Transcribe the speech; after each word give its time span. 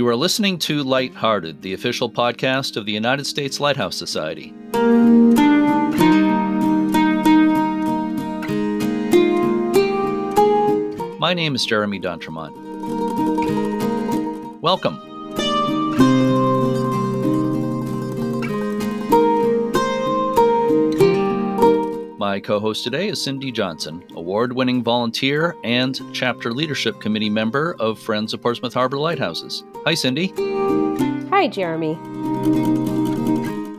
You 0.00 0.08
are 0.08 0.16
listening 0.16 0.58
to 0.60 0.82
Lighthearted, 0.82 1.60
the 1.60 1.74
official 1.74 2.10
podcast 2.10 2.78
of 2.78 2.86
the 2.86 2.92
United 2.92 3.26
States 3.26 3.60
Lighthouse 3.60 3.94
Society. 3.98 4.54
My 11.18 11.34
name 11.34 11.54
is 11.54 11.66
Jeremy 11.66 11.98
D'Entremont. 11.98 12.54
Welcome. 14.62 15.09
My 22.30 22.38
co 22.38 22.60
host 22.60 22.84
today 22.84 23.08
is 23.08 23.20
Cindy 23.20 23.50
Johnson, 23.50 24.04
award 24.14 24.52
winning 24.52 24.84
volunteer 24.84 25.56
and 25.64 26.00
chapter 26.12 26.52
leadership 26.52 27.00
committee 27.00 27.28
member 27.28 27.74
of 27.80 27.98
Friends 27.98 28.32
of 28.32 28.40
Portsmouth 28.40 28.72
Harbor 28.72 28.98
Lighthouses. 28.98 29.64
Hi, 29.84 29.94
Cindy. 29.94 30.28
Hi, 31.28 31.48
Jeremy. 31.48 31.98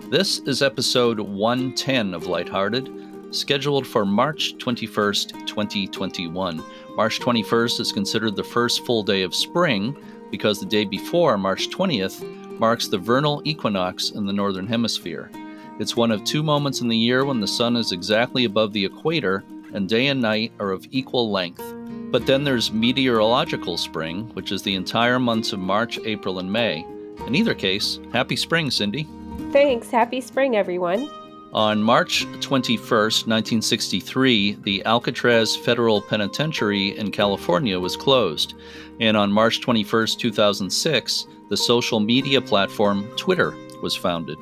This 0.10 0.40
is 0.40 0.62
episode 0.62 1.18
110 1.18 2.14
of 2.14 2.28
Lighthearted, 2.28 3.34
scheduled 3.34 3.88
for 3.88 4.06
March 4.06 4.58
21st, 4.58 5.48
2021. 5.48 6.62
March 6.98 7.22
21st 7.22 7.80
is 7.80 7.94
considered 7.94 8.36
the 8.36 8.44
first 8.44 8.86
full 8.86 9.02
day 9.02 9.22
of 9.22 9.34
spring 9.34 9.96
because 10.30 10.60
the 10.60 10.66
day 10.66 10.84
before, 10.84 11.38
March 11.38 11.70
20th, 11.70 12.22
marks 12.60 12.90
the 12.90 12.98
vernal 12.98 13.42
equinox 13.46 14.10
in 14.10 14.26
the 14.26 14.34
Northern 14.34 14.68
Hemisphere. 14.68 15.32
It's 15.80 15.96
one 15.96 16.12
of 16.12 16.24
two 16.24 16.44
moments 16.44 16.82
in 16.82 16.88
the 16.88 16.98
year 16.98 17.26
when 17.26 17.40
the 17.40 17.48
sun 17.48 17.76
is 17.76 17.92
exactly 17.92 18.46
above 18.46 18.74
the 18.74 18.86
equator 18.86 19.44
and 19.74 19.88
day 19.88 20.08
and 20.08 20.22
night 20.22 20.52
are 20.60 20.72
of 20.72 20.86
equal 20.92 21.32
length. 21.32 21.64
But 22.12 22.26
then 22.26 22.44
there's 22.44 22.72
meteorological 22.72 23.78
spring, 23.78 24.30
which 24.34 24.52
is 24.52 24.62
the 24.62 24.76
entire 24.76 25.18
months 25.18 25.54
of 25.54 25.60
March, 25.60 25.98
April, 26.06 26.40
and 26.40 26.52
May. 26.52 26.86
In 27.26 27.36
either 27.36 27.54
case, 27.54 28.00
happy 28.12 28.36
spring, 28.36 28.70
Cindy. 28.70 29.08
Thanks. 29.52 29.90
Happy 29.90 30.20
spring, 30.22 30.56
everyone. 30.56 31.10
On 31.54 31.82
March 31.84 32.26
21st, 32.40 33.28
1963, 33.28 34.58
the 34.64 34.86
Alcatraz 34.86 35.56
Federal 35.56 36.02
Penitentiary 36.02 36.98
in 36.98 37.12
California 37.12 37.80
was 37.80 37.98
closed. 37.98 38.54
And 39.00 39.18
on 39.18 39.32
March 39.32 39.62
21st, 39.62 40.18
2006, 40.18 41.28
the 41.50 41.58
social 41.58 42.00
media 42.00 42.42
platform 42.42 43.06
Twitter 43.18 43.54
was 43.82 43.96
founded. 43.96 44.38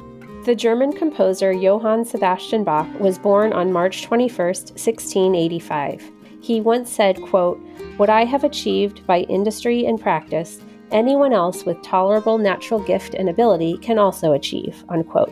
The 0.50 0.56
German 0.56 0.94
composer 0.94 1.52
Johann 1.54 2.04
Sebastian 2.04 2.64
Bach 2.64 2.88
was 3.00 3.20
born 3.20 3.54
on 3.54 3.72
March 3.72 4.02
21, 4.02 4.36
1685. 4.36 6.12
He 6.42 6.60
once 6.60 6.92
said, 6.92 7.22
quote, 7.22 7.60
What 7.98 8.10
I 8.10 8.26
have 8.26 8.44
achieved 8.44 9.06
by 9.06 9.20
industry 9.30 9.86
and 9.86 10.02
practice, 10.02 10.60
anyone 10.90 11.34
else 11.34 11.66
with 11.66 11.80
tolerable 11.84 12.40
natural 12.40 12.80
gift 12.80 13.14
and 13.14 13.30
ability 13.30 13.78
can 13.78 14.00
also 14.00 14.34
achieve, 14.34 14.84
unquote. 14.90 15.30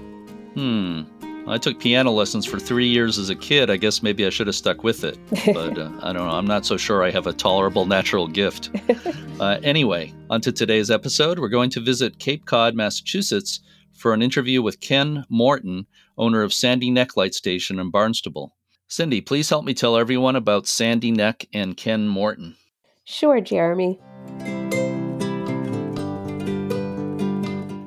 Hmm. 0.54 1.02
I 1.48 1.58
took 1.58 1.80
piano 1.80 2.12
lessons 2.12 2.45
for 2.45 2.60
three 2.60 2.88
years 2.88 3.18
as 3.18 3.32
a 3.32 3.36
kid. 3.36 3.72
I 3.72 3.78
guess 3.78 4.04
maybe 4.04 4.23
I 4.23 4.30
should 4.30 4.45
have 4.45 4.56
stuck 4.56 4.84
with 4.84 5.04
it. 5.04 5.18
But 5.52 5.80
uh, 5.80 5.90
I 6.04 6.14
don't 6.14 6.28
know. 6.28 6.30
I'm 6.30 6.45
not 6.45 6.64
so 6.64 6.78
sure 6.78 7.04
I 7.04 7.10
have 7.10 7.26
a 7.26 7.34
tolerable 7.34 7.88
natural 7.88 8.28
gift. 8.28 8.70
Uh, 9.40 9.60
anyway, 9.62 10.12
on 10.32 10.42
to 10.42 10.52
today's 10.52 10.90
episode. 10.90 11.38
We're 11.38 11.48
going 11.48 11.70
to 11.70 11.80
visit 11.80 12.18
Cape 12.18 12.48
Cod, 12.48 12.73
Massachusetts, 12.73 13.60
for 13.98 14.14
an 14.14 14.22
interview 14.22 14.62
with 14.62 14.80
Ken 14.80 15.26
Morton, 15.30 15.88
owner 16.17 16.44
of 16.44 16.53
Sandy 16.53 16.92
Neck 16.92 17.17
Light 17.17 17.34
Station 17.34 17.80
in 17.80 17.92
Barnstable. 17.92 18.56
Cindy, 18.88 19.20
please 19.20 19.50
help 19.50 19.66
me 19.66 19.73
tell 19.73 19.98
everyone 19.98 20.36
about 20.36 20.67
Sandy 20.67 21.12
Neck 21.12 21.45
and 21.52 21.76
Ken 21.76 22.08
Morton. 22.08 22.56
Sure, 23.04 23.42
Jeremy. 23.42 24.00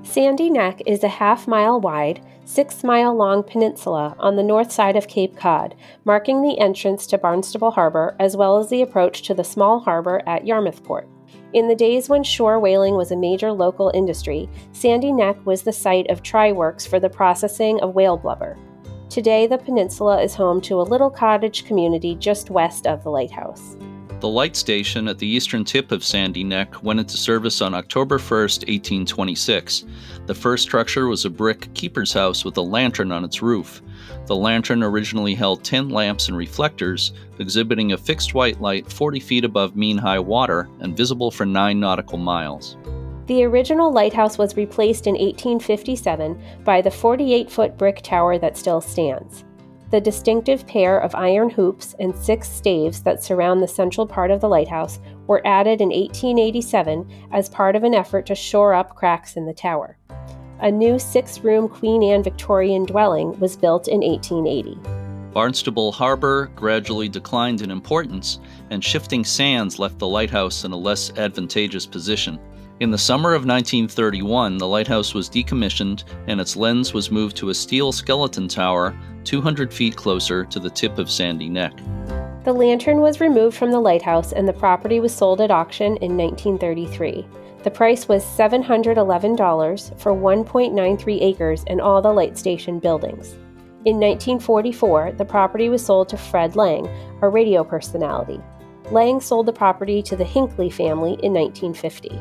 Sandy 0.03 0.51
Neck 0.51 0.83
is 0.87 1.05
a 1.05 1.09
half 1.09 1.47
mile 1.47 1.81
wide, 1.81 2.21
six 2.45 2.83
mile 2.83 3.15
long 3.15 3.45
peninsula 3.45 4.17
on 4.19 4.35
the 4.35 4.43
north 4.43 4.73
side 4.73 4.97
of 4.97 5.07
Cape 5.07 5.37
Cod, 5.37 5.77
marking 6.05 6.43
the 6.43 6.59
entrance 6.59 7.07
to 7.07 7.17
Barnstable 7.17 7.71
Harbor 7.71 8.17
as 8.19 8.37
well 8.37 8.59
as 8.59 8.69
the 8.69 8.83
approach 8.83 9.23
to 9.23 9.35
the 9.35 9.45
small 9.45 9.79
harbor 9.79 10.21
at 10.27 10.47
Yarmouth 10.47 10.83
Port. 10.83 11.09
In 11.53 11.67
the 11.67 11.75
days 11.75 12.09
when 12.09 12.23
shore 12.23 12.61
whaling 12.61 12.95
was 12.95 13.11
a 13.11 13.17
major 13.17 13.51
local 13.51 13.91
industry, 13.93 14.49
Sandy 14.71 15.11
Neck 15.11 15.37
was 15.45 15.63
the 15.63 15.73
site 15.73 16.09
of 16.09 16.23
try 16.23 16.53
works 16.53 16.87
for 16.87 17.01
the 17.01 17.11
processing 17.11 17.81
of 17.81 17.97
whale 17.97 18.17
blubber. 18.17 18.57
Today, 19.09 19.49
the 19.49 19.59
peninsula 19.59 20.23
is 20.23 20.33
home 20.33 20.61
to 20.61 20.81
a 20.81 20.83
little 20.83 21.11
cottage 21.11 21.65
community 21.65 22.15
just 22.15 22.51
west 22.51 22.87
of 22.87 23.03
the 23.03 23.11
lighthouse. 23.11 23.77
The 24.21 24.29
light 24.29 24.55
station 24.55 25.09
at 25.09 25.17
the 25.17 25.27
eastern 25.27 25.65
tip 25.65 25.93
of 25.93 26.05
Sandy 26.05 26.45
Neck 26.45 26.83
went 26.83 27.01
into 27.01 27.17
service 27.17 27.63
on 27.63 27.73
October 27.73 28.19
1, 28.19 28.29
1826. 28.29 29.87
The 30.27 30.35
first 30.35 30.63
structure 30.63 31.07
was 31.07 31.25
a 31.25 31.31
brick 31.31 31.73
keeper's 31.73 32.13
house 32.13 32.45
with 32.45 32.59
a 32.59 32.63
lantern 32.63 33.13
on 33.13 33.25
its 33.25 33.41
roof. 33.41 33.81
The 34.27 34.37
lantern 34.37 34.83
originally 34.83 35.35
held 35.35 35.65
10 35.65 35.89
lamps 35.89 36.29
and 36.29 36.37
reflectors, 36.37 37.13
exhibiting 37.39 37.93
a 37.93 37.97
fixed 37.97 38.35
white 38.35 38.61
light 38.61 38.93
40 38.93 39.21
feet 39.21 39.47
above 39.47 39.75
mean 39.75 39.97
high 39.97 40.19
water 40.19 40.69
and 40.81 40.95
visible 40.95 41.31
for 41.31 41.47
9 41.47 41.81
nautical 41.81 42.19
miles. 42.19 42.77
The 43.25 43.45
original 43.45 43.91
lighthouse 43.91 44.37
was 44.37 44.55
replaced 44.55 45.07
in 45.07 45.15
1857 45.15 46.39
by 46.63 46.83
the 46.83 46.91
48 46.91 47.51
foot 47.51 47.79
brick 47.79 48.03
tower 48.03 48.37
that 48.39 48.59
still 48.59 48.83
stands. 48.83 49.45
The 49.91 50.01
distinctive 50.01 50.69
pair 50.69 51.01
of 51.01 51.17
iron 51.17 51.51
hoops 51.51 51.97
and 51.99 52.15
six 52.15 52.49
staves 52.49 53.03
that 53.03 53.25
surround 53.25 53.61
the 53.61 53.67
central 53.67 54.07
part 54.07 54.31
of 54.31 54.41
the 54.41 54.49
lighthouse 54.49 55.01
were 55.27 55.45
added 55.45 55.81
in 55.81 55.89
1887 55.89 57.11
as 57.33 57.49
part 57.49 57.75
of 57.75 57.83
an 57.83 57.93
effort 57.93 58.25
to 58.27 58.37
shore 58.37 58.73
up 58.73 58.95
cracks 58.95 59.37
in 59.37 59.47
the 59.47 59.53
tower. 59.53 59.97
A 60.61 60.71
new 60.71 61.01
six 61.01 61.41
room 61.41 61.69
Queen 61.69 62.05
Anne 62.05 62.23
Victorian 62.23 62.85
dwelling 62.85 63.37
was 63.41 63.57
built 63.57 63.89
in 63.89 64.03
1880. 64.03 64.79
Barnstable 65.33 65.91
Harbor 65.91 66.53
gradually 66.55 67.09
declined 67.09 67.61
in 67.61 67.73
importance, 67.73 68.39
and 68.71 68.85
shifting 68.85 69.25
sands 69.25 69.81
left 69.81 69.99
the 69.99 70.07
lighthouse 70.07 70.65
in 70.65 70.71
a 70.71 70.77
less 70.77 71.11
advantageous 71.17 71.87
position. 71.87 72.39
In 72.81 72.91
the 72.91 72.97
summer 72.97 73.35
of 73.35 73.45
1931, 73.45 74.57
the 74.57 74.67
lighthouse 74.67 75.13
was 75.13 75.29
decommissioned 75.29 76.05
and 76.29 76.41
its 76.41 76.57
lens 76.57 76.95
was 76.95 77.11
moved 77.11 77.37
to 77.37 77.51
a 77.51 77.55
steel 77.55 77.93
skeleton 77.93 78.49
tower 78.49 78.99
200 79.25 79.71
feet 79.71 79.97
closer 79.97 80.47
to 80.47 80.59
the 80.59 80.71
tip 80.71 80.97
of 80.97 81.11
Sandy 81.11 81.51
Neck. 81.51 81.75
The 82.45 82.55
lantern 82.55 83.03
was 83.03 83.21
removed 83.21 83.55
from 83.55 83.71
the 83.71 83.79
lighthouse 83.79 84.33
and 84.33 84.49
the 84.49 84.55
property 84.55 84.99
was 84.99 85.15
sold 85.15 85.43
at 85.43 85.51
auction 85.51 85.99
in 85.99 86.17
1933. 86.17 87.27
The 87.65 87.71
price 87.71 88.09
was 88.09 88.25
$711 88.25 90.01
for 90.01 90.13
1.93 90.15 91.21
acres 91.21 91.65
and 91.67 91.83
all 91.83 92.01
the 92.01 92.11
light 92.11 92.39
station 92.39 92.79
buildings. 92.79 93.35
In 93.85 94.01
1944, 94.01 95.13
the 95.19 95.25
property 95.27 95.69
was 95.69 95.85
sold 95.85 96.09
to 96.09 96.17
Fred 96.17 96.57
Lang, 96.57 96.89
a 97.21 97.29
radio 97.29 97.63
personality. 97.63 98.41
Lang 98.91 99.21
sold 99.21 99.45
the 99.45 99.53
property 99.53 100.01
to 100.01 100.17
the 100.17 100.25
Hinckley 100.25 100.71
family 100.71 101.19
in 101.23 101.35
1950. 101.35 102.19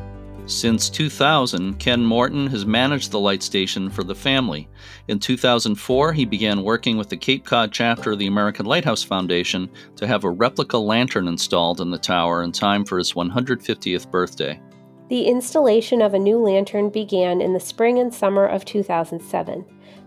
Since 0.50 0.90
2000, 0.90 1.78
Ken 1.78 2.04
Morton 2.04 2.48
has 2.48 2.66
managed 2.66 3.12
the 3.12 3.20
light 3.20 3.40
station 3.40 3.88
for 3.88 4.02
the 4.02 4.16
family. 4.16 4.68
In 5.06 5.20
2004, 5.20 6.12
he 6.12 6.24
began 6.24 6.64
working 6.64 6.96
with 6.96 7.08
the 7.08 7.16
Cape 7.16 7.44
Cod 7.44 7.70
chapter 7.70 8.12
of 8.12 8.18
the 8.18 8.26
American 8.26 8.66
Lighthouse 8.66 9.04
Foundation 9.04 9.70
to 9.94 10.08
have 10.08 10.24
a 10.24 10.30
replica 10.30 10.76
lantern 10.76 11.28
installed 11.28 11.80
in 11.80 11.92
the 11.92 11.98
tower 11.98 12.42
in 12.42 12.50
time 12.50 12.84
for 12.84 12.98
his 12.98 13.12
150th 13.12 14.10
birthday. 14.10 14.60
The 15.08 15.22
installation 15.22 16.02
of 16.02 16.14
a 16.14 16.18
new 16.18 16.38
lantern 16.38 16.90
began 16.90 17.40
in 17.40 17.52
the 17.52 17.60
spring 17.60 18.00
and 18.00 18.12
summer 18.12 18.44
of 18.44 18.64
2007. 18.64 19.64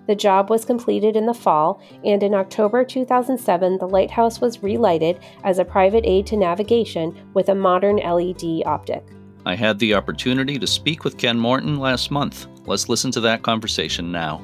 The 0.08 0.16
job 0.16 0.50
was 0.50 0.66
completed 0.66 1.16
in 1.16 1.25
the 1.25 1.34
fall, 1.34 1.81
and 2.04 2.22
in 2.22 2.34
October 2.34 2.84
2007, 2.84 3.78
the 3.78 3.88
lighthouse 3.88 4.42
was 4.42 4.62
relighted 4.62 5.20
as 5.46 5.58
a 5.58 5.66
private 5.66 6.04
aid 6.06 6.28
to 6.28 6.38
navigation 6.38 7.18
with 7.34 7.48
a 7.48 7.56
modern 7.56 7.96
LED 7.96 8.63
optic. 8.66 9.06
I 9.45 9.56
had 9.56 9.78
the 9.78 9.94
opportunity 9.94 10.57
to 10.57 10.66
speak 10.66 11.04
with 11.04 11.18
Ken 11.18 11.38
Morton 11.38 11.78
last 11.78 12.12
month. 12.12 12.48
Let's 12.66 12.88
listen 12.88 13.12
to 13.12 13.19
that 13.22 13.42
conversation 13.42 14.10
now. 14.10 14.42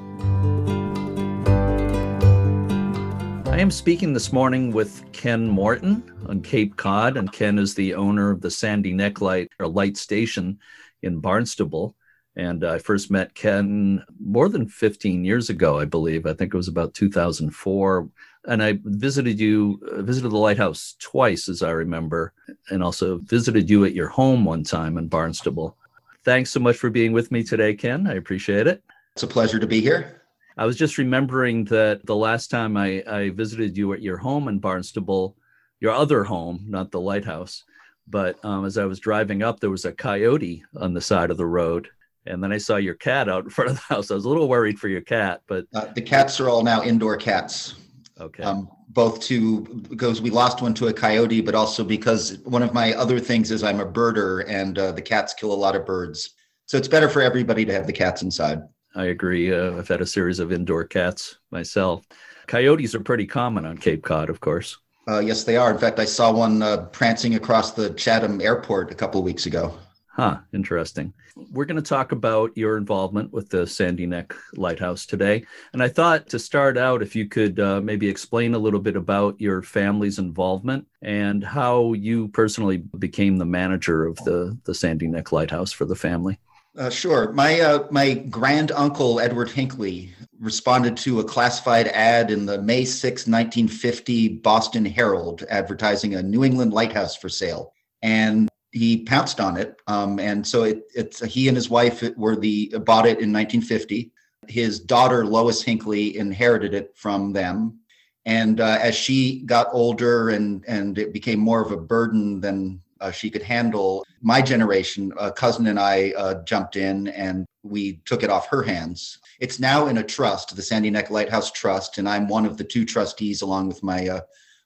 I 3.46 3.62
am 3.62 3.72
speaking 3.72 4.12
this 4.12 4.34
morning 4.34 4.74
with 4.74 5.10
Ken 5.14 5.48
Morton 5.48 6.04
on 6.28 6.42
Cape 6.42 6.76
Cod, 6.76 7.16
and 7.16 7.32
Ken 7.32 7.58
is 7.58 7.76
the 7.76 7.94
owner 7.94 8.30
of 8.30 8.42
the 8.42 8.52
Sandy 8.52 8.94
Neck 8.94 9.22
Light 9.22 9.50
or 9.58 9.68
Light 9.68 9.96
Station 9.96 10.60
in 11.02 11.22
Barnstable. 11.22 11.96
And 12.36 12.66
I 12.66 12.78
first 12.78 13.10
met 13.10 13.34
Ken 13.34 14.04
more 14.22 14.50
than 14.50 14.68
15 14.68 15.24
years 15.24 15.50
ago, 15.50 15.80
I 15.80 15.86
believe. 15.86 16.26
I 16.26 16.34
think 16.34 16.54
it 16.54 16.58
was 16.58 16.68
about 16.68 16.94
2004 16.94 18.10
and 18.48 18.64
I 18.64 18.80
visited 18.84 19.40
you, 19.40 19.80
uh, 19.92 20.02
visited 20.02 20.30
the 20.32 20.38
lighthouse 20.38 20.96
twice, 21.00 21.50
as 21.50 21.62
I 21.62 21.72
remember, 21.72 22.34
and 22.70 22.84
also 22.84 23.18
visited 23.20 23.70
you 23.70 23.86
at 23.86 23.94
your 23.94 24.08
home 24.08 24.46
one 24.46 24.64
time 24.64 24.98
in 24.98 25.08
Barnstable. 25.08 25.78
Thanks 26.24 26.52
so 26.52 26.60
much 26.60 26.78
for 26.78 26.90
being 26.90 27.12
with 27.12 27.32
me 27.32 27.44
today, 27.44 27.74
Ken. 27.74 28.08
I 28.08 28.14
appreciate 28.14 28.68
it. 28.68 28.84
It's 29.14 29.24
a 29.24 29.28
pleasure 29.28 29.60
to 29.60 29.68
be 29.68 29.82
here. 29.82 30.22
I 30.58 30.66
was 30.66 30.78
just 30.78 30.98
remembering 30.98 31.64
that 31.66 32.06
the 32.06 32.16
last 32.16 32.52
time 32.52 32.76
I, 32.76 33.04
I 33.08 33.30
visited 33.30 33.78
you 33.78 33.94
at 33.94 34.02
your 34.02 34.18
home 34.18 34.48
in 34.48 34.60
Barnstable, 34.60 35.38
your 35.80 35.94
other 35.94 36.24
home, 36.24 36.66
not 36.68 36.92
the 36.92 37.00
lighthouse, 37.00 37.64
But 38.10 38.44
um, 38.44 38.66
as 38.66 38.78
I 38.78 38.86
was 38.86 39.00
driving 39.00 39.44
up, 39.44 39.60
there 39.60 39.70
was 39.70 39.86
a 39.86 39.92
coyote 39.92 40.64
on 40.78 40.94
the 40.94 41.02
side 41.02 41.30
of 41.30 41.38
the 41.38 41.46
road. 41.46 41.88
And 42.26 42.44
then 42.44 42.52
I 42.52 42.58
saw 42.58 42.76
your 42.76 42.96
cat 42.96 43.30
out 43.30 43.44
in 43.44 43.50
front 43.50 43.72
of 43.72 43.76
the 43.78 43.94
house. 43.96 44.12
I 44.12 44.16
was 44.16 44.26
a 44.26 44.30
little 44.30 44.50
worried 44.50 44.80
for 44.80 44.88
your 44.88 45.02
cat, 45.02 45.42
but 45.48 45.66
uh, 45.74 45.86
the 45.94 46.02
cats 46.02 46.40
are 46.40 46.50
all 46.50 46.64
now 46.64 46.84
indoor 46.84 47.16
cats. 47.18 47.76
Okay. 48.20 48.44
Um, 48.44 48.70
both 48.90 49.22
to 49.22 49.62
because 49.90 50.22
we 50.22 50.30
lost 50.30 50.62
one 50.62 50.74
to 50.76 50.88
a 50.88 50.94
coyote, 50.94 51.42
but 51.42 51.56
also 51.56 51.84
because 51.84 52.40
one 52.40 52.64
of 52.64 52.74
my 52.74 52.94
other 52.94 53.20
things 53.20 53.52
is 53.52 53.64
I'm 53.64 53.80
a 53.80 53.86
birder, 53.86 54.44
and 54.48 54.78
uh, 54.78 54.92
the 54.92 55.02
cats 55.02 55.34
kill 55.34 55.54
a 55.54 55.56
lot 55.56 55.76
of 55.76 55.86
birds. 55.86 56.32
So 56.66 56.78
it's 56.78 56.88
better 56.88 57.10
for 57.10 57.22
everybody 57.22 57.66
to 57.66 57.74
have 57.74 57.88
the 57.88 57.94
cats 57.94 58.22
inside. 58.22 58.62
I 58.96 59.06
agree. 59.06 59.54
Uh, 59.54 59.78
I've 59.78 59.88
had 59.88 60.02
a 60.02 60.06
series 60.06 60.40
of 60.40 60.52
indoor 60.52 60.84
cats 60.84 61.38
myself. 61.52 62.06
Coyotes 62.48 62.96
are 62.96 63.00
pretty 63.00 63.28
common 63.28 63.66
on 63.66 63.78
Cape 63.78 64.04
Cod, 64.04 64.30
of 64.30 64.40
course. 64.40 64.78
Uh, 65.08 65.20
yes, 65.20 65.44
they 65.44 65.56
are. 65.56 65.72
In 65.72 65.78
fact, 65.78 66.00
I 66.00 66.06
saw 66.06 66.32
one 66.32 66.62
uh, 66.62 66.86
prancing 66.88 67.36
across 67.36 67.72
the 67.72 67.92
Chatham 67.92 68.42
airport 68.42 68.92
a 68.92 68.96
couple 68.96 69.20
of 69.20 69.26
weeks 69.26 69.46
ago. 69.46 69.78
Huh, 70.20 70.40
interesting. 70.52 71.14
We're 71.50 71.64
going 71.64 71.82
to 71.82 71.90
talk 71.90 72.12
about 72.12 72.52
your 72.58 72.76
involvement 72.76 73.32
with 73.32 73.48
the 73.48 73.66
Sandy 73.66 74.06
Neck 74.06 74.36
Lighthouse 74.54 75.06
today. 75.06 75.46
And 75.72 75.82
I 75.82 75.88
thought 75.88 76.28
to 76.28 76.40
start 76.40 76.78
out, 76.78 77.02
if 77.02 77.16
you 77.16 77.26
could 77.26 77.58
uh, 77.58 77.80
maybe 77.80 78.10
explain 78.10 78.54
a 78.54 78.60
little 78.60 78.82
bit 78.82 78.98
about 78.98 79.40
your 79.40 79.62
family's 79.62 80.20
involvement 80.20 80.86
and 81.02 81.42
how 81.42 81.94
you 81.94 82.28
personally 82.28 82.84
became 82.98 83.38
the 83.38 83.46
manager 83.46 84.06
of 84.06 84.18
the, 84.26 84.58
the 84.66 84.76
Sandy 84.76 85.08
Neck 85.08 85.32
Lighthouse 85.32 85.72
for 85.72 85.86
the 85.86 85.96
family. 85.96 86.38
Uh, 86.78 86.90
sure. 86.90 87.32
My 87.32 87.62
uh, 87.62 87.88
my 87.90 88.16
grand 88.16 88.74
uncle 88.74 89.22
Edward 89.22 89.50
Hinckley 89.50 90.14
responded 90.38 90.98
to 90.98 91.22
a 91.22 91.24
classified 91.24 91.88
ad 91.88 92.30
in 92.30 92.46
the 92.46 92.62
May 92.62 92.84
6, 92.84 93.26
1950 93.26 94.28
Boston 94.40 94.84
Herald 94.84 95.46
advertising 95.50 96.16
a 96.16 96.22
New 96.22 96.44
England 96.44 96.74
lighthouse 96.74 97.16
for 97.16 97.30
sale, 97.30 97.72
and 98.02 98.50
he 98.72 99.04
pounced 99.04 99.40
on 99.40 99.58
it. 99.58 99.80
Um, 99.88 100.20
and 100.20 100.46
so 100.46 100.64
it, 100.64 100.84
it's 100.94 101.24
he 101.24 101.48
and 101.48 101.58
his 101.58 101.70
wife 101.70 102.04
were 102.18 102.36
the 102.36 102.70
bought 102.86 103.06
it 103.06 103.20
in 103.20 103.34
1950. 103.34 104.12
His 104.48 104.80
daughter 104.80 105.26
Lois 105.26 105.62
Hinckley 105.62 106.18
inherited 106.18 106.74
it 106.74 106.92
from 106.96 107.34
them, 107.34 107.80
and 108.26 108.60
uh, 108.60 108.80
as 108.82 108.96
she 108.96 109.42
got 109.46 109.68
older 109.72 110.30
and 110.30 110.64
and 110.68 110.98
it 110.98 111.14
became 111.14 111.40
more 111.40 111.62
of 111.62 111.72
a 111.72 111.78
burden 111.78 112.40
than 112.40 112.82
uh, 113.02 113.12
she 113.12 113.30
could 113.30 113.44
handle. 113.44 114.06
My 114.22 114.42
generation, 114.42 115.14
a 115.20 115.32
cousin 115.32 115.68
and 115.68 115.80
I 115.80 116.14
uh, 116.18 116.44
jumped 116.44 116.76
in 116.76 117.08
and 117.10 117.46
we 117.64 117.98
took 118.06 118.24
it 118.24 118.30
off 118.30 118.48
her 118.48 118.64
hands. 118.64 119.20
It's 119.40 119.60
now 119.60 119.88
in 119.88 119.98
a 119.98 120.04
trust, 120.04 120.56
the 120.56 120.62
Sandy 120.62 120.90
Neck 120.90 121.10
Lighthouse 121.10 121.52
Trust, 121.52 121.98
and 121.98 122.08
I'm 122.08 122.28
one 122.28 122.46
of 122.46 122.58
the 122.58 122.64
two 122.64 122.86
trustees 122.86 123.42
along 123.42 123.68
with 123.68 123.84
my 123.84 124.08
uh, 124.08 124.22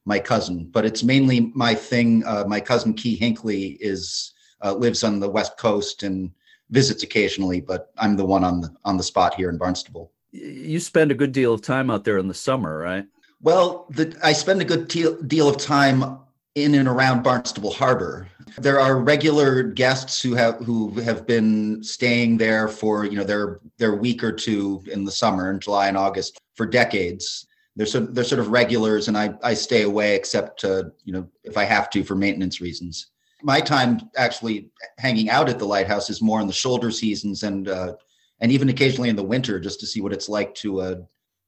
my 0.05 0.19
cousin. 0.19 0.69
But 0.71 0.85
it's 0.85 1.03
mainly 1.03 1.51
my 1.53 1.73
thing. 1.73 2.23
Uh, 2.25 2.45
my 2.47 2.59
cousin 2.59 2.93
Key 2.93 3.15
Hinckley 3.15 3.77
is 3.79 4.33
uh, 4.63 4.73
lives 4.73 5.03
on 5.03 5.19
the 5.19 5.29
west 5.29 5.57
coast 5.57 6.03
and 6.03 6.31
visits 6.69 7.03
occasionally, 7.03 7.61
but 7.61 7.91
I'm 7.97 8.15
the 8.15 8.25
one 8.25 8.43
on 8.43 8.61
the 8.61 8.73
on 8.85 8.97
the 8.97 9.03
spot 9.03 9.35
here 9.35 9.49
in 9.49 9.57
Barnstable. 9.57 10.11
You 10.31 10.79
spend 10.79 11.11
a 11.11 11.15
good 11.15 11.31
deal 11.31 11.53
of 11.53 11.61
time 11.61 11.91
out 11.91 12.03
there 12.03 12.17
in 12.17 12.27
the 12.27 12.33
summer, 12.33 12.79
right? 12.79 13.05
Well, 13.41 13.85
the, 13.89 14.17
I 14.23 14.33
spend 14.33 14.61
a 14.61 14.65
good 14.65 14.87
deal, 14.87 15.21
deal 15.21 15.49
of 15.49 15.57
time 15.57 16.19
in 16.55 16.75
and 16.75 16.87
around 16.87 17.23
Barnstable 17.23 17.71
Harbor. 17.71 18.27
There 18.57 18.79
are 18.79 18.99
regular 18.99 19.63
guests 19.63 20.21
who 20.21 20.33
have 20.35 20.55
who 20.57 20.91
have 21.01 21.27
been 21.27 21.83
staying 21.83 22.37
there 22.37 22.67
for 22.67 23.05
you 23.05 23.17
know 23.17 23.23
their 23.23 23.59
their 23.77 23.95
week 23.95 24.23
or 24.23 24.31
two 24.31 24.83
in 24.91 25.03
the 25.03 25.11
summer 25.11 25.51
in 25.51 25.59
July 25.59 25.87
and 25.87 25.97
August 25.97 26.39
for 26.55 26.65
decades. 26.65 27.47
They're 27.75 27.85
sort 27.87 28.13
they're 28.13 28.23
sort 28.23 28.39
of 28.39 28.49
regulars, 28.49 29.07
and 29.07 29.17
I 29.17 29.33
I 29.43 29.53
stay 29.53 29.83
away 29.83 30.15
except 30.15 30.63
uh, 30.63 30.83
you 31.03 31.13
know 31.13 31.27
if 31.43 31.57
I 31.57 31.63
have 31.63 31.89
to 31.91 32.03
for 32.03 32.15
maintenance 32.15 32.61
reasons. 32.61 33.07
My 33.41 33.59
time 33.59 34.09
actually 34.15 34.71
hanging 34.99 35.29
out 35.29 35.49
at 35.49 35.59
the 35.59 35.65
lighthouse 35.65 36.09
is 36.09 36.21
more 36.21 36.39
in 36.39 36.47
the 36.47 36.53
shoulder 36.53 36.91
seasons 36.91 37.43
and 37.43 37.67
uh, 37.67 37.93
and 38.39 38.51
even 38.51 38.69
occasionally 38.69 39.09
in 39.09 39.15
the 39.15 39.23
winter 39.23 39.59
just 39.59 39.79
to 39.79 39.87
see 39.87 40.01
what 40.01 40.13
it's 40.13 40.29
like 40.29 40.53
to 40.55 40.81
uh, 40.81 40.95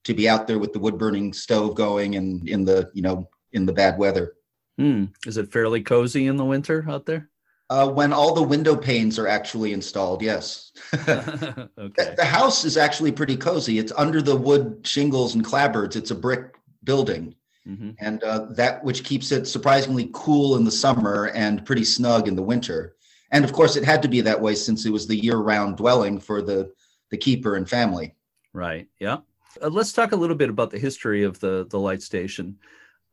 to 0.04 0.14
be 0.14 0.28
out 0.28 0.48
there 0.48 0.60
with 0.60 0.74
the 0.74 0.80
wood 0.80 0.98
burning 0.98 1.32
stove 1.34 1.76
going 1.76 2.16
and 2.16 2.48
in 2.50 2.66
the 2.66 2.90
you 2.94 3.02
know 3.02 3.30
in 3.54 3.66
the 3.66 3.74
bad 3.74 3.98
weather. 3.98 4.34
Hmm. 4.78 5.06
Is 5.26 5.38
it 5.38 5.52
fairly 5.52 5.82
cozy 5.82 6.28
in 6.28 6.38
the 6.38 6.46
winter 6.46 6.86
out 6.90 7.06
there? 7.06 7.30
Uh, 7.70 7.90
when 7.90 8.14
all 8.14 8.34
the 8.34 8.44
window 8.44 8.76
panes 8.76 9.18
are 9.18 9.28
actually 9.28 9.74
installed, 9.74 10.22
yes. 10.22 10.72
okay. 10.94 12.14
The 12.16 12.26
house 12.26 12.64
is 12.64 12.78
actually 12.78 13.12
pretty 13.12 13.36
cozy. 13.36 13.80
It's 13.80 13.92
under 13.98 14.22
the 14.22 14.36
wood 14.36 14.82
shingles 14.84 15.34
and 15.34 15.44
clapboards. 15.44 15.96
It's 15.96 16.12
a 16.12 16.16
brick 16.16 16.56
building, 16.84 17.34
mm-hmm. 17.68 17.92
and 18.00 18.24
uh, 18.24 18.46
that 18.52 18.84
which 18.84 19.04
keeps 19.04 19.32
it 19.32 19.48
surprisingly 19.48 20.12
cool 20.14 20.58
in 20.58 20.64
the 20.64 20.72
summer 20.72 21.32
and 21.34 21.66
pretty 21.66 21.84
snug 21.84 22.28
in 22.28 22.36
the 22.36 22.44
winter. 22.44 22.96
And 23.32 23.44
of 23.44 23.52
course, 23.52 23.76
it 23.76 23.84
had 23.84 24.04
to 24.04 24.08
be 24.08 24.22
that 24.22 24.40
way 24.40 24.54
since 24.54 24.86
it 24.86 24.92
was 24.92 25.08
the 25.08 25.16
year-round 25.16 25.78
dwelling 25.78 26.20
for 26.20 26.44
the 26.44 26.72
the 27.10 27.18
keeper 27.18 27.56
and 27.56 27.68
family. 27.68 28.16
Right. 28.54 28.88
Yeah. 29.00 29.18
Uh, 29.62 29.70
let's 29.70 29.94
talk 29.94 30.12
a 30.12 30.16
little 30.16 30.36
bit 30.36 30.50
about 30.50 30.70
the 30.70 30.80
history 30.80 31.24
of 31.24 31.40
the 31.40 31.66
the 31.70 31.80
light 31.80 32.04
station. 32.04 32.60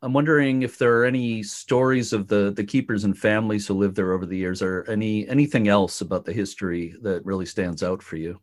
I'm 0.03 0.13
wondering 0.13 0.63
if 0.63 0.79
there 0.79 0.99
are 0.99 1.05
any 1.05 1.45
stories 1.45 2.13
of 2.13 2.27
the 2.27 2.53
the 2.55 2.65
keepers 2.65 3.05
and 3.05 3.17
families 3.17 3.67
who 3.67 3.75
lived 3.75 3.95
there 3.95 4.13
over 4.13 4.27
the 4.27 4.37
years, 4.37 4.61
or 4.61 4.85
any 4.91 5.29
anything 5.29 5.69
else 5.69 6.01
about 6.01 6.25
the 6.25 6.33
history 6.33 6.95
that 7.03 7.25
really 7.25 7.47
stands 7.47 7.83
out 7.83 8.03
for 8.03 8.17
you. 8.17 8.41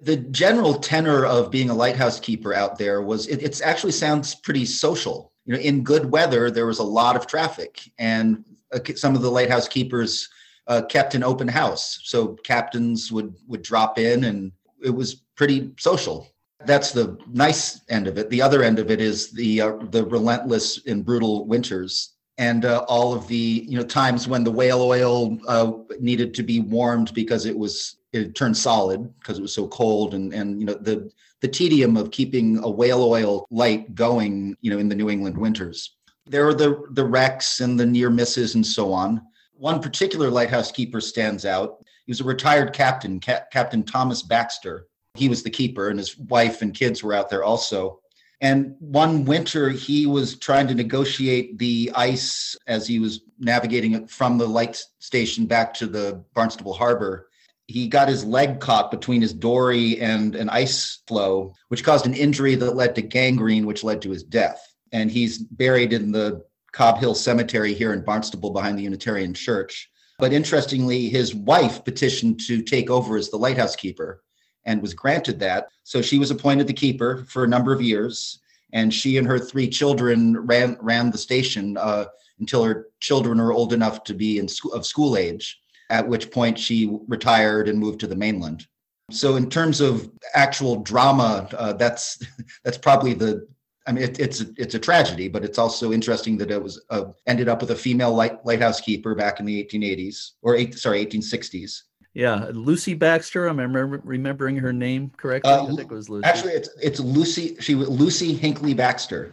The 0.00 0.16
general 0.16 0.74
tenor 0.74 1.26
of 1.26 1.50
being 1.50 1.68
a 1.68 1.74
lighthouse 1.74 2.20
keeper 2.20 2.54
out 2.54 2.78
there 2.78 3.02
was 3.02 3.26
it 3.26 3.42
it's 3.42 3.60
actually 3.60 3.92
sounds 3.92 4.36
pretty 4.36 4.64
social. 4.64 5.32
You 5.46 5.54
know, 5.54 5.60
in 5.60 5.82
good 5.82 6.10
weather 6.10 6.48
there 6.50 6.66
was 6.66 6.78
a 6.78 6.84
lot 6.84 7.16
of 7.16 7.26
traffic, 7.26 7.90
and 7.98 8.44
uh, 8.72 8.78
some 8.94 9.16
of 9.16 9.22
the 9.22 9.30
lighthouse 9.30 9.66
keepers 9.66 10.28
uh, 10.68 10.82
kept 10.82 11.16
an 11.16 11.24
open 11.24 11.48
house, 11.48 12.00
so 12.04 12.28
captains 12.44 13.10
would 13.10 13.34
would 13.48 13.62
drop 13.62 13.98
in, 13.98 14.24
and 14.24 14.52
it 14.82 14.90
was 14.90 15.22
pretty 15.34 15.72
social. 15.76 16.28
That's 16.66 16.92
the 16.92 17.18
nice 17.32 17.80
end 17.88 18.06
of 18.06 18.18
it. 18.18 18.28
The 18.30 18.42
other 18.42 18.62
end 18.62 18.78
of 18.78 18.90
it 18.90 19.00
is 19.00 19.30
the 19.30 19.60
uh, 19.62 19.76
the 19.90 20.04
relentless 20.04 20.84
and 20.86 21.04
brutal 21.04 21.46
winters 21.46 22.14
and 22.40 22.64
uh, 22.64 22.84
all 22.88 23.12
of 23.12 23.28
the 23.28 23.66
you 23.68 23.78
know 23.78 23.84
times 23.84 24.26
when 24.26 24.42
the 24.42 24.50
whale 24.50 24.80
oil 24.80 25.38
uh, 25.46 25.72
needed 26.00 26.32
to 26.34 26.42
be 26.42 26.60
warmed 26.60 27.12
because 27.12 27.44
it 27.44 27.56
was 27.56 27.96
it 28.12 28.34
turned 28.34 28.56
solid 28.56 29.12
because 29.18 29.38
it 29.38 29.42
was 29.42 29.54
so 29.54 29.68
cold 29.68 30.14
and 30.14 30.32
and 30.32 30.58
you 30.58 30.66
know 30.66 30.74
the 30.74 31.12
the 31.42 31.48
tedium 31.48 31.98
of 31.98 32.10
keeping 32.10 32.58
a 32.64 32.70
whale 32.70 33.02
oil 33.02 33.46
light 33.50 33.94
going 33.94 34.56
you 34.62 34.70
know 34.70 34.78
in 34.78 34.88
the 34.88 34.94
New 34.94 35.10
England 35.10 35.36
winters. 35.36 35.96
There 36.26 36.48
are 36.48 36.54
the 36.54 36.82
the 36.92 37.04
wrecks 37.04 37.60
and 37.60 37.78
the 37.78 37.86
near 37.86 38.08
misses 38.08 38.54
and 38.54 38.66
so 38.66 38.90
on. 38.90 39.20
One 39.52 39.82
particular 39.82 40.30
lighthouse 40.30 40.72
keeper 40.72 41.02
stands 41.02 41.44
out. 41.44 41.84
He 42.06 42.10
was 42.10 42.22
a 42.22 42.24
retired 42.24 42.72
captain, 42.72 43.20
Captain 43.20 43.82
Thomas 43.82 44.22
Baxter, 44.22 44.86
he 45.14 45.28
was 45.28 45.42
the 45.42 45.50
keeper, 45.50 45.88
and 45.88 45.98
his 45.98 46.16
wife 46.16 46.62
and 46.62 46.74
kids 46.74 47.02
were 47.02 47.14
out 47.14 47.28
there 47.28 47.44
also. 47.44 48.00
And 48.40 48.74
one 48.78 49.26
winter, 49.26 49.68
he 49.68 50.06
was 50.06 50.38
trying 50.38 50.66
to 50.68 50.74
negotiate 50.74 51.58
the 51.58 51.92
ice 51.94 52.56
as 52.66 52.86
he 52.86 52.98
was 52.98 53.20
navigating 53.38 53.92
it 53.92 54.08
from 54.08 54.38
the 54.38 54.48
light 54.48 54.82
station 54.98 55.46
back 55.46 55.74
to 55.74 55.86
the 55.86 56.24
Barnstable 56.34 56.72
Harbor. 56.72 57.28
He 57.66 57.86
got 57.86 58.08
his 58.08 58.24
leg 58.24 58.58
caught 58.58 58.90
between 58.90 59.20
his 59.20 59.34
dory 59.34 60.00
and 60.00 60.34
an 60.34 60.48
ice 60.48 61.02
floe, 61.06 61.54
which 61.68 61.84
caused 61.84 62.06
an 62.06 62.14
injury 62.14 62.54
that 62.54 62.74
led 62.74 62.94
to 62.94 63.02
gangrene, 63.02 63.66
which 63.66 63.84
led 63.84 64.00
to 64.02 64.10
his 64.10 64.24
death. 64.24 64.74
And 64.92 65.10
he's 65.10 65.38
buried 65.38 65.92
in 65.92 66.10
the 66.10 66.42
Cobb 66.72 66.98
Hill 66.98 67.14
Cemetery 67.14 67.74
here 67.74 67.92
in 67.92 68.04
Barnstable 68.04 68.50
behind 68.50 68.78
the 68.78 68.82
Unitarian 68.84 69.34
Church. 69.34 69.90
But 70.18 70.32
interestingly, 70.32 71.08
his 71.08 71.34
wife 71.34 71.84
petitioned 71.84 72.40
to 72.46 72.62
take 72.62 72.90
over 72.90 73.16
as 73.16 73.30
the 73.30 73.36
lighthouse 73.38 73.76
keeper 73.76 74.22
and 74.64 74.82
was 74.82 74.94
granted 74.94 75.40
that. 75.40 75.68
So 75.84 76.02
she 76.02 76.18
was 76.18 76.30
appointed 76.30 76.66
the 76.66 76.72
keeper 76.72 77.24
for 77.28 77.44
a 77.44 77.48
number 77.48 77.72
of 77.72 77.82
years, 77.82 78.40
and 78.72 78.92
she 78.92 79.16
and 79.16 79.26
her 79.26 79.38
three 79.38 79.68
children 79.68 80.38
ran 80.46 80.76
ran 80.80 81.10
the 81.10 81.18
station 81.18 81.76
uh, 81.76 82.06
until 82.38 82.64
her 82.64 82.86
children 83.00 83.38
were 83.38 83.52
old 83.52 83.72
enough 83.72 84.04
to 84.04 84.14
be 84.14 84.38
in 84.38 84.48
of 84.72 84.86
school 84.86 85.16
age. 85.16 85.60
At 85.88 86.06
which 86.06 86.30
point 86.30 86.56
she 86.56 86.96
retired 87.08 87.68
and 87.68 87.76
moved 87.76 87.98
to 88.00 88.06
the 88.06 88.14
mainland. 88.14 88.64
So 89.10 89.34
in 89.34 89.50
terms 89.50 89.80
of 89.80 90.08
actual 90.34 90.76
drama, 90.76 91.48
uh, 91.56 91.72
that's 91.72 92.22
that's 92.64 92.78
probably 92.78 93.14
the. 93.14 93.46
I 93.86 93.92
mean, 93.92 94.04
it, 94.04 94.20
it's 94.20 94.40
it's 94.56 94.74
a 94.74 94.78
tragedy, 94.78 95.26
but 95.26 95.44
it's 95.44 95.58
also 95.58 95.90
interesting 95.90 96.36
that 96.38 96.50
it 96.50 96.62
was 96.62 96.80
uh, 96.90 97.06
ended 97.26 97.48
up 97.48 97.60
with 97.60 97.72
a 97.72 97.76
female 97.76 98.14
light, 98.14 98.44
lighthouse 98.44 98.80
keeper 98.80 99.14
back 99.16 99.40
in 99.40 99.46
the 99.46 99.64
1880s 99.64 100.32
or 100.42 100.54
eight, 100.54 100.78
sorry 100.78 101.04
1860s 101.04 101.82
yeah, 102.14 102.50
Lucy 102.52 102.94
Baxter. 102.94 103.46
I'm 103.46 103.58
remember, 103.58 104.00
remembering 104.04 104.56
her 104.56 104.72
name 104.72 105.12
correctly. 105.16 105.52
Uh, 105.52 105.64
I 105.64 105.66
think 105.66 105.80
it 105.80 105.94
was 105.94 106.08
Lucy. 106.08 106.24
Actually, 106.24 106.52
it's 106.54 106.68
it's 106.82 107.00
Lucy. 107.00 107.56
She 107.60 107.74
was 107.74 107.88
Lucy 107.88 108.34
Hinckley 108.34 108.74
Baxter. 108.74 109.32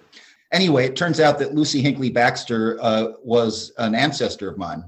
Anyway, 0.51 0.86
it 0.86 0.96
turns 0.96 1.19
out 1.19 1.39
that 1.39 1.55
Lucy 1.55 1.81
Hinckley 1.81 2.10
Baxter 2.10 2.77
uh, 2.81 3.13
was 3.24 3.74
an 3.79 3.96
ancestor 3.96 4.50
of 4.50 4.57
mine. 4.57 4.84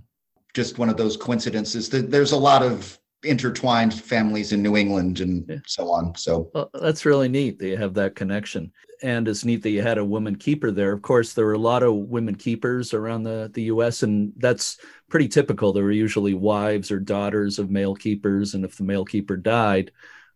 Just 0.53 0.77
one 0.77 0.89
of 0.89 0.97
those 0.97 1.17
coincidences. 1.17 1.89
There's 1.89 2.31
a 2.31 2.37
lot 2.37 2.63
of 2.63 2.97
intertwined 3.23 3.93
families 3.93 4.53
in 4.53 4.63
New 4.63 4.77
England 4.77 5.19
and 5.19 5.45
yeah. 5.47 5.57
so 5.65 5.91
on. 5.91 6.15
So 6.15 6.49
well, 6.53 6.69
that's 6.73 7.05
really 7.05 7.27
neat 7.27 7.59
that 7.59 7.67
you 7.67 7.77
have 7.77 7.93
that 7.95 8.15
connection. 8.15 8.71
And 9.01 9.27
it's 9.27 9.45
neat 9.45 9.63
that 9.63 9.69
you 9.69 9.81
had 9.81 9.97
a 9.97 10.05
woman 10.05 10.35
keeper 10.35 10.71
there. 10.71 10.91
Of 10.91 11.01
course, 11.01 11.33
there 11.33 11.45
were 11.45 11.53
a 11.53 11.59
lot 11.59 11.83
of 11.83 11.95
women 11.95 12.35
keepers 12.35 12.93
around 12.93 13.23
the, 13.23 13.49
the 13.53 13.63
US, 13.63 14.03
and 14.03 14.33
that's 14.37 14.77
pretty 15.09 15.27
typical. 15.27 15.71
There 15.71 15.83
were 15.83 15.91
usually 15.91 16.33
wives 16.33 16.91
or 16.91 16.99
daughters 16.99 17.59
of 17.59 17.69
male 17.69 17.95
keepers. 17.95 18.53
And 18.53 18.65
if 18.65 18.77
the 18.77 18.83
male 18.83 19.05
keeper 19.05 19.37
died 19.37 19.91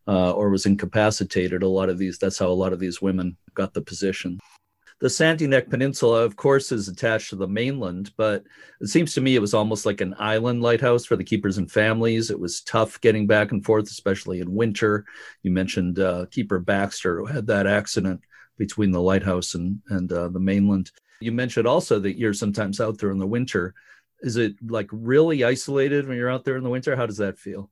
uh, 0.07 0.31
or 0.31 0.49
was 0.49 0.65
incapacitated, 0.65 1.63
a 1.63 1.67
lot 1.67 1.89
of 1.89 1.97
these, 1.97 2.17
that's 2.17 2.39
how 2.39 2.47
a 2.47 2.49
lot 2.49 2.73
of 2.73 2.79
these 2.79 3.01
women 3.01 3.35
got 3.53 3.73
the 3.73 3.81
position. 3.81 4.39
The 5.03 5.09
Sandy 5.09 5.47
Neck 5.47 5.69
Peninsula, 5.69 6.23
of 6.23 6.37
course, 6.37 6.71
is 6.71 6.87
attached 6.87 7.31
to 7.31 7.35
the 7.35 7.45
mainland, 7.45 8.13
but 8.15 8.45
it 8.79 8.87
seems 8.87 9.13
to 9.13 9.19
me 9.19 9.35
it 9.35 9.41
was 9.41 9.53
almost 9.53 9.85
like 9.85 9.99
an 9.99 10.15
island 10.17 10.61
lighthouse 10.61 11.03
for 11.03 11.17
the 11.17 11.25
keepers 11.25 11.57
and 11.57 11.69
families. 11.69 12.31
It 12.31 12.39
was 12.39 12.61
tough 12.61 13.01
getting 13.01 13.27
back 13.27 13.51
and 13.51 13.65
forth, 13.65 13.87
especially 13.87 14.39
in 14.39 14.55
winter. 14.55 15.03
You 15.41 15.51
mentioned 15.51 15.99
uh, 15.99 16.27
Keeper 16.31 16.59
Baxter, 16.59 17.17
who 17.17 17.25
had 17.25 17.47
that 17.47 17.67
accident 17.67 18.21
between 18.57 18.91
the 18.91 19.01
lighthouse 19.01 19.55
and, 19.55 19.81
and 19.89 20.09
uh, 20.09 20.29
the 20.29 20.39
mainland. 20.39 20.89
You 21.19 21.33
mentioned 21.33 21.67
also 21.67 21.99
that 21.99 22.17
you're 22.17 22.33
sometimes 22.33 22.79
out 22.79 22.97
there 22.97 23.11
in 23.11 23.19
the 23.19 23.27
winter. 23.27 23.73
Is 24.21 24.37
it 24.37 24.53
like 24.65 24.87
really 24.93 25.43
isolated 25.43 26.07
when 26.07 26.15
you're 26.15 26.31
out 26.31 26.45
there 26.45 26.55
in 26.55 26.63
the 26.63 26.69
winter? 26.69 26.95
How 26.95 27.07
does 27.07 27.17
that 27.17 27.37
feel? 27.37 27.69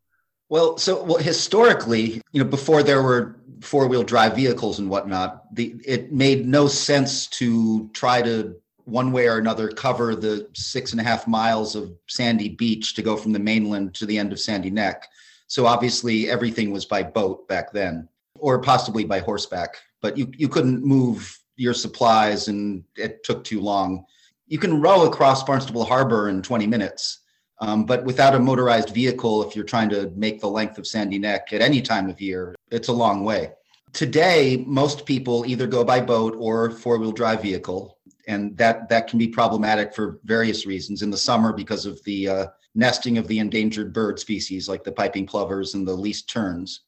Well, 0.51 0.77
so 0.77 1.01
well 1.01 1.17
historically, 1.17 2.21
you 2.33 2.43
know, 2.43 2.49
before 2.49 2.83
there 2.83 3.01
were 3.01 3.37
four 3.61 3.87
wheel 3.87 4.03
drive 4.03 4.35
vehicles 4.35 4.79
and 4.79 4.89
whatnot, 4.89 5.55
the 5.55 5.79
it 5.85 6.11
made 6.11 6.45
no 6.45 6.67
sense 6.67 7.27
to 7.27 7.89
try 7.93 8.21
to 8.21 8.57
one 8.83 9.13
way 9.13 9.27
or 9.29 9.37
another 9.37 9.69
cover 9.69 10.13
the 10.13 10.49
six 10.53 10.91
and 10.91 10.99
a 10.99 11.05
half 11.05 11.25
miles 11.25 11.73
of 11.73 11.93
sandy 12.07 12.49
beach 12.49 12.95
to 12.95 13.01
go 13.01 13.15
from 13.15 13.31
the 13.31 13.39
mainland 13.39 13.93
to 13.93 14.05
the 14.05 14.17
end 14.17 14.33
of 14.33 14.41
Sandy 14.41 14.69
Neck. 14.69 15.07
So 15.47 15.67
obviously 15.67 16.29
everything 16.29 16.71
was 16.71 16.83
by 16.83 17.01
boat 17.01 17.47
back 17.47 17.71
then, 17.71 18.09
or 18.35 18.59
possibly 18.59 19.05
by 19.05 19.19
horseback. 19.19 19.77
But 20.01 20.17
you 20.17 20.29
you 20.35 20.49
couldn't 20.49 20.83
move 20.83 21.39
your 21.55 21.73
supplies, 21.73 22.49
and 22.49 22.83
it 22.97 23.23
took 23.23 23.45
too 23.45 23.61
long. 23.61 24.03
You 24.47 24.59
can 24.59 24.81
row 24.81 25.07
across 25.07 25.45
Barnstable 25.45 25.85
Harbor 25.85 26.27
in 26.27 26.41
20 26.41 26.67
minutes 26.67 27.20
um, 27.61 27.85
but 27.85 28.03
without 28.03 28.33
a 28.33 28.39
motorized 28.39 28.89
vehicle, 28.89 29.47
if 29.47 29.55
you're 29.55 29.63
trying 29.63 29.89
to 29.89 30.11
make 30.15 30.41
the 30.41 30.49
length 30.49 30.79
of 30.79 30.87
Sandy 30.87 31.19
Neck 31.19 31.53
at 31.53 31.61
any 31.61 31.81
time 31.81 32.09
of 32.09 32.19
year, 32.19 32.55
it's 32.71 32.87
a 32.87 32.93
long 32.93 33.23
way. 33.23 33.51
Today, 33.93 34.63
most 34.67 35.05
people 35.05 35.45
either 35.45 35.67
go 35.67 35.83
by 35.83 36.01
boat 36.01 36.35
or 36.39 36.71
four 36.71 36.97
wheel 36.97 37.11
drive 37.11 37.43
vehicle, 37.43 37.99
and 38.27 38.57
that, 38.57 38.89
that 38.89 39.07
can 39.07 39.19
be 39.19 39.27
problematic 39.27 39.93
for 39.93 40.19
various 40.23 40.65
reasons. 40.65 41.03
In 41.03 41.11
the 41.11 41.17
summer, 41.17 41.53
because 41.53 41.85
of 41.85 42.03
the 42.03 42.27
uh, 42.27 42.45
nesting 42.73 43.19
of 43.19 43.27
the 43.27 43.37
endangered 43.37 43.93
bird 43.93 44.19
species 44.19 44.67
like 44.67 44.83
the 44.83 44.91
piping 44.91 45.27
plovers 45.27 45.75
and 45.75 45.87
the 45.87 45.93
least 45.93 46.29
terns. 46.29 46.81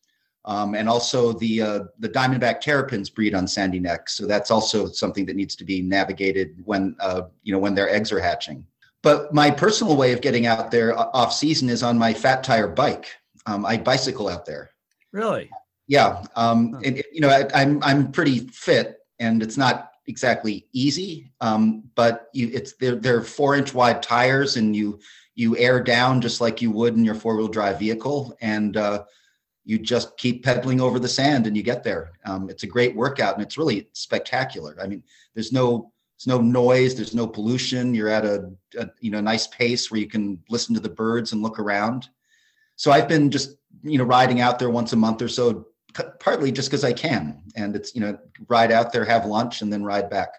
Um, 0.46 0.75
and 0.75 0.89
also 0.89 1.34
the 1.34 1.62
uh, 1.62 1.80
the 2.00 2.10
diamondback 2.10 2.60
terrapins 2.60 3.10
breed 3.10 3.34
on 3.34 3.48
Sandy 3.48 3.80
Neck, 3.80 4.10
so 4.10 4.27
that's 4.27 4.51
also 4.51 4.88
something 4.88 5.25
that 5.27 5.38
needs 5.38 5.56
to 5.56 5.63
be 5.63 5.82
navigated 5.82 6.62
when 6.65 6.98
uh, 7.00 7.22
you 7.44 7.53
know 7.53 7.60
when 7.60 7.74
their 7.74 7.89
eggs 7.89 8.12
are 8.12 8.20
hatching. 8.20 8.65
But 9.04 9.34
my 9.34 9.52
personal 9.52 9.96
way 9.96 10.14
of 10.14 10.22
getting 10.22 10.48
out 10.48 10.72
there 10.72 10.98
off 10.98 11.34
season 11.34 11.70
is 11.70 11.84
on 11.84 11.98
my 11.98 12.14
fat 12.14 12.44
tire 12.44 12.70
bike. 12.70 13.08
Um, 13.46 13.66
I 13.66 13.78
bicycle 13.78 14.30
out 14.30 14.46
there. 14.46 14.72
Really? 15.12 15.52
Yeah. 15.88 16.24
Um, 16.36 16.74
huh. 16.74 16.80
and, 16.86 17.04
you 17.12 17.22
know, 17.22 17.30
I, 17.30 17.42
am 17.42 17.50
I'm, 17.54 17.84
I'm 17.84 18.12
pretty 18.12 18.40
fit, 18.40 18.98
and 19.20 19.44
it's 19.44 19.58
not 19.58 19.92
exactly 20.08 20.68
easy. 20.74 21.32
Um, 21.42 21.84
but 21.96 22.30
you, 22.34 22.50
it's 22.54 22.74
they're, 22.74 22.96
they're 22.96 23.22
four 23.22 23.56
inch 23.56 23.74
wide 23.74 24.02
tires, 24.02 24.58
and 24.58 24.76
you 24.76 25.00
you 25.36 25.58
air 25.58 25.82
down 25.82 26.22
just 26.22 26.42
like 26.42 26.62
you 26.62 26.72
would 26.72 26.96
in 26.96 27.04
your 27.04 27.16
four 27.16 27.36
wheel 27.36 27.48
drive 27.48 27.80
vehicle, 27.80 28.36
and 28.42 28.78
uh, 28.78 29.04
you 29.66 29.80
just 29.80 30.18
keep 30.18 30.44
pedaling 30.44 30.80
over 30.82 31.00
the 31.00 31.08
sand, 31.08 31.48
and 31.48 31.58
you 31.58 31.64
get 31.64 31.84
there. 31.84 32.14
Um, 32.26 32.50
it's 32.50 32.64
a 32.64 32.68
great 32.68 32.96
workout, 32.96 33.36
and 33.36 33.44
it's 33.44 33.58
really 33.58 33.90
spectacular. 33.94 34.78
I 34.82 34.88
mean, 34.88 35.04
there's 35.34 35.52
no 35.52 35.93
there's 36.24 36.39
no 36.39 36.42
noise 36.42 36.96
there's 36.96 37.15
no 37.15 37.27
pollution. 37.27 37.94
You're 37.94 38.10
at 38.10 38.25
a, 38.25 38.51
a, 38.77 38.89
you 39.01 39.12
know 39.12 39.22
nice 39.22 39.48
pace 39.48 39.92
where 39.92 40.00
you 40.00 40.08
can 40.08 40.42
listen 40.50 40.74
to 40.75 40.82
the 40.82 40.89
birds 40.89 41.34
and 41.34 41.42
look 41.42 41.60
around. 41.60 42.10
So 42.75 42.92
i've 42.92 43.08
been 43.08 43.30
just 43.30 43.58
you 43.84 43.98
know 43.98 44.03
riding 44.03 44.42
out 44.42 44.60
there 44.60 44.70
once 44.70 44.94
a 44.94 44.96
month 44.96 45.22
or 45.22 45.27
so 45.27 45.68
partly 46.20 46.51
just 46.51 46.70
because 46.70 46.84
i 46.84 46.94
can. 46.94 47.42
And 47.56 47.75
it's 47.75 47.94
you 47.96 48.01
know 48.01 48.18
ride 48.48 48.72
out 48.72 48.94
there 48.94 49.06
have 49.06 49.25
lunch 49.25 49.62
and 49.62 49.72
then 49.72 49.84
ride 49.84 50.10
back. 50.10 50.30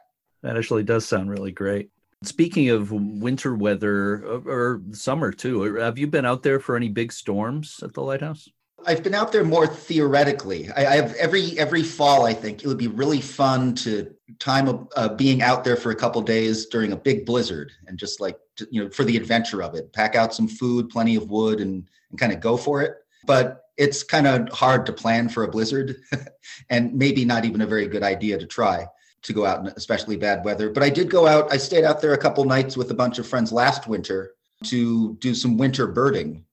That 0.43 0.57
actually 0.57 0.85
does 0.85 1.07
sound 1.07 1.31
really 1.31 1.53
great. 1.53 1.91
Speaking 2.23 2.71
of 2.71 2.91
winter 2.91 3.55
weather 3.55 4.25
uh, 4.27 4.41
or 4.47 4.81
summer 4.93 5.33
too 5.33 5.75
have 5.75 5.99
you 5.99 6.07
been 6.07 6.25
out 6.25 6.43
there 6.43 6.61
for 6.61 6.77
any 6.77 6.89
big 6.89 7.13
storms 7.13 7.81
at 7.83 7.93
the 7.93 8.03
lighthouse 8.03 8.49
I've 8.87 9.03
been 9.03 9.15
out 9.15 9.33
there 9.33 9.45
more 9.45 9.67
theoretically. 9.67 10.71
I, 10.73 10.87
I, 10.87 10.97
have 10.97 11.15
every 11.15 11.59
every 11.59 11.83
fall. 11.83 12.27
I 12.27 12.35
think 12.35 12.63
it 12.63 12.69
would 12.69 12.79
be 12.79 12.89
really 12.89 13.21
fun 13.21 13.75
to 13.77 14.15
time 14.39 14.69
of 14.69 14.89
uh, 14.97 15.09
being 15.09 15.43
out 15.43 15.65
there 15.65 15.77
for 15.77 15.91
a 15.91 15.95
couple 15.95 16.21
days 16.23 16.67
during 16.67 16.93
a 16.93 16.97
big 16.97 17.27
blizzard 17.27 17.73
and 17.87 17.99
just 17.99 18.21
like 18.21 18.39
to, 18.57 18.69
you 18.71 18.85
know 18.85 18.91
for 18.91 19.05
the 19.05 19.17
adventure 19.17 19.63
of 19.63 19.75
it. 19.75 19.93
Pack 19.93 20.15
out 20.15 20.35
some 20.35 20.49
food, 20.49 20.89
plenty 20.89 21.17
of 21.17 21.31
wood, 21.31 21.61
and 21.61 21.89
and 22.11 22.19
kind 22.19 22.33
of 22.33 22.41
go 22.41 22.57
for 22.57 22.83
it. 22.83 22.97
But 23.27 23.63
it's 23.77 24.03
kind 24.03 24.27
of 24.27 24.49
hard 24.51 24.87
to 24.87 24.93
plan 24.93 25.29
for 25.29 25.45
a 25.45 25.49
blizzard, 25.49 25.97
and 26.71 26.95
maybe 26.95 27.25
not 27.25 27.45
even 27.45 27.61
a 27.61 27.67
very 27.67 27.89
good 27.89 28.03
idea 28.03 28.39
to 28.39 28.47
try 28.47 28.87
to 29.23 29.33
go 29.33 29.47
out 29.47 29.61
in 29.61 29.73
especially 29.77 30.17
bad 30.17 30.45
weather. 30.45 30.71
But 30.71 30.83
I 30.83 30.91
did 30.91 31.11
go 31.11 31.27
out. 31.27 31.53
I 31.53 31.57
stayed 31.57 31.85
out 31.85 32.01
there 32.01 32.13
a 32.13 32.19
couple 32.19 32.45
nights 32.45 32.77
with 32.77 32.91
a 32.91 32.95
bunch 32.95 33.19
of 33.19 33.27
friends 33.27 33.53
last 33.53 33.89
winter 33.89 34.33
to 34.65 35.15
do 35.17 35.35
some 35.35 35.57
winter 35.57 35.87
birding 35.87 36.45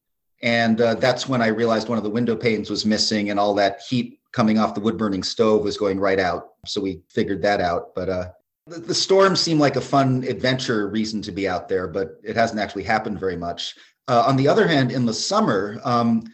and 0.42 0.80
uh, 0.80 0.94
that's 0.94 1.28
when 1.28 1.40
I 1.40 1.48
realized 1.48 1.88
one 1.88 1.98
of 1.98 2.04
the 2.04 2.10
window 2.10 2.34
panes 2.34 2.68
was 2.68 2.84
missing 2.84 3.30
and 3.30 3.38
all 3.38 3.54
that 3.54 3.80
heat 3.88 4.18
coming 4.32 4.58
off 4.58 4.74
the 4.74 4.80
wood 4.80 4.98
burning 4.98 5.22
stove 5.22 5.62
was 5.62 5.76
going 5.76 6.00
right 6.00 6.18
out. 6.18 6.54
So 6.66 6.80
we 6.80 7.02
figured 7.08 7.42
that 7.42 7.60
out. 7.60 7.94
But 7.94 8.08
uh, 8.08 8.30
the, 8.66 8.80
the 8.80 8.94
storm 8.94 9.36
seemed 9.36 9.60
like 9.60 9.76
a 9.76 9.80
fun 9.80 10.24
adventure 10.24 10.88
reason 10.88 11.22
to 11.22 11.32
be 11.32 11.48
out 11.48 11.68
there, 11.68 11.86
but 11.86 12.16
it 12.24 12.34
hasn't 12.34 12.60
actually 12.60 12.84
happened 12.84 13.20
very 13.20 13.36
much. 13.36 13.74
Uh, 14.08 14.24
on 14.26 14.36
the 14.36 14.48
other 14.48 14.66
hand, 14.66 14.90
in 14.90 15.06
the 15.06 15.14
summer, 15.14 15.80
um, 15.84 16.24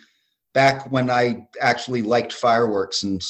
back 0.55 0.91
when 0.91 1.11
I 1.11 1.47
actually 1.61 2.01
liked 2.01 2.33
fireworks, 2.33 3.03
and 3.03 3.23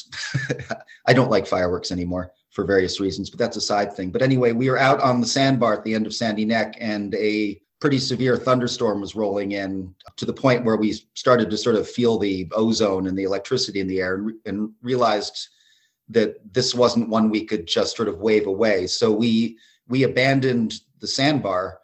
I 1.07 1.13
don't 1.13 1.29
like 1.31 1.45
fireworks 1.45 1.91
anymore 1.91 2.31
for 2.51 2.63
various 2.63 2.99
reasons, 2.99 3.29
but 3.29 3.37
that's 3.37 3.57
a 3.57 3.61
side 3.61 3.93
thing. 3.93 4.11
But 4.11 4.21
anyway, 4.21 4.53
we 4.53 4.69
were 4.69 4.77
out 4.77 5.01
on 5.01 5.19
the 5.19 5.27
sandbar 5.27 5.73
at 5.73 5.83
the 5.83 5.93
end 5.93 6.07
of 6.07 6.13
Sandy 6.13 6.45
Neck, 6.45 6.75
and 6.79 7.13
a 7.15 7.59
pretty 7.79 7.99
severe 7.99 8.35
thunderstorm 8.35 8.99
was 8.99 9.15
rolling 9.15 9.53
in 9.53 9.93
to 10.17 10.25
the 10.25 10.33
point 10.33 10.65
where 10.65 10.75
we 10.75 10.93
started 11.13 11.49
to 11.49 11.57
sort 11.57 11.75
of 11.75 11.89
feel 11.89 12.17
the 12.17 12.47
ozone 12.51 13.07
and 13.07 13.17
the 13.17 13.23
electricity 13.23 13.79
in 13.79 13.87
the 13.87 14.01
air 14.01 14.15
and, 14.15 14.33
and 14.45 14.71
realized 14.81 15.47
that 16.09 16.35
this 16.53 16.75
wasn't 16.75 17.07
one 17.07 17.29
we 17.29 17.45
could 17.45 17.67
just 17.67 17.95
sort 17.95 18.09
of 18.09 18.19
wave 18.19 18.47
away. 18.47 18.87
So 18.87 19.11
we 19.11 19.57
we 19.87 20.03
abandoned 20.03 20.81
the 20.99 21.07
sandbar, 21.07 21.79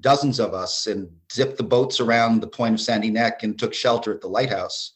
dozens 0.00 0.38
of 0.38 0.54
us, 0.54 0.86
and 0.86 1.08
zipped 1.32 1.56
the 1.56 1.64
boats 1.64 1.98
around 1.98 2.40
the 2.40 2.46
point 2.46 2.74
of 2.74 2.80
Sandy 2.80 3.10
Neck 3.10 3.42
and 3.42 3.58
took 3.58 3.74
shelter 3.74 4.14
at 4.14 4.20
the 4.20 4.28
lighthouse 4.28 4.92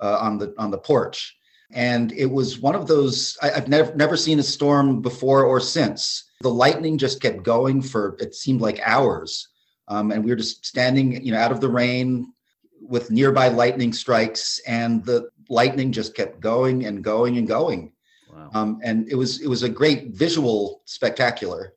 uh, 0.00 0.18
on 0.20 0.38
the 0.38 0.54
on 0.58 0.70
the 0.70 0.78
porch. 0.78 1.36
And 1.70 2.12
it 2.12 2.26
was 2.26 2.60
one 2.60 2.74
of 2.74 2.86
those 2.86 3.36
I, 3.42 3.50
I've 3.50 3.68
never 3.68 3.94
never 3.96 4.16
seen 4.16 4.38
a 4.38 4.44
storm 4.44 5.02
before 5.02 5.44
or 5.44 5.58
since. 5.58 6.24
The 6.40 6.50
lightning 6.50 6.98
just 6.98 7.20
kept 7.20 7.42
going 7.42 7.82
for 7.82 8.16
it 8.20 8.32
seemed 8.34 8.60
like 8.60 8.80
hours 8.84 9.48
um, 9.88 10.12
and 10.12 10.24
we 10.24 10.30
were 10.30 10.36
just 10.36 10.64
standing, 10.64 11.24
you 11.24 11.32
know, 11.32 11.38
out 11.38 11.52
of 11.52 11.60
the 11.60 11.68
rain 11.68 12.32
with 12.80 13.10
nearby 13.10 13.48
lightning 13.48 13.92
strikes, 13.92 14.60
and 14.66 15.04
the 15.04 15.28
lightning 15.48 15.90
just 15.92 16.14
kept 16.14 16.40
going 16.40 16.86
and 16.86 17.02
going 17.02 17.38
and 17.38 17.48
going. 17.48 17.92
Wow. 18.30 18.50
Um, 18.54 18.80
and 18.84 19.08
it 19.10 19.14
was 19.14 19.40
it 19.40 19.48
was 19.48 19.62
a 19.62 19.68
great 19.68 20.08
visual 20.08 20.82
spectacular. 20.84 21.74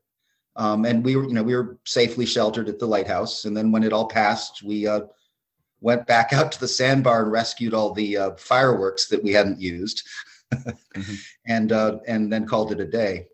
Um, 0.58 0.86
and 0.86 1.04
we 1.04 1.16
were, 1.16 1.24
you 1.24 1.34
know, 1.34 1.44
we 1.44 1.56
were 1.56 1.78
safely 1.86 2.26
sheltered 2.26 2.68
at 2.68 2.78
the 2.78 2.86
lighthouse. 2.86 3.46
And 3.46 3.56
then 3.56 3.72
when 3.72 3.84
it 3.84 3.94
all 3.94 4.08
passed, 4.08 4.62
we 4.62 4.86
uh, 4.86 5.02
went 5.80 6.06
back 6.08 6.34
out 6.34 6.52
to 6.52 6.60
the 6.60 6.68
sandbar 6.68 7.24
and 7.24 7.32
rescued 7.32 7.74
all 7.74 7.94
the 7.94 8.18
uh, 8.18 8.32
fireworks 8.36 9.08
that 9.08 9.24
we 9.24 9.32
hadn't 9.32 9.60
used, 9.60 10.04
mm-hmm. 10.54 11.14
and 11.48 11.72
uh, 11.72 12.00
and 12.08 12.32
then 12.32 12.46
called 12.46 12.72
it 12.72 12.80
a 12.80 12.86
day. 12.86 13.28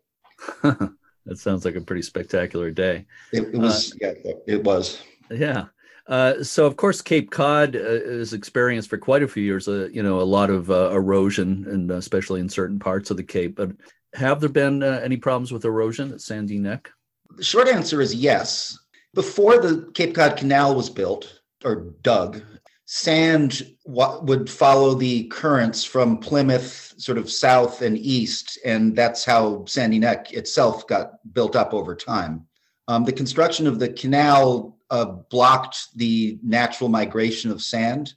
That 1.27 1.39
sounds 1.39 1.65
like 1.65 1.75
a 1.75 1.81
pretty 1.81 2.01
spectacular 2.01 2.72
day. 2.72 3.05
It, 3.34 3.53
it 3.53 3.57
was, 3.57 3.91
uh, 3.93 3.96
yeah, 4.01 4.34
it 4.48 4.63
was. 4.63 5.03
Yeah. 5.29 5.65
Uh, 6.07 6.41
so 6.41 6.65
of 6.65 6.77
course, 6.77 7.01
Cape 7.01 7.31
Cod 7.31 7.75
uh, 7.75 7.79
is 7.79 8.31
experienced 8.31 8.89
for 8.89 8.98
quite 8.98 9.24
a 9.24 9.27
few 9.27 9.43
years. 9.43 9.67
Uh, 9.67 9.89
you 9.91 10.01
know, 10.01 10.22
a 10.22 10.24
lot 10.24 10.50
of 10.50 10.72
uh, 10.72 10.91
erosion, 10.91 11.65
and 11.69 11.91
especially 11.91 12.39
in 12.39 12.48
certain 12.48 12.79
parts 12.79 13.12
of 13.12 13.17
the 13.17 13.24
Cape. 13.24 13.57
But 13.57 13.72
have 14.13 14.39
there 14.39 14.50
been 14.50 14.81
uh, 14.81 15.01
any 15.03 15.17
problems 15.17 15.51
with 15.51 15.65
erosion 15.65 16.13
at 16.13 16.22
Sandy 16.22 16.60
Neck? 16.60 16.89
The 17.36 17.43
short 17.43 17.67
answer 17.67 18.01
is 18.01 18.15
yes. 18.15 18.79
Before 19.13 19.60
the 19.60 19.91
Cape 19.93 20.15
Cod 20.15 20.38
Canal 20.38 20.75
was 20.75 20.89
built 20.89 21.41
or 21.65 21.93
dug, 22.03 22.41
sand 22.89 23.67
would 23.86 24.50
follow 24.50 24.94
the 24.94 25.25
currents 25.25 25.84
from 25.84 26.17
Plymouth, 26.17 26.94
sort 26.98 27.17
of 27.17 27.29
south 27.29 27.82
and 27.82 27.98
east, 27.98 28.58
and 28.63 28.96
that's 28.96 29.25
how 29.25 29.65
Sandy 29.65 30.00
Neck 30.00 30.32
itself 30.32 30.88
got 30.88 31.12
built 31.34 31.58
up 31.58 31.74
over 31.74 31.94
time. 31.94 32.48
Um, 32.88 33.03
the 33.03 33.12
construction 33.12 33.67
of 33.67 33.79
the 33.79 33.89
canal 33.89 34.77
uh, 34.89 35.03
blocked 35.29 35.89
the 35.98 36.39
natural 36.41 36.89
migration 36.89 37.51
of 37.51 37.62
sand. 37.62 38.13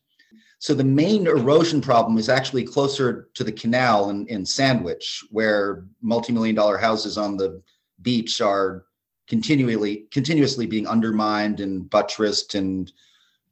So 0.60 0.72
the 0.72 0.84
main 0.84 1.26
erosion 1.26 1.80
problem 1.80 2.16
is 2.16 2.28
actually 2.28 2.62
closer 2.62 3.28
to 3.34 3.42
the 3.42 3.50
canal 3.50 4.10
in, 4.10 4.24
in 4.28 4.46
Sandwich, 4.46 5.24
where 5.30 5.84
multi-million 6.00 6.54
dollar 6.54 6.78
houses 6.78 7.18
on 7.18 7.36
the 7.36 7.60
beach 8.02 8.40
are 8.40 8.84
continually 9.26 10.06
continuously 10.12 10.66
being 10.66 10.86
undermined 10.86 11.58
and 11.58 11.90
buttressed 11.90 12.54
and 12.54 12.92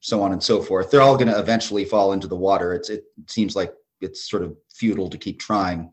so 0.00 0.22
on 0.22 0.32
and 0.32 0.42
so 0.42 0.62
forth. 0.62 0.90
They're 0.90 1.02
all 1.02 1.16
going 1.16 1.28
to 1.28 1.38
eventually 1.38 1.84
fall 1.84 2.12
into 2.12 2.26
the 2.26 2.36
water. 2.36 2.74
It's 2.74 2.90
it 2.90 3.04
seems 3.26 3.56
like 3.56 3.72
it's 4.00 4.28
sort 4.28 4.42
of 4.42 4.56
futile 4.70 5.10
to 5.10 5.18
keep 5.18 5.40
trying. 5.40 5.92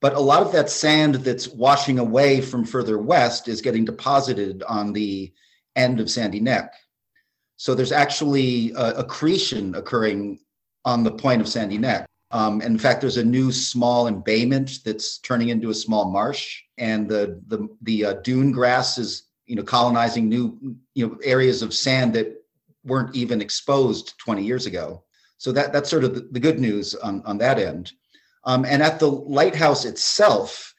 But 0.00 0.14
a 0.14 0.20
lot 0.20 0.42
of 0.42 0.52
that 0.52 0.70
sand 0.70 1.16
that's 1.16 1.48
washing 1.48 1.98
away 1.98 2.40
from 2.40 2.64
further 2.64 2.98
west 2.98 3.48
is 3.48 3.62
getting 3.62 3.84
deposited 3.84 4.62
on 4.64 4.92
the 4.92 5.32
end 5.76 6.00
of 6.00 6.10
Sandy 6.10 6.40
Neck. 6.40 6.74
So 7.56 7.74
there's 7.74 7.92
actually 7.92 8.72
a 8.72 8.94
accretion 8.94 9.74
occurring 9.74 10.40
on 10.84 11.04
the 11.04 11.12
point 11.12 11.40
of 11.40 11.48
Sandy 11.48 11.78
Neck. 11.78 12.06
Um, 12.30 12.60
in 12.60 12.78
fact, 12.78 13.00
there's 13.00 13.16
a 13.16 13.24
new 13.24 13.52
small 13.52 14.08
embayment 14.08 14.80
that's 14.84 15.18
turning 15.18 15.50
into 15.50 15.70
a 15.70 15.74
small 15.74 16.10
marsh, 16.10 16.60
and 16.78 17.08
the 17.08 17.40
the 17.46 17.68
the 17.82 18.04
uh, 18.04 18.12
dune 18.14 18.50
grass 18.50 18.98
is 18.98 19.28
you 19.46 19.54
know 19.54 19.62
colonizing 19.62 20.28
new 20.28 20.76
you 20.94 21.06
know 21.06 21.16
areas 21.22 21.62
of 21.62 21.72
sand 21.72 22.12
that 22.14 22.43
weren't 22.84 23.14
even 23.14 23.40
exposed 23.40 24.14
20 24.18 24.44
years 24.44 24.66
ago. 24.66 25.04
So 25.38 25.52
that 25.52 25.72
that's 25.72 25.90
sort 25.90 26.04
of 26.04 26.14
the, 26.14 26.28
the 26.30 26.40
good 26.40 26.58
news 26.58 26.94
on 26.94 27.22
on 27.26 27.38
that 27.38 27.58
end. 27.58 27.92
Um, 28.44 28.64
and 28.64 28.82
at 28.82 28.98
the 28.98 29.10
lighthouse 29.10 29.84
itself, 29.84 30.74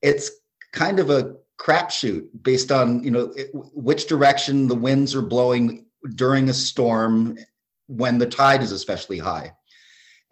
it's 0.00 0.30
kind 0.72 0.98
of 0.98 1.10
a 1.10 1.34
crapshoot 1.58 2.26
based 2.42 2.72
on 2.72 3.02
you 3.04 3.10
know 3.10 3.32
it, 3.36 3.50
which 3.52 4.06
direction 4.06 4.66
the 4.66 4.74
winds 4.74 5.14
are 5.14 5.22
blowing 5.22 5.86
during 6.14 6.48
a 6.48 6.54
storm 6.54 7.38
when 7.86 8.18
the 8.18 8.26
tide 8.26 8.62
is 8.62 8.72
especially 8.72 9.18
high. 9.18 9.52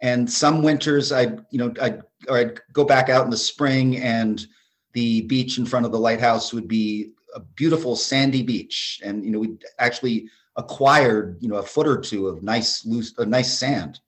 And 0.01 0.29
some 0.29 0.63
winters, 0.63 1.11
I'd 1.11 1.39
you 1.51 1.59
know 1.59 1.73
I'd 1.81 2.01
or 2.27 2.37
I'd 2.37 2.59
go 2.73 2.83
back 2.83 3.09
out 3.09 3.25
in 3.25 3.31
the 3.31 3.37
spring, 3.37 3.97
and 3.97 4.45
the 4.93 5.21
beach 5.21 5.57
in 5.57 5.65
front 5.65 5.85
of 5.85 5.91
the 5.91 5.99
lighthouse 5.99 6.53
would 6.53 6.67
be 6.67 7.13
a 7.35 7.39
beautiful 7.39 7.95
sandy 7.95 8.41
beach, 8.41 8.99
and 9.03 9.23
you 9.23 9.31
know 9.31 9.39
we'd 9.39 9.63
actually 9.79 10.29
acquired 10.57 11.37
you 11.39 11.47
know 11.47 11.55
a 11.55 11.63
foot 11.63 11.87
or 11.87 11.97
two 11.97 12.27
of 12.27 12.43
nice 12.43 12.85
loose 12.85 13.13
a 13.17 13.25
nice 13.25 13.57
sand. 13.57 13.99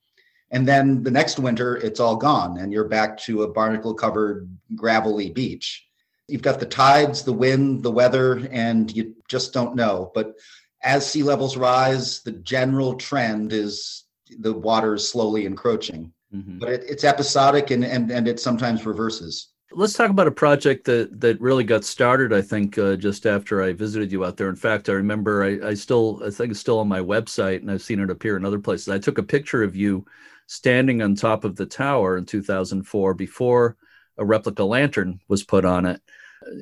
And 0.52 0.68
then 0.68 1.02
the 1.02 1.10
next 1.10 1.40
winter, 1.40 1.78
it's 1.78 2.00
all 2.00 2.16
gone, 2.16 2.60
and 2.60 2.72
you're 2.72 2.88
back 2.88 3.18
to 3.22 3.42
a 3.42 3.52
barnacle 3.52 3.96
covered 3.96 4.48
gravelly 4.76 5.32
beach. 5.32 5.88
You've 6.28 6.44
got 6.44 6.60
the 6.60 6.68
tides, 6.68 7.24
the 7.24 7.34
wind, 7.34 7.82
the 7.82 7.92
weather, 7.92 8.48
and 8.52 8.96
you 8.96 9.16
just 9.28 9.52
don't 9.52 9.76
know. 9.76 10.12
But 10.14 10.36
as 10.84 11.10
sea 11.10 11.24
levels 11.24 11.58
rise, 11.58 12.22
the 12.22 12.34
general 12.34 12.94
trend 12.96 13.52
is 13.52 14.04
the 14.40 14.54
water 14.54 14.94
is 14.94 15.10
slowly 15.10 15.48
encroaching. 15.48 16.14
Mm-hmm. 16.34 16.60
But 16.60 16.70
it, 16.70 16.84
it's 16.88 17.04
episodic 17.04 17.72
and, 17.72 17.84
and, 17.84 18.12
and 18.12 18.28
it 18.28 18.40
sometimes 18.40 18.86
reverses. 18.86 19.50
Let's 19.76 19.94
talk 19.94 20.10
about 20.10 20.28
a 20.28 20.32
project 20.32 20.86
that, 20.86 21.20
that 21.22 21.42
really 21.42 21.64
got 21.64 21.84
started, 21.84 22.32
I 22.32 22.42
think, 22.42 22.78
uh, 22.78 22.96
just 22.96 23.26
after 23.26 23.64
I 23.64 23.74
visited 23.74 24.12
you 24.12 24.24
out 24.24 24.38
there. 24.38 24.50
In 24.50 24.56
fact, 24.56 24.88
I 24.88 24.94
remember 24.94 25.44
I, 25.44 25.70
I 25.70 25.74
still, 25.74 26.22
I 26.24 26.30
think 26.30 26.52
it's 26.52 26.60
still 26.60 26.80
on 26.80 26.88
my 26.88 27.00
website 27.00 27.62
and 27.62 27.72
I've 27.72 27.82
seen 27.82 28.00
it 28.00 28.10
appear 28.10 28.38
in 28.38 28.46
other 28.46 28.60
places. 28.60 28.90
I 28.90 29.00
took 29.00 29.18
a 29.18 29.24
picture 29.24 29.64
of 29.64 29.76
you 29.76 30.06
standing 30.48 31.02
on 31.02 31.16
top 31.16 31.44
of 31.44 31.56
the 31.56 31.66
tower 31.66 32.18
in 32.18 32.26
2004 32.26 33.14
before 33.14 33.78
a 34.18 34.26
replica 34.26 34.64
lantern 34.64 35.20
was 35.28 35.44
put 35.44 35.66
on 35.66 35.86
it. 35.86 36.02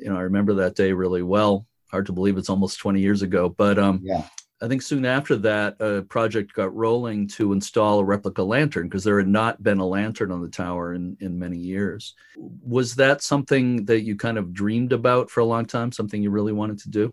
You 0.00 0.10
know, 0.10 0.16
I 0.16 0.22
remember 0.22 0.54
that 0.54 0.76
day 0.76 0.92
really 0.92 1.22
well 1.22 1.66
hard 1.92 2.06
to 2.06 2.12
believe 2.12 2.38
it's 2.38 2.48
almost 2.50 2.78
20 2.78 3.00
years 3.00 3.22
ago. 3.22 3.48
But 3.48 3.78
um, 3.78 4.00
yeah. 4.02 4.26
I 4.62 4.68
think 4.68 4.80
soon 4.80 5.04
after 5.04 5.36
that, 5.38 5.76
a 5.80 6.02
project 6.02 6.54
got 6.54 6.74
rolling 6.74 7.26
to 7.28 7.52
install 7.52 7.98
a 7.98 8.04
replica 8.04 8.44
lantern 8.44 8.88
because 8.88 9.02
there 9.02 9.18
had 9.18 9.26
not 9.26 9.60
been 9.60 9.80
a 9.80 9.86
lantern 9.86 10.30
on 10.30 10.40
the 10.40 10.48
tower 10.48 10.94
in, 10.94 11.16
in 11.20 11.36
many 11.36 11.58
years. 11.58 12.14
Was 12.36 12.94
that 12.94 13.22
something 13.22 13.84
that 13.86 14.02
you 14.02 14.14
kind 14.14 14.38
of 14.38 14.52
dreamed 14.52 14.92
about 14.92 15.30
for 15.30 15.40
a 15.40 15.44
long 15.44 15.66
time, 15.66 15.90
something 15.90 16.22
you 16.22 16.30
really 16.30 16.52
wanted 16.52 16.78
to 16.80 16.90
do? 16.90 17.12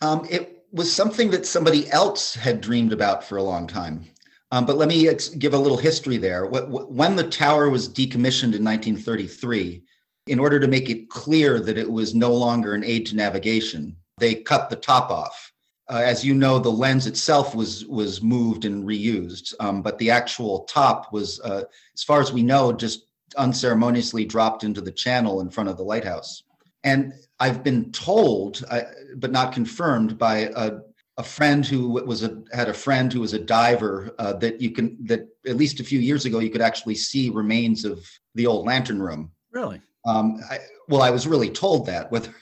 Um, 0.00 0.26
it 0.30 0.64
was 0.70 0.92
something 0.92 1.30
that 1.30 1.44
somebody 1.44 1.90
else 1.90 2.34
had 2.34 2.60
dreamed 2.60 2.92
about 2.92 3.24
for 3.24 3.38
a 3.38 3.42
long 3.42 3.66
time. 3.66 4.04
Um, 4.52 4.64
but 4.64 4.76
let 4.76 4.88
me 4.88 5.08
ex- 5.08 5.30
give 5.30 5.54
a 5.54 5.58
little 5.58 5.78
history 5.78 6.18
there. 6.18 6.46
When 6.46 7.16
the 7.16 7.28
tower 7.28 7.68
was 7.68 7.88
decommissioned 7.88 8.54
in 8.54 8.62
1933, 8.62 9.82
in 10.28 10.38
order 10.38 10.60
to 10.60 10.68
make 10.68 10.88
it 10.88 11.10
clear 11.10 11.58
that 11.58 11.78
it 11.78 11.90
was 11.90 12.14
no 12.14 12.32
longer 12.32 12.74
an 12.74 12.84
aid 12.84 13.06
to 13.06 13.16
navigation, 13.16 13.96
they 14.18 14.36
cut 14.36 14.70
the 14.70 14.76
top 14.76 15.10
off. 15.10 15.52
Uh, 15.88 16.02
as 16.04 16.24
you 16.24 16.34
know, 16.34 16.58
the 16.58 16.68
lens 16.68 17.06
itself 17.06 17.54
was 17.54 17.86
was 17.86 18.20
moved 18.20 18.64
and 18.64 18.84
reused, 18.84 19.54
um, 19.60 19.82
but 19.82 19.98
the 19.98 20.10
actual 20.10 20.64
top 20.64 21.12
was, 21.12 21.40
uh, 21.40 21.62
as 21.94 22.02
far 22.02 22.20
as 22.20 22.32
we 22.32 22.42
know, 22.42 22.72
just 22.72 23.06
unceremoniously 23.36 24.24
dropped 24.24 24.64
into 24.64 24.80
the 24.80 24.90
channel 24.90 25.40
in 25.40 25.50
front 25.50 25.68
of 25.68 25.76
the 25.76 25.82
lighthouse. 25.84 26.42
And 26.82 27.12
I've 27.38 27.62
been 27.62 27.92
told, 27.92 28.64
uh, 28.70 28.82
but 29.16 29.32
not 29.32 29.52
confirmed, 29.52 30.18
by 30.18 30.50
a, 30.56 30.78
a 31.18 31.22
friend 31.22 31.64
who 31.64 31.88
was 31.88 32.22
a 32.22 32.42
had 32.52 32.68
a 32.68 32.74
friend 32.74 33.12
who 33.12 33.20
was 33.20 33.32
a 33.32 33.38
diver 33.38 34.14
uh, 34.18 34.32
that 34.34 34.60
you 34.60 34.70
can 34.70 34.96
that 35.06 35.28
at 35.46 35.56
least 35.56 35.80
a 35.80 35.84
few 35.84 36.00
years 36.00 36.24
ago 36.24 36.38
you 36.40 36.50
could 36.50 36.60
actually 36.60 36.94
see 36.94 37.30
remains 37.30 37.84
of 37.84 38.04
the 38.34 38.46
old 38.46 38.66
lantern 38.66 39.00
room. 39.00 39.30
Really? 39.50 39.80
Um, 40.06 40.40
I, 40.50 40.58
well, 40.88 41.02
I 41.02 41.10
was 41.10 41.26
really 41.26 41.50
told 41.50 41.86
that 41.86 42.10
whether 42.12 42.32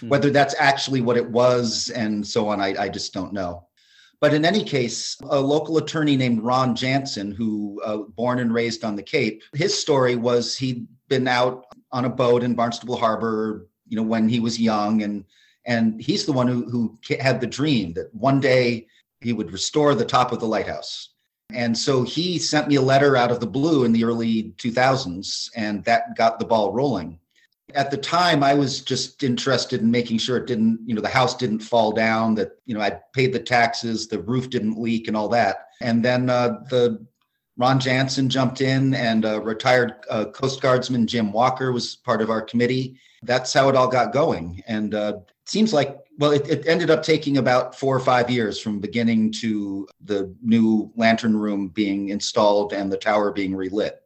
hmm. 0.00 0.08
whether 0.08 0.30
that's 0.30 0.54
actually 0.58 1.00
what 1.00 1.16
it 1.16 1.28
was 1.28 1.90
and 1.90 2.26
so 2.26 2.48
on, 2.48 2.60
I, 2.60 2.74
I 2.84 2.88
just 2.88 3.12
don't 3.14 3.32
know. 3.32 3.66
But 4.20 4.32
in 4.32 4.44
any 4.44 4.64
case, 4.64 5.16
a 5.28 5.38
local 5.38 5.76
attorney 5.76 6.16
named 6.16 6.40
Ron 6.40 6.74
Jansen, 6.74 7.30
who 7.30 7.80
uh, 7.84 7.98
born 7.98 8.38
and 8.38 8.52
raised 8.52 8.82
on 8.82 8.96
the 8.96 9.02
Cape, 9.02 9.42
his 9.54 9.78
story 9.78 10.16
was 10.16 10.56
he'd 10.56 10.86
been 11.08 11.28
out 11.28 11.66
on 11.92 12.06
a 12.06 12.10
boat 12.10 12.42
in 12.42 12.54
Barnstable 12.54 12.96
Harbor, 12.96 13.68
you 13.86 13.96
know, 13.96 14.02
when 14.02 14.28
he 14.28 14.40
was 14.40 14.58
young, 14.58 15.02
and 15.02 15.24
and 15.66 16.00
he's 16.00 16.24
the 16.24 16.32
one 16.32 16.48
who 16.48 16.68
who 16.70 16.98
had 17.20 17.40
the 17.40 17.46
dream 17.46 17.92
that 17.92 18.12
one 18.14 18.40
day 18.40 18.86
he 19.20 19.32
would 19.32 19.52
restore 19.52 19.94
the 19.94 20.04
top 20.04 20.32
of 20.32 20.40
the 20.40 20.46
lighthouse. 20.46 21.10
And 21.52 21.76
so 21.76 22.02
he 22.02 22.38
sent 22.38 22.68
me 22.68 22.76
a 22.76 22.82
letter 22.82 23.16
out 23.16 23.30
of 23.30 23.40
the 23.40 23.46
blue 23.46 23.84
in 23.84 23.92
the 23.92 24.04
early 24.04 24.54
2000s, 24.58 25.50
and 25.54 25.84
that 25.84 26.16
got 26.16 26.38
the 26.38 26.44
ball 26.44 26.72
rolling. 26.72 27.18
At 27.74 27.90
the 27.90 27.96
time, 27.96 28.42
I 28.42 28.54
was 28.54 28.80
just 28.80 29.22
interested 29.22 29.80
in 29.80 29.90
making 29.90 30.18
sure 30.18 30.36
it 30.36 30.46
didn't, 30.46 30.80
you 30.86 30.94
know, 30.94 31.00
the 31.00 31.08
house 31.08 31.36
didn't 31.36 31.60
fall 31.60 31.92
down, 31.92 32.34
that, 32.36 32.58
you 32.64 32.74
know, 32.74 32.80
I 32.80 32.98
paid 33.12 33.32
the 33.32 33.40
taxes, 33.40 34.08
the 34.08 34.20
roof 34.20 34.50
didn't 34.50 34.80
leak, 34.80 35.08
and 35.08 35.16
all 35.16 35.28
that. 35.30 35.68
And 35.80 36.04
then 36.04 36.30
uh, 36.30 36.60
the 36.70 37.04
Ron 37.56 37.80
Jansen 37.80 38.28
jumped 38.28 38.60
in, 38.60 38.94
and 38.94 39.24
uh, 39.24 39.40
retired 39.40 39.94
uh, 40.10 40.26
Coast 40.26 40.60
Guardsman 40.60 41.06
Jim 41.06 41.32
Walker 41.32 41.72
was 41.72 41.96
part 41.96 42.22
of 42.22 42.30
our 42.30 42.42
committee. 42.42 42.98
That's 43.22 43.52
how 43.52 43.68
it 43.68 43.76
all 43.76 43.88
got 43.88 44.12
going. 44.12 44.62
And 44.66 44.94
uh, 44.94 45.14
it 45.18 45.48
seems 45.48 45.72
like 45.72 45.98
well, 46.18 46.30
it, 46.30 46.48
it, 46.48 46.66
ended 46.66 46.90
up 46.90 47.02
taking 47.02 47.38
about 47.38 47.74
four 47.74 47.94
or 47.94 48.00
five 48.00 48.30
years 48.30 48.58
from 48.58 48.80
beginning 48.80 49.32
to 49.32 49.86
the 50.04 50.34
new 50.42 50.90
lantern 50.96 51.36
room 51.36 51.68
being 51.68 52.08
installed 52.08 52.72
and 52.72 52.90
the 52.90 52.96
tower 52.96 53.32
being 53.32 53.54
relit. 53.54 54.02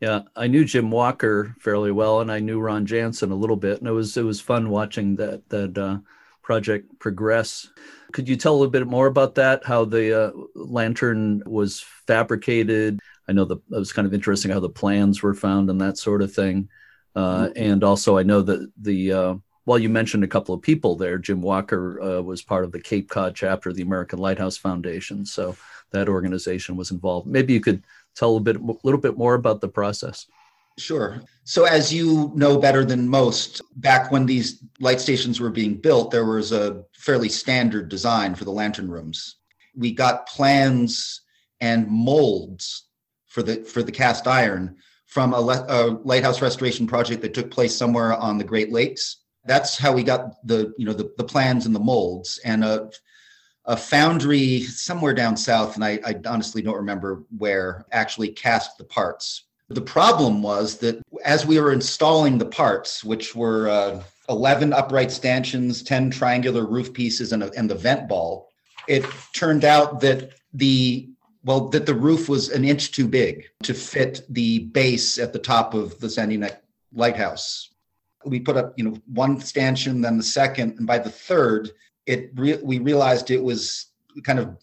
Yeah, 0.00 0.22
I 0.34 0.46
knew 0.46 0.64
Jim 0.64 0.90
Walker 0.90 1.54
fairly 1.60 1.92
well, 1.92 2.20
and 2.20 2.32
I 2.32 2.40
knew 2.40 2.58
Ron 2.58 2.86
Jansen 2.86 3.30
a 3.30 3.36
little 3.36 3.56
bit, 3.56 3.78
and 3.78 3.88
it 3.88 3.92
was 3.92 4.16
it 4.16 4.22
was 4.22 4.40
fun 4.40 4.70
watching 4.70 5.16
that 5.16 5.46
that 5.50 5.76
uh, 5.76 5.98
project 6.42 6.98
progress. 6.98 7.68
Could 8.12 8.26
you 8.26 8.36
tell 8.36 8.54
a 8.54 8.56
little 8.56 8.70
bit 8.70 8.86
more 8.86 9.06
about 9.06 9.34
that? 9.34 9.64
How 9.64 9.84
the 9.84 10.28
uh, 10.28 10.30
lantern 10.54 11.42
was 11.44 11.84
fabricated? 12.06 12.98
I 13.28 13.32
know 13.32 13.44
that 13.44 13.58
it 13.58 13.78
was 13.78 13.92
kind 13.92 14.06
of 14.06 14.14
interesting 14.14 14.50
how 14.50 14.60
the 14.60 14.70
plans 14.70 15.22
were 15.22 15.34
found 15.34 15.68
and 15.68 15.80
that 15.82 15.98
sort 15.98 16.22
of 16.22 16.32
thing. 16.32 16.70
Uh, 17.14 17.44
mm-hmm. 17.44 17.62
And 17.62 17.84
also, 17.84 18.16
I 18.16 18.22
know 18.22 18.40
that 18.40 18.72
the 18.80 19.12
uh, 19.12 19.34
well, 19.66 19.78
you 19.78 19.88
mentioned 19.88 20.24
a 20.24 20.28
couple 20.28 20.54
of 20.54 20.62
people 20.62 20.96
there. 20.96 21.18
Jim 21.18 21.42
Walker 21.42 22.00
uh, 22.00 22.20
was 22.22 22.42
part 22.42 22.64
of 22.64 22.72
the 22.72 22.80
Cape 22.80 23.08
Cod 23.08 23.34
chapter 23.34 23.70
of 23.70 23.76
the 23.76 23.82
American 23.82 24.18
Lighthouse 24.18 24.56
Foundation, 24.56 25.24
so 25.24 25.56
that 25.92 26.08
organization 26.08 26.76
was 26.76 26.90
involved. 26.90 27.26
Maybe 27.26 27.52
you 27.52 27.60
could 27.60 27.82
tell 28.14 28.36
a 28.36 28.40
bit, 28.40 28.56
a 28.56 28.74
little 28.82 29.00
bit 29.00 29.18
more 29.18 29.34
about 29.34 29.60
the 29.60 29.68
process. 29.68 30.26
Sure. 30.78 31.20
So, 31.44 31.64
as 31.64 31.92
you 31.92 32.32
know 32.34 32.58
better 32.58 32.84
than 32.84 33.08
most, 33.08 33.60
back 33.76 34.10
when 34.10 34.24
these 34.24 34.62
light 34.78 35.00
stations 35.00 35.38
were 35.38 35.50
being 35.50 35.74
built, 35.74 36.10
there 36.10 36.24
was 36.24 36.52
a 36.52 36.84
fairly 36.94 37.28
standard 37.28 37.88
design 37.88 38.34
for 38.34 38.44
the 38.44 38.52
lantern 38.52 38.90
rooms. 38.90 39.36
We 39.76 39.92
got 39.92 40.26
plans 40.26 41.20
and 41.60 41.86
molds 41.88 42.86
for 43.26 43.42
the 43.42 43.62
for 43.62 43.82
the 43.82 43.92
cast 43.92 44.26
iron 44.26 44.76
from 45.06 45.34
a, 45.34 45.38
a 45.38 46.00
lighthouse 46.04 46.40
restoration 46.40 46.86
project 46.86 47.20
that 47.22 47.34
took 47.34 47.50
place 47.50 47.76
somewhere 47.76 48.14
on 48.14 48.38
the 48.38 48.44
Great 48.44 48.72
Lakes 48.72 49.19
that's 49.44 49.78
how 49.78 49.92
we 49.92 50.02
got 50.02 50.46
the 50.46 50.72
you 50.76 50.84
know 50.84 50.92
the, 50.92 51.12
the 51.16 51.24
plans 51.24 51.66
and 51.66 51.74
the 51.74 51.80
molds 51.80 52.38
and 52.44 52.64
a, 52.64 52.90
a 53.64 53.76
foundry 53.76 54.60
somewhere 54.62 55.14
down 55.14 55.36
south 55.36 55.74
and 55.74 55.84
I, 55.84 56.00
I 56.04 56.16
honestly 56.26 56.62
don't 56.62 56.76
remember 56.76 57.24
where 57.36 57.84
actually 57.92 58.28
cast 58.28 58.78
the 58.78 58.84
parts 58.84 59.44
the 59.68 59.80
problem 59.80 60.42
was 60.42 60.78
that 60.78 61.00
as 61.24 61.46
we 61.46 61.60
were 61.60 61.72
installing 61.72 62.38
the 62.38 62.46
parts 62.46 63.04
which 63.04 63.34
were 63.34 63.68
uh, 63.68 64.02
11 64.28 64.72
upright 64.72 65.10
stanchions 65.10 65.82
10 65.82 66.10
triangular 66.10 66.66
roof 66.66 66.92
pieces 66.92 67.32
and, 67.32 67.42
a, 67.42 67.50
and 67.56 67.70
the 67.70 67.74
vent 67.74 68.08
ball 68.08 68.50
it 68.88 69.04
turned 69.32 69.64
out 69.64 70.00
that 70.00 70.32
the 70.52 71.10
well, 71.44 71.68
that 71.68 71.86
the 71.86 71.94
roof 71.94 72.28
was 72.28 72.50
an 72.50 72.64
inch 72.64 72.92
too 72.92 73.08
big 73.08 73.46
to 73.62 73.74
fit 73.74 74.22
the 74.28 74.60
base 74.60 75.18
at 75.18 75.32
the 75.32 75.38
top 75.38 75.74
of 75.74 75.98
the 76.00 76.10
Sandy 76.10 76.36
Neck 76.36 76.62
Lighthouse. 76.92 77.69
We 78.24 78.40
put 78.40 78.56
up, 78.56 78.74
you 78.76 78.84
know, 78.84 78.96
one 79.12 79.40
stanchion, 79.40 80.00
then 80.00 80.16
the 80.16 80.22
second, 80.22 80.78
and 80.78 80.86
by 80.86 80.98
the 80.98 81.10
third, 81.10 81.70
it 82.06 82.30
re- 82.34 82.60
we 82.62 82.78
realized 82.78 83.30
it 83.30 83.42
was 83.42 83.86
kind 84.24 84.38
of 84.38 84.56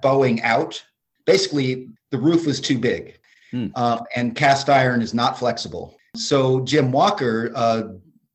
bowing 0.00 0.42
out. 0.42 0.82
Basically, 1.24 1.88
the 2.10 2.18
roof 2.18 2.46
was 2.46 2.60
too 2.60 2.78
big, 2.78 3.18
hmm. 3.50 3.68
uh, 3.74 4.00
and 4.16 4.34
cast 4.34 4.68
iron 4.68 5.02
is 5.02 5.14
not 5.14 5.38
flexible. 5.38 5.96
So 6.16 6.60
Jim 6.60 6.92
Walker 6.92 7.52
uh, 7.54 7.82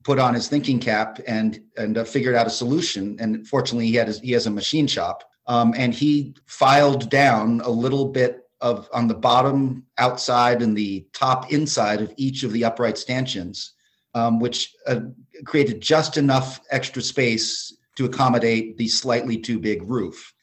put 0.04 0.20
on 0.20 0.34
his 0.34 0.48
thinking 0.48 0.80
cap 0.80 1.20
and 1.28 1.62
and 1.78 1.98
uh, 1.98 2.04
figured 2.04 2.36
out 2.36 2.48
a 2.48 2.50
solution. 2.50 3.18
And 3.20 3.48
fortunately, 3.48 3.88
he 3.88 3.96
had 3.96 4.08
his, 4.08 4.20
he 4.20 4.32
has 4.32 4.48
a 4.48 4.52
machine 4.52 4.88
shop, 4.88 5.24
um, 5.48 5.74
and 5.78 5.94
he 5.94 6.36
filed 6.46 7.10
down 7.10 7.62
a 7.62 7.70
little 7.70 8.06
bit 8.06 8.50
of 8.62 8.90
on 8.94 9.08
the 9.08 9.14
bottom 9.14 9.86
outside 9.98 10.62
and 10.62 10.76
the 10.76 11.08
top 11.14 11.52
inside 11.52 12.02
of 12.02 12.14
each 12.18 12.44
of 12.44 12.52
the 12.52 12.66
upright 12.66 12.98
stanchions, 12.98 13.74
um, 14.14 14.40
which 14.40 14.76
uh, 14.88 15.02
created 15.46 15.82
just 15.82 16.18
enough 16.18 16.62
extra 16.72 17.02
space 17.02 17.76
to 17.96 18.06
accommodate 18.06 18.78
the 18.78 18.88
slightly 18.88 19.38
too 19.38 19.60
big 19.60 19.82
roof. 19.84 20.34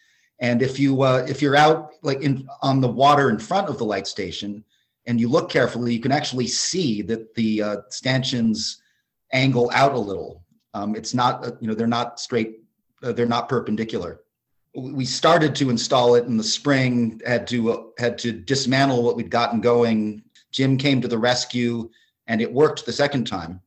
And 0.40 0.61
if 0.62 0.79
you 0.79 1.02
uh, 1.02 1.24
if 1.29 1.40
you're 1.40 1.57
out 1.57 1.92
like 2.02 2.20
in 2.20 2.46
on 2.62 2.81
the 2.81 2.88
water 2.88 3.31
in 3.31 3.38
front 3.38 3.68
of 3.68 3.79
the 3.79 3.85
light 3.85 4.07
station 4.07 4.62
and 5.07 5.18
you 5.18 5.29
look 5.29 5.48
carefully, 5.48 5.94
you 5.94 6.00
can 6.00 6.12
actually 6.12 6.46
see 6.46 7.00
that 7.02 7.35
the 7.35 7.62
uh, 7.62 7.76
stanchions 7.88 8.83
angle 9.33 9.70
out 9.72 9.94
a 9.94 9.98
little. 9.98 10.44
Um, 10.74 10.94
it's 10.94 11.14
not 11.14 11.46
uh, 11.46 11.52
you 11.61 11.68
know 11.68 11.74
they're 11.74 11.87
not 11.87 12.20
straight, 12.20 12.61
uh, 13.02 13.12
they're 13.12 13.26
not 13.26 13.48
perpendicular. 13.48 14.20
We 14.74 15.07
started 15.07 15.55
to 15.55 15.70
install 15.70 16.16
it 16.16 16.26
in 16.26 16.37
the 16.37 16.44
spring. 16.44 17.22
Had 17.26 17.46
to 17.46 17.72
uh, 17.72 17.83
had 17.98 18.18
to 18.18 18.33
dismantle 18.33 19.02
what 19.02 19.16
we'd 19.16 19.31
gotten 19.31 19.62
going. 19.62 20.22
Jim 20.50 20.76
came 20.76 21.00
to 21.00 21.09
the 21.09 21.18
rescue, 21.18 21.88
and 22.26 22.40
it 22.40 22.52
worked 22.52 22.84
the 22.84 22.92
second 22.92 23.26
time. 23.26 23.60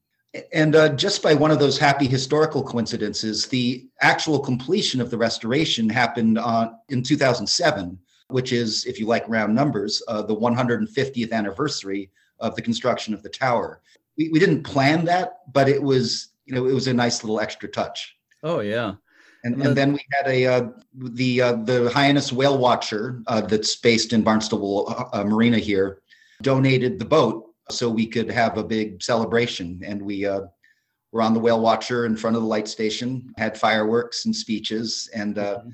And 0.54 0.76
uh, 0.76 0.90
just 0.90 1.24
by 1.24 1.34
one 1.34 1.50
of 1.50 1.58
those 1.58 1.80
happy 1.80 2.06
historical 2.06 2.62
coincidences, 2.62 3.48
the 3.48 3.88
actual 4.02 4.40
completion 4.40 5.02
of 5.02 5.10
the 5.10 5.18
restoration 5.18 5.90
happened 5.90 6.38
uh, 6.38 6.72
in 6.90 7.02
2007, 7.02 7.98
which 8.28 8.52
is, 8.54 8.86
if 8.86 9.00
you 9.00 9.08
like 9.08 9.28
round 9.28 9.56
numbers, 9.56 10.04
uh, 10.08 10.22
the 10.22 10.36
150th 10.36 11.32
anniversary 11.32 12.12
of 12.40 12.56
the 12.56 12.62
construction 12.62 13.14
of 13.14 13.24
the 13.24 13.30
tower. 13.30 13.82
We, 14.18 14.30
we 14.30 14.40
didn't 14.40 14.64
plan 14.64 15.04
that, 15.06 15.40
but 15.52 15.68
it 15.68 15.82
was, 15.82 16.30
you 16.46 16.54
know, 16.54 16.68
it 16.68 16.74
was 16.74 16.88
a 16.88 16.94
nice 16.94 17.24
little 17.24 17.40
extra 17.40 17.68
touch. 17.68 18.16
Oh 18.44 18.60
yeah. 18.60 18.94
And, 19.44 19.62
and 19.62 19.76
then 19.76 19.94
we 19.94 20.06
had 20.12 20.28
a 20.28 20.46
uh, 20.46 20.68
the 20.94 21.42
uh, 21.42 21.54
the 21.54 21.90
Hyannis 21.90 22.34
Whale 22.34 22.58
Watcher 22.58 23.24
uh, 23.28 23.40
that's 23.40 23.78
based 23.78 24.12
in 24.12 24.22
Barnstable 24.22 24.94
Marina 25.14 25.58
here 25.60 26.02
donated 26.42 27.00
the 27.00 27.06
boat 27.06 27.49
so 27.70 27.90
we 27.90 28.06
could 28.06 28.30
have 28.32 28.58
a 28.58 28.64
big 28.64 29.02
celebration. 29.02 29.82
And 29.86 30.02
we 30.02 30.26
uh, 30.26 30.42
were 31.12 31.22
on 31.22 31.34
the 31.34 31.40
whale 31.40 31.62
watcher 31.62 32.06
in 32.06 32.16
front 32.16 32.36
of 32.36 32.42
the 32.42 32.48
light 32.48 32.68
station, 32.68 33.34
had 33.38 33.58
fireworks 33.58 34.26
and 34.26 34.36
speeches, 34.36 35.10
and 35.14 35.38
uh, 35.38 35.60
mm-hmm. 35.60 35.70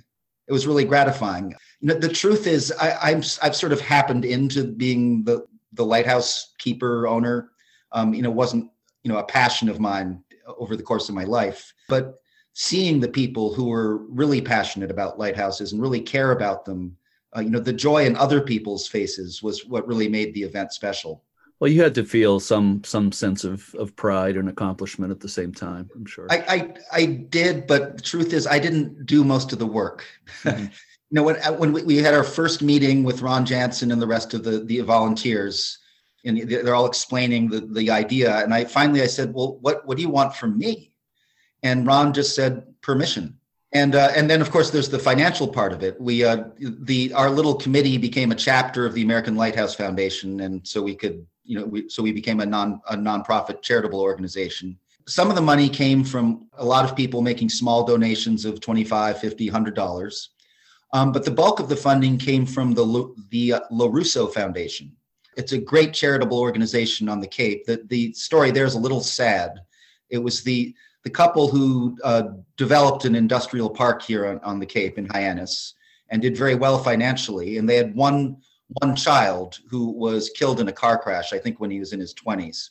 it 0.47 0.53
was 0.53 0.67
really 0.67 0.86
gratifying. 0.86 1.53
You 1.81 1.89
know, 1.89 1.95
the 1.95 2.10
truth 2.10 2.47
is, 2.47 2.71
I, 2.79 3.12
am 3.12 3.23
I've 3.41 3.55
sort 3.55 3.73
of 3.73 3.81
happened 3.81 4.25
into 4.25 4.63
being 4.63 5.23
the 5.23 5.45
the 5.73 5.86
lighthouse 5.86 6.53
keeper 6.58 7.08
owner. 7.08 7.51
Um, 7.91 8.13
you 8.13 8.21
know, 8.21 8.31
wasn't 8.31 8.69
you 9.03 9.12
know 9.12 9.17
a 9.17 9.25
passion 9.25 9.69
of 9.69 9.79
mine 9.79 10.23
over 10.58 10.75
the 10.75 10.84
course 10.84 11.10
of 11.10 11.15
my 11.15 11.23
life, 11.23 11.73
but 11.89 12.15
seeing 12.53 12.99
the 13.01 13.08
people 13.08 13.53
who 13.53 13.65
were 13.65 13.97
really 14.08 14.41
passionate 14.41 14.89
about 14.89 15.19
lighthouses 15.19 15.73
and 15.73 15.81
really 15.81 15.99
care 15.99 16.31
about 16.31 16.63
them 16.63 16.95
uh, 17.36 17.41
you 17.41 17.49
know 17.49 17.60
the 17.60 17.73
joy 17.73 18.05
in 18.05 18.15
other 18.15 18.41
people's 18.41 18.88
faces 18.88 19.43
was 19.43 19.65
what 19.65 19.88
really 19.88 20.08
made 20.08 20.34
the 20.34 20.43
event 20.43 20.71
special 20.71 21.24
well, 21.59 21.71
you 21.71 21.81
had 21.81 21.95
to 21.95 22.03
feel 22.03 22.39
some 22.39 22.83
some 22.83 23.11
sense 23.11 23.43
of 23.43 23.73
of 23.75 23.95
pride 23.95 24.35
and 24.35 24.49
accomplishment 24.49 25.11
at 25.11 25.21
the 25.21 25.29
same 25.29 25.53
time. 25.53 25.89
I'm 25.95 26.05
sure. 26.05 26.27
I 26.29 26.37
I, 26.37 26.73
I 26.91 27.05
did, 27.05 27.65
but 27.65 27.97
the 27.97 28.03
truth 28.03 28.33
is, 28.33 28.45
I 28.45 28.59
didn't 28.59 29.05
do 29.05 29.23
most 29.23 29.53
of 29.53 29.59
the 29.59 29.65
work. 29.65 30.05
Mm-hmm. 30.43 30.63
you 30.65 30.69
know, 31.11 31.23
when 31.23 31.37
when 31.57 31.85
we 31.85 31.97
had 31.97 32.13
our 32.13 32.23
first 32.23 32.61
meeting 32.61 33.03
with 33.03 33.21
Ron 33.21 33.45
Jansen 33.45 33.91
and 33.91 34.01
the 34.01 34.07
rest 34.07 34.33
of 34.33 34.43
the 34.43 34.59
the 34.59 34.81
volunteers, 34.81 35.79
and 36.25 36.37
they're 36.49 36.75
all 36.75 36.87
explaining 36.87 37.49
the 37.49 37.61
the 37.61 37.89
idea, 37.89 38.43
and 38.43 38.53
I 38.53 38.65
finally 38.65 39.01
I 39.01 39.07
said, 39.07 39.33
"Well, 39.33 39.57
what 39.61 39.87
what 39.87 39.95
do 39.95 40.03
you 40.03 40.09
want 40.09 40.35
from 40.35 40.57
me?" 40.57 40.91
And 41.63 41.87
Ron 41.87 42.13
just 42.13 42.35
said, 42.35 42.63
"Permission." 42.81 43.39
And 43.71 43.95
uh, 43.95 44.11
and 44.13 44.29
then 44.29 44.41
of 44.41 44.51
course 44.51 44.71
there's 44.71 44.89
the 44.89 44.99
financial 44.99 45.47
part 45.47 45.71
of 45.71 45.83
it. 45.83 45.99
We 46.01 46.25
uh, 46.25 46.45
the 46.59 47.13
our 47.13 47.29
little 47.29 47.55
committee 47.55 47.97
became 47.97 48.33
a 48.33 48.35
chapter 48.35 48.85
of 48.85 48.93
the 48.93 49.03
American 49.03 49.35
Lighthouse 49.35 49.73
Foundation, 49.73 50.41
and 50.41 50.67
so 50.67 50.81
we 50.81 50.95
could 50.95 51.25
you 51.45 51.60
know, 51.60 51.65
we, 51.65 51.89
so 51.89 52.03
we 52.03 52.12
became 52.12 52.39
a 52.39 52.45
non 52.45 52.81
a 52.89 52.95
nonprofit 52.95 53.62
charitable 53.62 54.01
organization. 54.01 54.77
Some 55.08 55.29
of 55.29 55.36
the 55.36 55.41
money 55.41 55.69
came 55.69 56.03
from 56.03 56.47
a 56.58 56.65
lot 56.65 56.84
of 56.84 56.95
people 56.95 57.21
making 57.21 57.49
small 57.49 57.86
donations 57.86 58.43
of 58.43 58.60
25, 58.60 59.19
50, 59.19 59.49
100 59.49 59.75
dollars. 59.75 60.29
Um, 60.93 61.12
but 61.12 61.25
the 61.25 61.31
bulk 61.31 61.60
of 61.60 61.69
the 61.69 61.75
funding 61.75 62.17
came 62.17 62.45
from 62.45 62.73
the 62.73 63.13
the 63.29 63.53
uh, 63.53 63.60
LaRusso 63.71 64.34
Foundation. 64.34 64.91
It's 65.38 65.51
a 65.51 65.58
great 65.58 65.93
charitable 65.93 66.39
organization 66.39 67.10
on 67.10 67.19
the 67.19 67.27
Cape. 67.27 67.65
The 67.65 67.84
the 67.88 68.13
story 68.13 68.51
there 68.51 68.65
is 68.65 68.75
a 68.75 68.79
little 68.79 69.01
sad. 69.01 69.60
It 70.10 70.19
was 70.19 70.43
the 70.43 70.73
the 71.03 71.10
couple 71.12 71.47
who 71.47 71.97
uh, 72.03 72.23
developed 72.58 73.05
an 73.05 73.15
industrial 73.15 73.69
park 73.69 74.01
here 74.01 74.25
on, 74.25 74.39
on 74.39 74.60
the 74.60 74.65
Cape 74.65 74.97
in 74.97 75.05
Hyannis 75.05 75.75
and 76.10 76.21
did 76.21 76.38
very 76.38 76.55
well 76.55 76.79
financially. 76.79 77.58
And 77.58 77.69
they 77.69 77.75
had 77.75 77.95
one 77.95 78.38
one 78.67 78.95
child 78.95 79.60
who 79.69 79.91
was 79.91 80.30
killed 80.32 80.60
in 80.60 80.67
a 80.67 80.73
car 80.73 80.97
crash, 80.97 81.34
I 81.34 81.39
think 81.39 81.60
when 81.60 81.71
he 81.71 81.80
was 81.80 81.93
in 81.93 81.99
his 81.99 82.13
20s. 82.13 82.69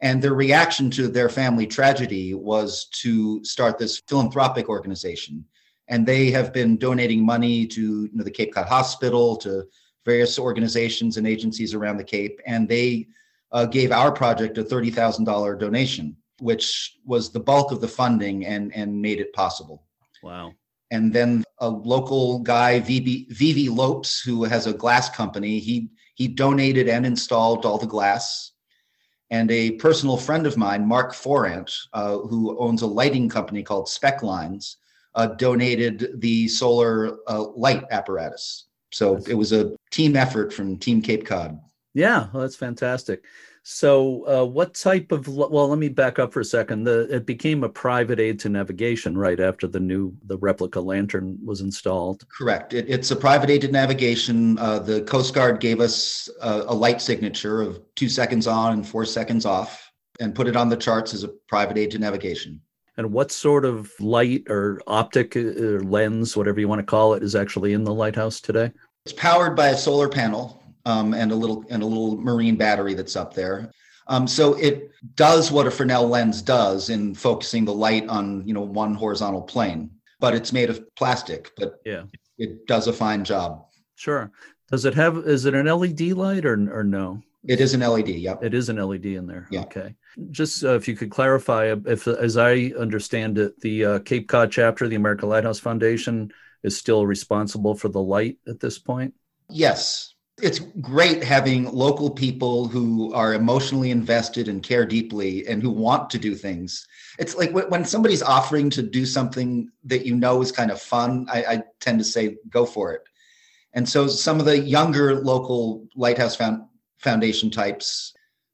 And 0.00 0.20
their 0.20 0.34
reaction 0.34 0.90
to 0.92 1.08
their 1.08 1.30
family 1.30 1.66
tragedy 1.66 2.34
was 2.34 2.86
to 3.02 3.42
start 3.44 3.78
this 3.78 4.02
philanthropic 4.06 4.68
organization. 4.68 5.44
And 5.88 6.04
they 6.04 6.30
have 6.32 6.52
been 6.52 6.76
donating 6.76 7.24
money 7.24 7.66
to 7.68 7.80
you 7.80 8.10
know, 8.12 8.24
the 8.24 8.30
Cape 8.30 8.52
Cod 8.52 8.66
Hospital, 8.66 9.36
to 9.38 9.64
various 10.04 10.38
organizations 10.38 11.16
and 11.16 11.26
agencies 11.26 11.74
around 11.74 11.96
the 11.96 12.04
Cape. 12.04 12.40
And 12.46 12.68
they 12.68 13.08
uh, 13.52 13.64
gave 13.64 13.92
our 13.92 14.12
project 14.12 14.58
a 14.58 14.64
$30,000 14.64 15.58
donation, 15.58 16.16
which 16.40 16.98
was 17.06 17.30
the 17.30 17.40
bulk 17.40 17.72
of 17.72 17.80
the 17.80 17.88
funding 17.88 18.44
and, 18.44 18.74
and 18.74 19.00
made 19.00 19.20
it 19.20 19.32
possible. 19.32 19.84
Wow 20.22 20.52
and 20.90 21.12
then 21.12 21.44
a 21.58 21.68
local 21.68 22.40
guy, 22.40 22.80
VB, 22.80 23.30
Vivi 23.30 23.68
Lopes, 23.68 24.20
who 24.20 24.44
has 24.44 24.66
a 24.66 24.72
glass 24.72 25.08
company, 25.10 25.58
he 25.58 25.90
he 26.14 26.28
donated 26.28 26.88
and 26.88 27.04
installed 27.04 27.66
all 27.66 27.78
the 27.78 27.86
glass. 27.86 28.52
And 29.30 29.50
a 29.50 29.72
personal 29.72 30.16
friend 30.16 30.46
of 30.46 30.56
mine, 30.56 30.86
Mark 30.86 31.12
Forant, 31.12 31.70
uh, 31.92 32.18
who 32.18 32.58
owns 32.58 32.82
a 32.82 32.86
lighting 32.86 33.28
company 33.28 33.62
called 33.62 33.88
Spec 33.88 34.22
Lines, 34.22 34.78
uh, 35.14 35.26
donated 35.26 36.20
the 36.20 36.46
solar 36.48 37.18
uh, 37.26 37.42
light 37.56 37.84
apparatus. 37.90 38.66
So 38.92 39.16
it 39.28 39.34
was 39.34 39.52
a 39.52 39.76
team 39.90 40.16
effort 40.16 40.52
from 40.52 40.78
Team 40.78 41.02
Cape 41.02 41.26
Cod. 41.26 41.58
Yeah, 41.92 42.28
well, 42.32 42.42
that's 42.42 42.56
fantastic. 42.56 43.24
So, 43.68 44.24
uh, 44.28 44.46
what 44.46 44.74
type 44.74 45.10
of 45.10 45.26
well? 45.26 45.66
Let 45.66 45.80
me 45.80 45.88
back 45.88 46.20
up 46.20 46.32
for 46.32 46.38
a 46.38 46.44
second. 46.44 46.84
The 46.84 47.12
it 47.12 47.26
became 47.26 47.64
a 47.64 47.68
private 47.68 48.20
aid 48.20 48.38
to 48.40 48.48
navigation 48.48 49.18
right 49.18 49.40
after 49.40 49.66
the 49.66 49.80
new 49.80 50.14
the 50.26 50.38
replica 50.38 50.80
lantern 50.80 51.36
was 51.44 51.62
installed. 51.62 52.24
Correct. 52.28 52.74
It, 52.74 52.88
it's 52.88 53.10
a 53.10 53.16
private 53.16 53.50
aid 53.50 53.62
to 53.62 53.68
navigation. 53.68 54.56
Uh, 54.60 54.78
the 54.78 55.02
Coast 55.02 55.34
Guard 55.34 55.58
gave 55.58 55.80
us 55.80 56.28
a, 56.40 56.66
a 56.68 56.74
light 56.74 57.02
signature 57.02 57.60
of 57.60 57.80
two 57.96 58.08
seconds 58.08 58.46
on 58.46 58.72
and 58.72 58.86
four 58.86 59.04
seconds 59.04 59.44
off, 59.44 59.90
and 60.20 60.32
put 60.32 60.46
it 60.46 60.54
on 60.54 60.68
the 60.68 60.76
charts 60.76 61.12
as 61.12 61.24
a 61.24 61.28
private 61.48 61.76
aid 61.76 61.90
to 61.90 61.98
navigation. 61.98 62.60
And 62.96 63.12
what 63.12 63.32
sort 63.32 63.64
of 63.64 63.90
light 63.98 64.44
or 64.48 64.80
optic 64.86 65.34
or 65.34 65.78
uh, 65.78 65.82
lens, 65.82 66.36
whatever 66.36 66.60
you 66.60 66.68
want 66.68 66.78
to 66.78 66.86
call 66.86 67.14
it, 67.14 67.24
is 67.24 67.34
actually 67.34 67.72
in 67.72 67.82
the 67.82 67.92
lighthouse 67.92 68.40
today? 68.40 68.70
It's 69.04 69.12
powered 69.12 69.56
by 69.56 69.70
a 69.70 69.76
solar 69.76 70.08
panel 70.08 70.62
um, 70.86 71.12
and 71.12 71.32
a 71.32 71.34
little 71.34 71.64
and 71.68 71.82
a 71.82 71.86
little 71.86 72.16
marine 72.16 72.56
battery 72.56 72.94
that's 72.94 73.16
up 73.16 73.34
there. 73.34 73.70
Um, 74.06 74.26
so 74.26 74.54
it 74.54 74.92
does 75.16 75.50
what 75.50 75.66
a 75.66 75.70
Fresnel 75.70 76.08
lens 76.08 76.40
does 76.40 76.90
in 76.90 77.14
focusing 77.14 77.64
the 77.64 77.74
light 77.74 78.08
on 78.08 78.46
you 78.46 78.54
know 78.54 78.62
one 78.62 78.94
horizontal 78.94 79.42
plane, 79.42 79.90
but 80.20 80.34
it's 80.34 80.52
made 80.52 80.70
of 80.70 80.82
plastic. 80.94 81.52
But 81.56 81.80
yeah, 81.84 82.04
it 82.38 82.66
does 82.66 82.86
a 82.86 82.92
fine 82.92 83.24
job. 83.24 83.66
Sure. 83.96 84.30
Does 84.70 84.84
it 84.84 84.94
have? 84.94 85.18
Is 85.18 85.44
it 85.44 85.54
an 85.54 85.66
LED 85.66 86.12
light 86.12 86.46
or 86.46 86.54
or 86.72 86.84
no? 86.84 87.20
It 87.44 87.60
is 87.60 87.74
an 87.74 87.80
LED. 87.80 88.08
Yep. 88.08 88.42
It 88.42 88.54
is 88.54 88.68
an 88.68 88.76
LED 88.76 89.06
in 89.06 89.26
there. 89.26 89.46
Yeah. 89.50 89.62
Okay. 89.62 89.94
Just 90.30 90.64
uh, 90.64 90.74
if 90.74 90.88
you 90.88 90.96
could 90.96 91.10
clarify, 91.10 91.74
if 91.84 92.08
as 92.08 92.36
I 92.36 92.72
understand 92.78 93.38
it, 93.38 93.60
the 93.60 93.84
uh, 93.84 93.98
Cape 94.00 94.28
Cod 94.28 94.50
chapter, 94.50 94.88
the 94.88 94.96
American 94.96 95.28
Lighthouse 95.28 95.60
Foundation, 95.60 96.32
is 96.64 96.76
still 96.76 97.06
responsible 97.06 97.74
for 97.74 97.88
the 97.88 98.00
light 98.00 98.38
at 98.48 98.58
this 98.58 98.78
point. 98.78 99.14
Yes, 99.48 100.15
it's 100.42 100.58
great 100.58 101.24
having 101.24 101.72
local 101.72 102.10
people 102.10 102.68
who 102.68 103.12
are 103.14 103.32
emotionally 103.32 103.90
invested 103.90 104.48
and 104.48 104.62
care 104.62 104.84
deeply 104.84 105.46
and 105.46 105.62
who 105.62 105.70
want 105.70 106.10
to 106.10 106.18
do 106.18 106.34
things. 106.34 106.86
It's 107.18 107.36
like 107.36 107.52
when 107.52 107.84
somebody's 107.86 108.22
offering 108.22 108.68
to 108.70 108.82
do 108.82 109.06
something 109.06 109.70
that 109.84 110.04
you 110.04 110.14
know 110.14 110.42
is 110.42 110.52
kind 110.52 110.70
of 110.70 110.80
fun, 110.80 111.26
I, 111.30 111.44
I 111.44 111.62
tend 111.80 111.98
to 112.00 112.04
say, 112.04 112.36
go 112.50 112.66
for 112.66 112.92
it. 112.92 113.02
And 113.72 113.88
so 113.88 114.06
some 114.06 114.38
of 114.38 114.44
the 114.44 114.58
younger 114.58 115.14
local 115.14 115.88
lighthouse 115.96 116.36
found, 116.36 116.64
foundation 116.98 117.50
types, 117.50 118.12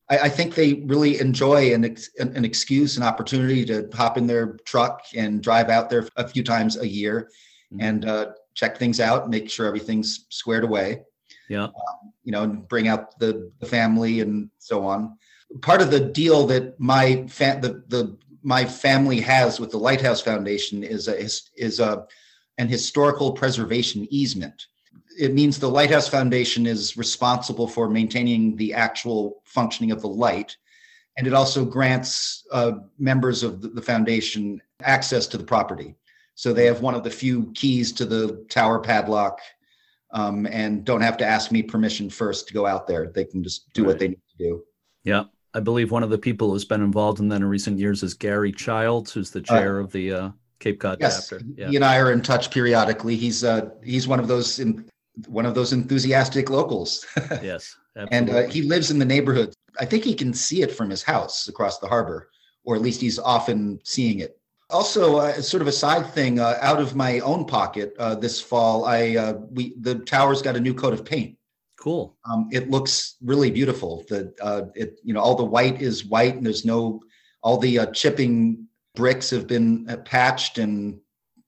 I, 0.08 0.18
I, 0.18 0.28
think 0.28 0.54
they 0.54 0.74
really 0.86 1.20
enjoy 1.20 1.74
an, 1.74 1.84
ex, 1.84 2.10
an 2.18 2.44
excuse, 2.44 2.96
an 2.96 3.02
opportunity 3.02 3.64
to 3.66 3.88
hop 3.92 4.18
in 4.18 4.26
their 4.26 4.58
truck 4.64 5.02
and 5.16 5.42
drive 5.42 5.68
out 5.68 5.90
there 5.90 6.08
a 6.16 6.26
few 6.26 6.44
times 6.44 6.76
a 6.76 6.86
year 6.86 7.30
mm-hmm. 7.72 7.84
and 7.84 8.04
uh, 8.04 8.26
check 8.54 8.78
things 8.78 9.00
out, 9.00 9.30
make 9.30 9.50
sure 9.50 9.66
everything's 9.66 10.26
squared 10.28 10.64
away. 10.64 11.02
Yeah. 11.48 11.64
Um, 11.64 12.12
you 12.24 12.32
know, 12.32 12.46
bring 12.46 12.88
out 12.88 13.18
the, 13.18 13.50
the 13.60 13.66
family 13.66 14.20
and 14.20 14.50
so 14.58 14.84
on. 14.86 15.16
Part 15.60 15.82
of 15.82 15.90
the 15.90 16.00
deal 16.00 16.46
that 16.46 16.78
my 16.80 17.26
fa- 17.26 17.58
the 17.60 17.84
the 17.88 18.16
my 18.42 18.64
family 18.64 19.20
has 19.20 19.60
with 19.60 19.70
the 19.70 19.78
Lighthouse 19.78 20.20
Foundation 20.20 20.82
is 20.82 21.08
a 21.08 21.18
is 21.18 21.80
a 21.80 22.06
an 22.58 22.68
historical 22.68 23.32
preservation 23.32 24.06
easement. 24.10 24.66
It 25.18 25.34
means 25.34 25.58
the 25.58 25.68
Lighthouse 25.68 26.08
Foundation 26.08 26.66
is 26.66 26.96
responsible 26.96 27.68
for 27.68 27.88
maintaining 27.88 28.56
the 28.56 28.72
actual 28.72 29.42
functioning 29.44 29.90
of 29.90 30.00
the 30.00 30.08
light, 30.08 30.56
and 31.18 31.26
it 31.26 31.34
also 31.34 31.64
grants 31.64 32.46
uh, 32.50 32.72
members 32.98 33.42
of 33.42 33.60
the, 33.60 33.68
the 33.68 33.82
foundation 33.82 34.60
access 34.82 35.26
to 35.28 35.38
the 35.38 35.44
property. 35.44 35.94
So 36.34 36.52
they 36.52 36.64
have 36.66 36.80
one 36.80 36.94
of 36.94 37.04
the 37.04 37.10
few 37.10 37.52
keys 37.52 37.92
to 37.92 38.06
the 38.06 38.44
tower 38.48 38.80
padlock, 38.80 39.38
um, 40.12 40.46
and 40.46 40.84
don't 40.84 41.00
have 41.00 41.16
to 41.18 41.26
ask 41.26 41.50
me 41.52 41.62
permission 41.62 42.10
first 42.10 42.48
to 42.48 42.54
go 42.54 42.66
out 42.66 42.86
there. 42.86 43.08
They 43.08 43.24
can 43.24 43.42
just 43.42 43.72
do 43.72 43.82
right. 43.82 43.88
what 43.88 43.98
they 43.98 44.08
need 44.08 44.20
to 44.30 44.44
do. 44.44 44.62
Yeah. 45.04 45.24
I 45.54 45.60
believe 45.60 45.90
one 45.90 46.02
of 46.02 46.10
the 46.10 46.18
people 46.18 46.50
who's 46.50 46.64
been 46.64 46.82
involved 46.82 47.20
in 47.20 47.28
that 47.28 47.36
in 47.36 47.44
recent 47.44 47.78
years 47.78 48.02
is 48.02 48.14
Gary 48.14 48.52
Childs, 48.52 49.12
who's 49.12 49.30
the 49.30 49.40
uh, 49.40 49.42
chair 49.42 49.80
uh, 49.80 49.84
of 49.84 49.92
the 49.92 50.12
uh, 50.12 50.30
Cape 50.60 50.80
Cod 50.80 50.98
yes, 51.00 51.28
chapter. 51.28 51.44
Yeah. 51.56 51.68
He 51.68 51.76
and 51.76 51.84
I 51.84 51.98
are 51.98 52.12
in 52.12 52.22
touch 52.22 52.50
periodically. 52.50 53.16
He's 53.16 53.44
uh, 53.44 53.68
he's 53.84 54.08
one 54.08 54.18
of 54.18 54.28
those 54.28 54.60
in, 54.60 54.88
one 55.26 55.44
of 55.44 55.54
those 55.54 55.72
enthusiastic 55.72 56.48
locals. 56.48 57.04
yes, 57.42 57.76
and 58.10 58.30
uh, 58.30 58.42
he 58.44 58.62
lives 58.62 58.90
in 58.90 58.98
the 58.98 59.04
neighborhood. 59.04 59.52
I 59.78 59.84
think 59.84 60.04
he 60.04 60.14
can 60.14 60.32
see 60.32 60.62
it 60.62 60.70
from 60.70 60.88
his 60.88 61.02
house 61.02 61.48
across 61.48 61.78
the 61.78 61.88
harbor, 61.88 62.30
or 62.64 62.76
at 62.76 62.80
least 62.80 63.00
he's 63.00 63.18
often 63.18 63.80
seeing 63.84 64.20
it. 64.20 64.38
Also, 64.72 65.18
uh, 65.18 65.40
sort 65.40 65.60
of 65.60 65.68
a 65.68 65.72
side 65.72 66.06
thing, 66.14 66.40
uh, 66.40 66.58
out 66.60 66.80
of 66.80 66.96
my 66.96 67.20
own 67.20 67.44
pocket, 67.44 67.94
uh, 67.98 68.14
this 68.14 68.40
fall, 68.40 68.84
I 68.86 69.16
uh, 69.16 69.34
we 69.50 69.74
the 69.80 69.96
tower's 69.96 70.42
got 70.42 70.56
a 70.56 70.60
new 70.60 70.74
coat 70.74 70.94
of 70.94 71.04
paint. 71.04 71.36
Cool. 71.78 72.16
Um, 72.30 72.48
it 72.52 72.70
looks 72.70 73.16
really 73.22 73.50
beautiful. 73.50 74.04
The 74.08 74.32
uh, 74.40 74.62
it 74.74 74.98
you 75.04 75.12
know 75.14 75.20
all 75.20 75.34
the 75.34 75.44
white 75.44 75.82
is 75.82 76.04
white, 76.04 76.36
and 76.36 76.46
there's 76.46 76.64
no 76.64 77.00
all 77.42 77.58
the 77.58 77.80
uh, 77.80 77.86
chipping 77.86 78.66
bricks 78.94 79.30
have 79.30 79.46
been 79.46 79.86
uh, 79.88 79.96
patched 79.98 80.58
and 80.58 80.98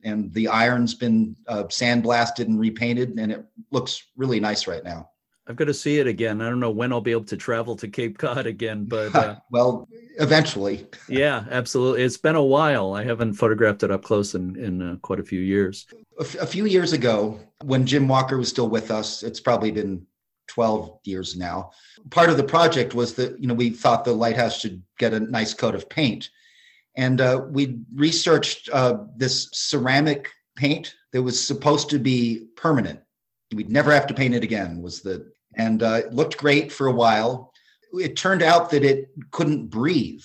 and 0.02 0.32
the 0.34 0.48
iron's 0.48 0.94
been 0.94 1.34
uh, 1.48 1.64
sandblasted 1.64 2.46
and 2.46 2.60
repainted, 2.60 3.18
and 3.18 3.32
it 3.32 3.44
looks 3.70 4.02
really 4.16 4.38
nice 4.38 4.66
right 4.66 4.84
now. 4.84 5.08
I've 5.46 5.56
got 5.56 5.66
to 5.66 5.74
see 5.74 5.98
it 5.98 6.06
again. 6.06 6.40
I 6.40 6.48
don't 6.48 6.60
know 6.60 6.70
when 6.70 6.92
I'll 6.92 7.00
be 7.02 7.12
able 7.12 7.24
to 7.24 7.36
travel 7.36 7.76
to 7.76 7.88
Cape 7.88 8.16
Cod 8.18 8.46
again, 8.46 8.84
but 8.88 9.14
uh, 9.14 9.36
well, 9.50 9.88
eventually. 10.18 10.86
yeah, 11.08 11.44
absolutely. 11.50 12.02
It's 12.02 12.16
been 12.16 12.36
a 12.36 12.42
while. 12.42 12.94
I 12.94 13.04
haven't 13.04 13.34
photographed 13.34 13.82
it 13.82 13.90
up 13.90 14.04
close 14.04 14.34
in 14.34 14.56
in 14.56 14.82
uh, 14.82 14.96
quite 15.02 15.20
a 15.20 15.24
few 15.24 15.40
years. 15.40 15.86
A, 16.18 16.22
f- 16.22 16.36
a 16.36 16.46
few 16.46 16.64
years 16.64 16.92
ago, 16.92 17.38
when 17.62 17.84
Jim 17.86 18.08
Walker 18.08 18.38
was 18.38 18.48
still 18.48 18.68
with 18.68 18.90
us, 18.90 19.22
it's 19.22 19.40
probably 19.40 19.70
been 19.70 20.06
12 20.48 20.98
years 21.04 21.36
now. 21.36 21.70
Part 22.10 22.30
of 22.30 22.36
the 22.36 22.44
project 22.44 22.94
was 22.94 23.14
that, 23.14 23.38
you 23.40 23.46
know, 23.46 23.54
we 23.54 23.70
thought 23.70 24.04
the 24.04 24.12
lighthouse 24.12 24.60
should 24.60 24.82
get 24.98 25.14
a 25.14 25.20
nice 25.20 25.54
coat 25.54 25.74
of 25.74 25.88
paint. 25.88 26.30
And 26.96 27.20
uh, 27.20 27.42
we 27.50 27.78
researched 27.94 28.68
uh, 28.72 28.98
this 29.16 29.48
ceramic 29.52 30.30
paint 30.56 30.94
that 31.12 31.22
was 31.22 31.44
supposed 31.44 31.90
to 31.90 31.98
be 31.98 32.46
permanent. 32.56 33.00
We'd 33.52 33.70
never 33.70 33.92
have 33.92 34.06
to 34.08 34.14
paint 34.14 34.34
it 34.34 34.44
again, 34.44 34.80
was 34.80 35.00
the, 35.00 35.32
and 35.56 35.82
uh, 35.82 36.02
it 36.04 36.12
looked 36.12 36.36
great 36.36 36.72
for 36.72 36.86
a 36.86 36.92
while. 36.92 37.52
It 37.92 38.16
turned 38.16 38.42
out 38.42 38.70
that 38.70 38.84
it 38.84 39.10
couldn't 39.30 39.66
breathe. 39.66 40.24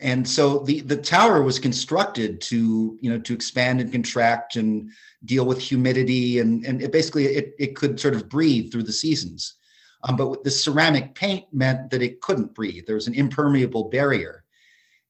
And 0.00 0.26
so 0.26 0.60
the, 0.60 0.80
the 0.80 0.96
tower 0.96 1.42
was 1.42 1.58
constructed 1.58 2.40
to, 2.42 2.98
you 3.00 3.10
know, 3.10 3.18
to 3.18 3.34
expand 3.34 3.80
and 3.80 3.92
contract 3.92 4.56
and 4.56 4.90
deal 5.24 5.44
with 5.44 5.60
humidity 5.60 6.38
and, 6.38 6.64
and 6.64 6.80
it 6.80 6.92
basically 6.92 7.26
it, 7.26 7.52
it 7.58 7.76
could 7.76 8.00
sort 8.00 8.14
of 8.14 8.28
breathe 8.28 8.72
through 8.72 8.84
the 8.84 8.92
seasons. 8.92 9.54
Um, 10.02 10.16
but 10.16 10.42
the 10.44 10.50
ceramic 10.50 11.14
paint 11.14 11.44
meant 11.52 11.90
that 11.90 12.00
it 12.00 12.22
couldn't 12.22 12.54
breathe. 12.54 12.86
There 12.86 12.94
was 12.94 13.06
an 13.06 13.14
impermeable 13.14 13.90
barrier. 13.90 14.44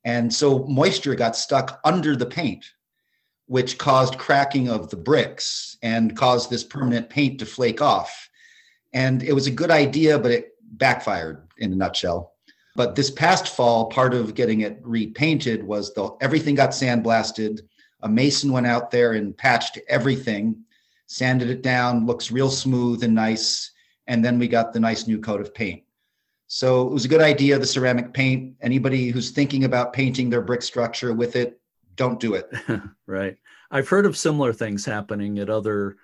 And 0.04 0.33
so 0.33 0.64
moisture 0.64 1.14
got 1.14 1.37
stuck 1.37 1.80
under 1.85 2.16
the 2.16 2.26
paint, 2.26 2.64
which 3.46 3.78
caused 3.78 4.18
cracking 4.18 4.68
of 4.68 4.90
the 4.90 4.96
bricks 4.96 5.76
and 5.83 6.16
caused 6.16 6.50
this 6.50 6.64
permanent 6.64 7.09
paint 7.09 7.38
to 7.38 7.46
flake 7.46 7.80
off. 7.80 8.30
And 8.92 9.22
it 9.22 9.33
was 9.33 9.46
a 9.46 9.53
good 9.53 9.70
idea, 9.70 10.18
but 10.18 10.31
it 10.31 10.55
backfired 10.62 11.46
in 11.59 11.72
a 11.72 11.76
nutshell. 11.76 12.35
But 12.76 12.94
this 12.94 13.11
past 13.11 13.55
fall, 13.55 13.87
part 13.87 14.14
of 14.14 14.35
getting 14.35 14.61
it 14.61 14.79
repainted 14.83 15.62
was 15.62 15.92
the 15.94 16.11
everything 16.20 16.55
got 16.55 16.70
sandblasted. 16.70 17.61
A 18.03 18.09
mason 18.09 18.53
went 18.53 18.66
out 18.66 18.90
there 18.90 19.12
and 19.12 19.37
patched 19.37 19.79
everything, 19.88 20.64
sanded 21.07 21.50
it 21.50 21.62
down, 21.62 22.07
looks 22.07 22.31
real 22.31 22.50
smooth 22.50 23.03
and 23.03 23.14
nice 23.14 23.72
and 24.11 24.24
then 24.24 24.40
we 24.40 24.48
got 24.48 24.72
the 24.72 24.81
nice 24.81 25.07
new 25.07 25.20
coat 25.20 25.40
of 25.40 25.55
paint. 25.55 25.85
So 26.48 26.85
it 26.85 26.92
was 26.92 27.05
a 27.05 27.09
good 27.09 27.20
idea, 27.20 27.61
the 27.61 27.64
ceramic 27.64 28.12
paint. 28.12 28.57
Anybody 28.61 29.11
who's 29.11 29.31
thinking 29.31 29.62
about 29.62 29.92
painting 29.92 30.29
their 30.29 30.42
brick 30.42 30.62
structure 30.62 31.14
with 31.14 31.37
it, 31.37 31.61
don't 31.94 32.18
do 32.18 32.35
it. 32.35 32.50
right. 33.07 33.37
I've 33.70 33.88
heard 33.88 34.07
of 34.07 34.16
similar 34.16 34.53
things 34.53 34.85
happening 34.85 35.38
at 35.38 35.48
other 35.48 35.96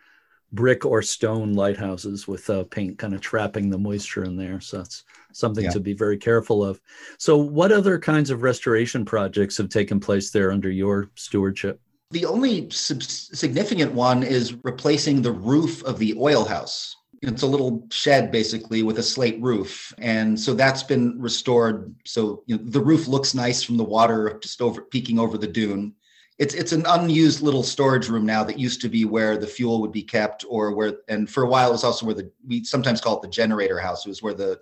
brick 0.53 0.85
or 0.85 1.03
stone 1.03 1.55
lighthouses 1.55 2.29
with 2.29 2.49
uh, 2.49 2.65
paint 2.65 2.99
kind 2.99 3.15
of 3.15 3.21
trapping 3.21 3.71
the 3.71 3.79
moisture 3.79 4.25
in 4.25 4.37
there. 4.37 4.61
So 4.61 4.79
that's 4.79 5.05
something 5.33 5.65
yeah. 5.65 5.71
to 5.71 5.81
be 5.81 5.93
very 5.93 6.17
careful 6.17 6.65
of. 6.65 6.81
So, 7.19 7.37
what 7.37 7.73
other 7.73 7.99
kinds 7.99 8.31
of 8.31 8.43
restoration 8.43 9.05
projects 9.05 9.57
have 9.59 9.69
taken 9.69 10.01
place 10.01 10.31
there 10.31 10.53
under 10.53 10.71
your 10.71 11.11
stewardship? 11.15 11.81
The 12.11 12.25
only 12.25 12.71
sub- 12.71 13.03
significant 13.03 13.93
one 13.93 14.23
is 14.23 14.57
replacing 14.63 15.23
the 15.23 15.33
roof 15.33 15.83
of 15.85 15.99
the 15.99 16.17
oil 16.19 16.45
house. 16.45 16.97
It's 17.23 17.43
a 17.43 17.47
little 17.47 17.87
shed 17.91 18.31
basically 18.31 18.83
with 18.83 18.99
a 18.99 19.03
slate 19.03 19.41
roof. 19.43 19.93
And 19.99 20.39
so 20.39 20.55
that's 20.55 20.83
been 20.83 21.21
restored. 21.21 21.95
So 22.05 22.45
you 22.47 22.57
know, 22.57 22.63
the 22.65 22.81
roof 22.81 23.09
looks 23.09 23.35
nice 23.35 23.63
from 23.63 23.77
the 23.77 23.85
water 23.85 24.39
just 24.43 24.63
over 24.63 24.83
peeking 24.83 25.19
over 25.19 25.37
the 25.37 25.47
dune. 25.47 25.95
It's 26.39 26.55
it's 26.55 26.73
an 26.73 26.85
unused 26.87 27.41
little 27.41 27.63
storage 27.63 28.09
room 28.09 28.27
now 28.27 28.45
that 28.45 28.59
used 28.59 28.83
to 28.83 28.89
be 28.91 29.07
where 29.07 29.39
the 29.39 29.47
fuel 29.47 29.81
would 29.81 29.93
be 29.93 30.03
kept 30.03 30.45
or 30.49 30.75
where 30.75 30.99
and 31.09 31.29
for 31.31 31.45
a 31.45 31.49
while 31.49 31.71
it 31.71 31.73
was 31.73 31.85
also 31.85 32.05
where 32.05 32.15
the 32.15 32.31
we 32.47 32.63
sometimes 32.63 33.01
call 33.01 33.17
it 33.17 33.23
the 33.23 33.29
generator 33.29 33.79
house. 33.79 34.05
It 34.05 34.11
was 34.11 34.23
where 34.23 34.35
the 34.35 34.61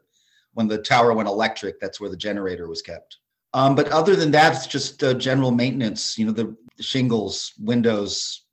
when 0.53 0.69
the 0.69 0.79
tower 0.79 1.13
went 1.13 1.29
electric, 1.29 1.81
that's 1.81 2.01
where 2.01 2.11
the 2.11 2.17
generator 2.17 2.69
was 2.69 2.81
kept. 2.81 3.19
Um, 3.55 3.75
but 3.75 3.89
other 3.89 4.17
than 4.17 4.31
that, 4.33 4.55
it's 4.55 4.67
just 4.67 5.03
uh, 5.03 5.15
general 5.15 5.51
maintenance. 5.51 6.17
You 6.19 6.27
know, 6.27 6.33
the, 6.33 6.57
shingles, 6.81 7.53
windows, 7.59 8.47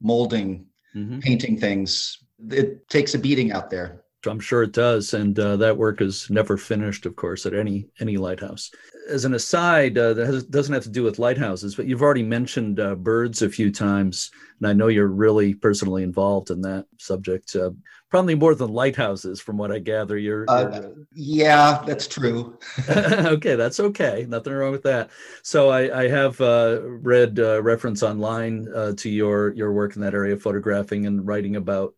molding, 0.00 0.66
mm-hmm. 0.94 1.18
painting 1.18 1.58
things, 1.58 2.18
it 2.50 2.88
takes 2.88 3.14
a 3.14 3.18
beating 3.18 3.52
out 3.52 3.70
there. 3.70 4.03
I'm 4.30 4.40
sure 4.40 4.62
it 4.62 4.72
does, 4.72 5.14
and 5.14 5.38
uh, 5.38 5.56
that 5.56 5.76
work 5.76 6.00
is 6.00 6.28
never 6.30 6.56
finished, 6.56 7.06
of 7.06 7.16
course, 7.16 7.46
at 7.46 7.54
any 7.54 7.88
any 8.00 8.16
lighthouse. 8.16 8.70
As 9.08 9.24
an 9.24 9.34
aside, 9.34 9.98
uh, 9.98 10.14
that 10.14 10.26
has, 10.26 10.44
doesn't 10.44 10.72
have 10.72 10.82
to 10.84 10.88
do 10.88 11.02
with 11.02 11.18
lighthouses, 11.18 11.74
but 11.74 11.86
you've 11.86 12.02
already 12.02 12.22
mentioned 12.22 12.80
uh, 12.80 12.94
birds 12.94 13.42
a 13.42 13.48
few 13.48 13.70
times, 13.70 14.30
and 14.58 14.68
I 14.68 14.72
know 14.72 14.88
you're 14.88 15.08
really 15.08 15.54
personally 15.54 16.02
involved 16.02 16.50
in 16.50 16.60
that 16.62 16.86
subject. 16.98 17.54
Uh, 17.54 17.70
probably 18.10 18.34
more 18.34 18.54
than 18.54 18.72
lighthouses, 18.72 19.40
from 19.40 19.58
what 19.58 19.72
I 19.72 19.78
gather. 19.78 20.16
You're, 20.16 20.44
uh, 20.48 20.70
you're... 20.72 20.94
yeah, 21.12 21.82
that's 21.86 22.06
true. 22.06 22.58
okay, 22.88 23.56
that's 23.56 23.80
okay. 23.80 24.26
Nothing 24.28 24.52
wrong 24.52 24.72
with 24.72 24.84
that. 24.84 25.10
So 25.42 25.70
I, 25.70 26.02
I 26.02 26.08
have 26.08 26.40
uh, 26.40 26.80
read 26.82 27.38
reference 27.38 28.02
online 28.02 28.66
to 28.96 29.10
your 29.10 29.52
your 29.54 29.72
work 29.72 29.96
in 29.96 30.02
that 30.02 30.14
area, 30.14 30.34
of 30.34 30.42
photographing 30.42 31.06
and 31.06 31.26
writing 31.26 31.56
about 31.56 31.94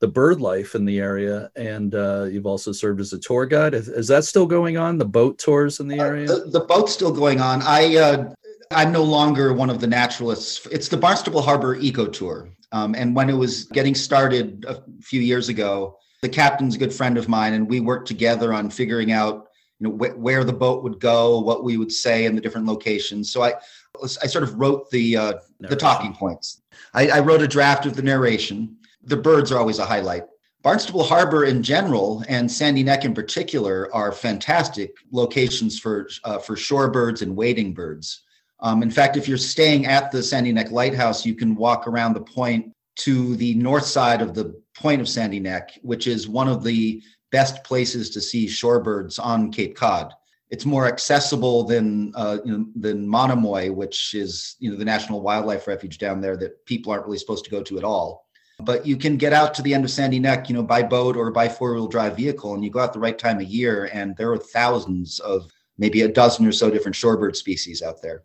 the 0.00 0.08
bird 0.08 0.40
life 0.40 0.74
in 0.74 0.84
the 0.84 0.98
area, 0.98 1.50
and 1.56 1.94
uh, 1.94 2.24
you've 2.24 2.46
also 2.46 2.72
served 2.72 3.00
as 3.00 3.12
a 3.12 3.18
tour 3.18 3.46
guide. 3.46 3.74
Is, 3.74 3.88
is, 3.88 4.08
that 4.08 4.24
still 4.24 4.46
going 4.46 4.76
on? 4.76 4.98
The 4.98 5.06
boat 5.06 5.38
tours 5.38 5.80
in 5.80 5.88
the 5.88 6.00
uh, 6.00 6.04
area? 6.04 6.30
Uh, 6.30 6.44
the, 6.44 6.50
the, 6.50 6.60
boat's 6.60 6.92
still 6.92 7.12
going 7.12 7.40
on. 7.40 7.62
I 7.62 7.96
uh, 7.96 8.34
I'm 8.70 8.92
no 8.92 9.02
longer 9.02 9.54
one 9.54 9.70
of 9.70 9.80
the 9.80 9.86
naturalists. 9.86 10.66
It's 10.66 10.88
the 10.88 10.96
Barnstable 10.96 11.40
Harbor 11.40 11.76
Eco 11.76 12.06
Tour, 12.06 12.50
um, 12.72 12.94
and 12.94 13.16
when 13.16 13.30
it 13.30 13.34
was 13.34 13.64
getting 13.64 13.94
started 13.94 14.64
a 14.68 14.82
few 15.00 15.20
years 15.20 15.48
ago, 15.48 15.98
the 16.20 16.28
captain's 16.28 16.74
a 16.74 16.78
good 16.78 16.92
friend 16.92 17.16
of 17.16 17.28
mine, 17.28 17.54
and 17.54 17.68
we 17.68 17.80
worked 17.80 18.06
together 18.06 18.52
on 18.52 18.68
figuring 18.68 19.12
out 19.12 19.48
you 19.78 19.88
know 19.88 19.96
wh- 19.96 20.18
where 20.18 20.44
the 20.44 20.52
boat 20.52 20.82
would 20.82 21.00
go, 21.00 21.40
what 21.40 21.64
we 21.64 21.78
would 21.78 21.92
say 21.92 22.26
in 22.26 22.34
the 22.34 22.40
different 22.42 22.66
locations. 22.66 23.32
So 23.32 23.42
I 23.42 23.54
I 24.02 24.26
sort 24.26 24.44
of 24.44 24.54
wrote 24.56 24.90
the 24.90 25.16
uh, 25.16 25.32
the 25.60 25.76
talking 25.76 26.12
points. 26.12 26.60
I, 26.92 27.08
I 27.08 27.20
wrote 27.20 27.40
a 27.40 27.48
draft 27.48 27.86
of 27.86 27.96
the 27.96 28.02
narration 28.02 28.76
the 29.06 29.16
birds 29.16 29.50
are 29.50 29.58
always 29.58 29.78
a 29.78 29.86
highlight. 29.86 30.24
Barnstable 30.62 31.04
Harbor 31.04 31.44
in 31.44 31.62
general 31.62 32.24
and 32.28 32.50
Sandy 32.50 32.82
Neck 32.82 33.04
in 33.04 33.14
particular 33.14 33.88
are 33.94 34.10
fantastic 34.10 34.96
locations 35.12 35.78
for 35.78 36.08
uh, 36.24 36.38
for 36.38 36.56
shorebirds 36.56 37.22
and 37.22 37.36
wading 37.36 37.72
birds. 37.72 38.22
Um, 38.60 38.82
in 38.82 38.90
fact, 38.90 39.16
if 39.16 39.28
you're 39.28 39.38
staying 39.38 39.86
at 39.86 40.10
the 40.10 40.22
Sandy 40.22 40.52
Neck 40.52 40.72
Lighthouse, 40.72 41.24
you 41.24 41.34
can 41.34 41.54
walk 41.54 41.86
around 41.86 42.14
the 42.14 42.20
point 42.20 42.72
to 42.96 43.36
the 43.36 43.54
north 43.54 43.86
side 43.86 44.22
of 44.22 44.34
the 44.34 44.60
point 44.74 45.00
of 45.00 45.08
Sandy 45.08 45.38
Neck, 45.38 45.78
which 45.82 46.06
is 46.06 46.26
one 46.26 46.48
of 46.48 46.64
the 46.64 47.02
best 47.30 47.62
places 47.62 48.10
to 48.10 48.20
see 48.20 48.46
shorebirds 48.46 49.20
on 49.22 49.52
Cape 49.52 49.76
Cod. 49.76 50.12
It's 50.50 50.64
more 50.64 50.86
accessible 50.86 51.64
than 51.64 52.12
uh, 52.16 52.38
you 52.44 52.58
know, 52.58 52.66
than 52.74 53.06
Monomoy, 53.06 53.70
which 53.70 54.14
is 54.14 54.56
you 54.58 54.70
know 54.70 54.76
the 54.76 54.84
national 54.84 55.20
wildlife 55.20 55.68
refuge 55.68 55.98
down 55.98 56.20
there 56.20 56.36
that 56.38 56.64
people 56.66 56.90
aren't 56.90 57.04
really 57.04 57.18
supposed 57.18 57.44
to 57.44 57.50
go 57.50 57.62
to 57.62 57.78
at 57.78 57.84
all. 57.84 58.25
But 58.60 58.86
you 58.86 58.96
can 58.96 59.16
get 59.16 59.32
out 59.32 59.52
to 59.54 59.62
the 59.62 59.74
end 59.74 59.84
of 59.84 59.90
Sandy 59.90 60.18
Neck, 60.18 60.48
you 60.48 60.54
know, 60.54 60.62
by 60.62 60.82
boat 60.82 61.16
or 61.16 61.30
by 61.30 61.48
four 61.48 61.74
wheel 61.74 61.86
drive 61.86 62.16
vehicle, 62.16 62.54
and 62.54 62.64
you 62.64 62.70
go 62.70 62.80
out 62.80 62.92
the 62.92 62.98
right 62.98 63.18
time 63.18 63.38
of 63.38 63.44
year, 63.44 63.90
and 63.92 64.16
there 64.16 64.32
are 64.32 64.38
thousands 64.38 65.20
of 65.20 65.50
maybe 65.78 66.02
a 66.02 66.08
dozen 66.08 66.46
or 66.46 66.52
so 66.52 66.70
different 66.70 66.94
shorebird 66.94 67.36
species 67.36 67.82
out 67.82 68.00
there. 68.00 68.22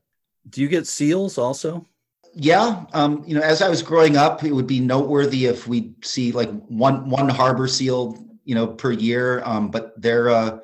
Do 0.49 0.61
you 0.61 0.67
get 0.67 0.87
seals 0.87 1.37
also? 1.37 1.85
Yeah, 2.33 2.85
um, 2.93 3.23
you 3.27 3.35
know, 3.35 3.41
as 3.41 3.61
I 3.61 3.67
was 3.67 3.83
growing 3.83 4.15
up, 4.15 4.43
it 4.43 4.53
would 4.53 4.67
be 4.67 4.79
noteworthy 4.79 5.45
if 5.45 5.67
we 5.67 5.93
see 6.01 6.31
like 6.31 6.49
one 6.67 7.09
one 7.09 7.27
harbor 7.27 7.67
seal, 7.67 8.25
you 8.45 8.55
know, 8.55 8.67
per 8.67 8.91
year. 8.91 9.41
Um, 9.43 9.69
but 9.69 10.01
they're, 10.01 10.29
uh, 10.29 10.59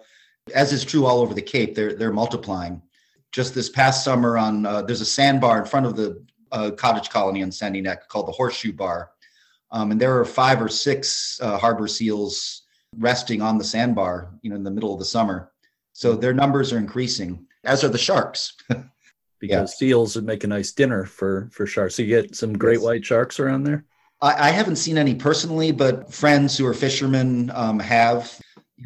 as 0.55 0.71
is 0.71 0.85
true 0.85 1.05
all 1.05 1.19
over 1.19 1.33
the 1.33 1.41
Cape, 1.41 1.75
they're 1.75 1.93
they're 1.93 2.13
multiplying. 2.13 2.81
Just 3.33 3.53
this 3.53 3.69
past 3.69 4.05
summer, 4.05 4.37
on 4.37 4.65
uh, 4.65 4.81
there's 4.81 5.01
a 5.01 5.05
sandbar 5.05 5.59
in 5.59 5.65
front 5.65 5.85
of 5.85 5.97
the 5.97 6.25
uh, 6.53 6.71
cottage 6.71 7.09
colony 7.09 7.43
on 7.43 7.51
Sandy 7.51 7.81
Neck 7.81 8.07
called 8.07 8.29
the 8.29 8.31
Horseshoe 8.31 8.71
Bar, 8.71 9.11
um, 9.71 9.91
and 9.91 9.99
there 9.99 10.17
are 10.17 10.25
five 10.25 10.61
or 10.61 10.69
six 10.69 11.39
uh, 11.41 11.57
harbor 11.57 11.87
seals 11.87 12.63
resting 12.97 13.41
on 13.41 13.57
the 13.57 13.63
sandbar, 13.63 14.33
you 14.41 14.49
know, 14.49 14.55
in 14.55 14.63
the 14.63 14.71
middle 14.71 14.93
of 14.93 14.99
the 14.99 15.05
summer. 15.05 15.51
So 15.93 16.15
their 16.15 16.33
numbers 16.33 16.71
are 16.71 16.77
increasing, 16.77 17.45
as 17.63 17.83
are 17.83 17.89
the 17.89 17.97
sharks. 17.97 18.55
because 19.39 19.71
yeah. 19.71 19.77
seals 19.77 20.15
would 20.15 20.25
make 20.25 20.43
a 20.43 20.47
nice 20.47 20.71
dinner 20.71 21.05
for 21.05 21.49
for 21.51 21.65
sharks. 21.65 21.95
So 21.95 22.03
you 22.03 22.21
get 22.21 22.35
some 22.35 22.57
great 22.57 22.75
yes. 22.75 22.83
white 22.83 23.05
sharks 23.05 23.39
around 23.39 23.63
there. 23.63 23.85
I, 24.21 24.47
I, 24.47 24.49
haven't 24.49 24.77
seen 24.77 24.97
any 24.97 25.13
personally, 25.13 25.71
but 25.71 26.11
friends 26.11 26.57
who 26.57 26.65
are 26.65 26.73
fishermen 26.73 27.51
um, 27.53 27.79
have 27.79 28.39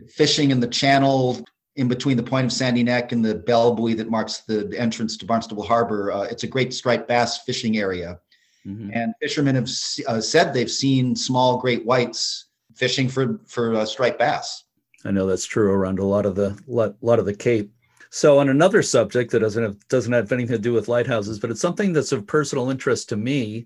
fishing 0.09 0.51
in 0.51 0.59
the 0.59 0.67
channel 0.67 1.41
in 1.77 1.87
between 1.87 2.17
the 2.17 2.23
point 2.23 2.45
of 2.45 2.51
Sandy 2.51 2.83
Neck 2.83 3.13
and 3.13 3.23
the 3.23 3.35
bell 3.35 3.73
buoy 3.73 3.93
that 3.93 4.09
marks 4.09 4.39
the 4.39 4.73
entrance 4.77 5.15
to 5.17 5.25
Barnstable 5.25 5.63
Harbor. 5.63 6.11
Uh, 6.11 6.23
it's 6.23 6.43
a 6.43 6.47
great 6.47 6.73
striped 6.73 7.07
bass 7.07 7.43
fishing 7.43 7.77
area, 7.77 8.19
mm-hmm. 8.65 8.91
and 8.93 9.13
fishermen 9.21 9.55
have 9.55 9.69
uh, 10.07 10.21
said 10.21 10.53
they've 10.53 10.71
seen 10.71 11.15
small 11.15 11.57
great 11.57 11.85
whites 11.85 12.47
fishing 12.75 13.09
for 13.09 13.39
for 13.47 13.75
uh, 13.75 13.85
striped 13.85 14.19
bass. 14.19 14.63
I 15.05 15.11
know 15.11 15.25
that's 15.25 15.45
true 15.45 15.71
around 15.71 15.99
a 15.99 16.05
lot 16.05 16.25
of 16.25 16.35
the 16.35 16.57
lot, 16.67 16.95
lot 17.01 17.19
of 17.19 17.25
the 17.25 17.35
Cape. 17.35 17.71
So, 18.09 18.39
on 18.39 18.49
another 18.49 18.83
subject 18.83 19.31
that 19.31 19.39
doesn't 19.39 19.63
have 19.63 19.87
doesn't 19.87 20.11
have 20.11 20.31
anything 20.31 20.55
to 20.55 20.61
do 20.61 20.73
with 20.73 20.87
lighthouses, 20.87 21.39
but 21.39 21.49
it's 21.49 21.61
something 21.61 21.93
that's 21.93 22.11
of 22.11 22.27
personal 22.27 22.69
interest 22.69 23.09
to 23.09 23.17
me 23.17 23.65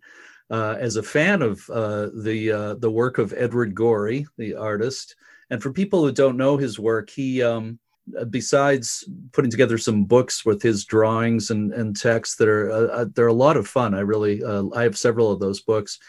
uh, 0.49 0.75
as 0.79 0.95
a 0.95 1.03
fan 1.03 1.41
of 1.41 1.67
uh, 1.69 2.09
the 2.13 2.51
uh, 2.51 2.73
the 2.75 2.91
work 2.91 3.17
of 3.17 3.33
Edward 3.35 3.73
Gorey, 3.73 4.27
the 4.37 4.55
artist. 4.55 5.15
And 5.49 5.61
for 5.61 5.71
people 5.71 6.03
who 6.03 6.11
don't 6.11 6.37
know 6.37 6.57
his 6.57 6.79
work, 6.79 7.09
he 7.09 7.41
um, 7.41 7.79
besides 8.29 9.07
putting 9.31 9.51
together 9.51 9.77
some 9.77 10.05
books 10.05 10.45
with 10.45 10.61
his 10.61 10.85
drawings 10.85 11.49
and, 11.49 11.73
and 11.73 11.99
texts 11.99 12.35
that 12.35 12.47
are 12.47 12.71
uh, 12.71 12.87
uh, 12.87 13.05
they're 13.13 13.27
a 13.27 13.33
lot 13.33 13.57
of 13.57 13.67
fun. 13.67 13.93
I 13.93 14.01
really 14.01 14.43
uh, 14.43 14.65
I 14.75 14.83
have 14.83 14.97
several 14.97 15.31
of 15.31 15.39
those 15.39 15.61
books 15.61 15.99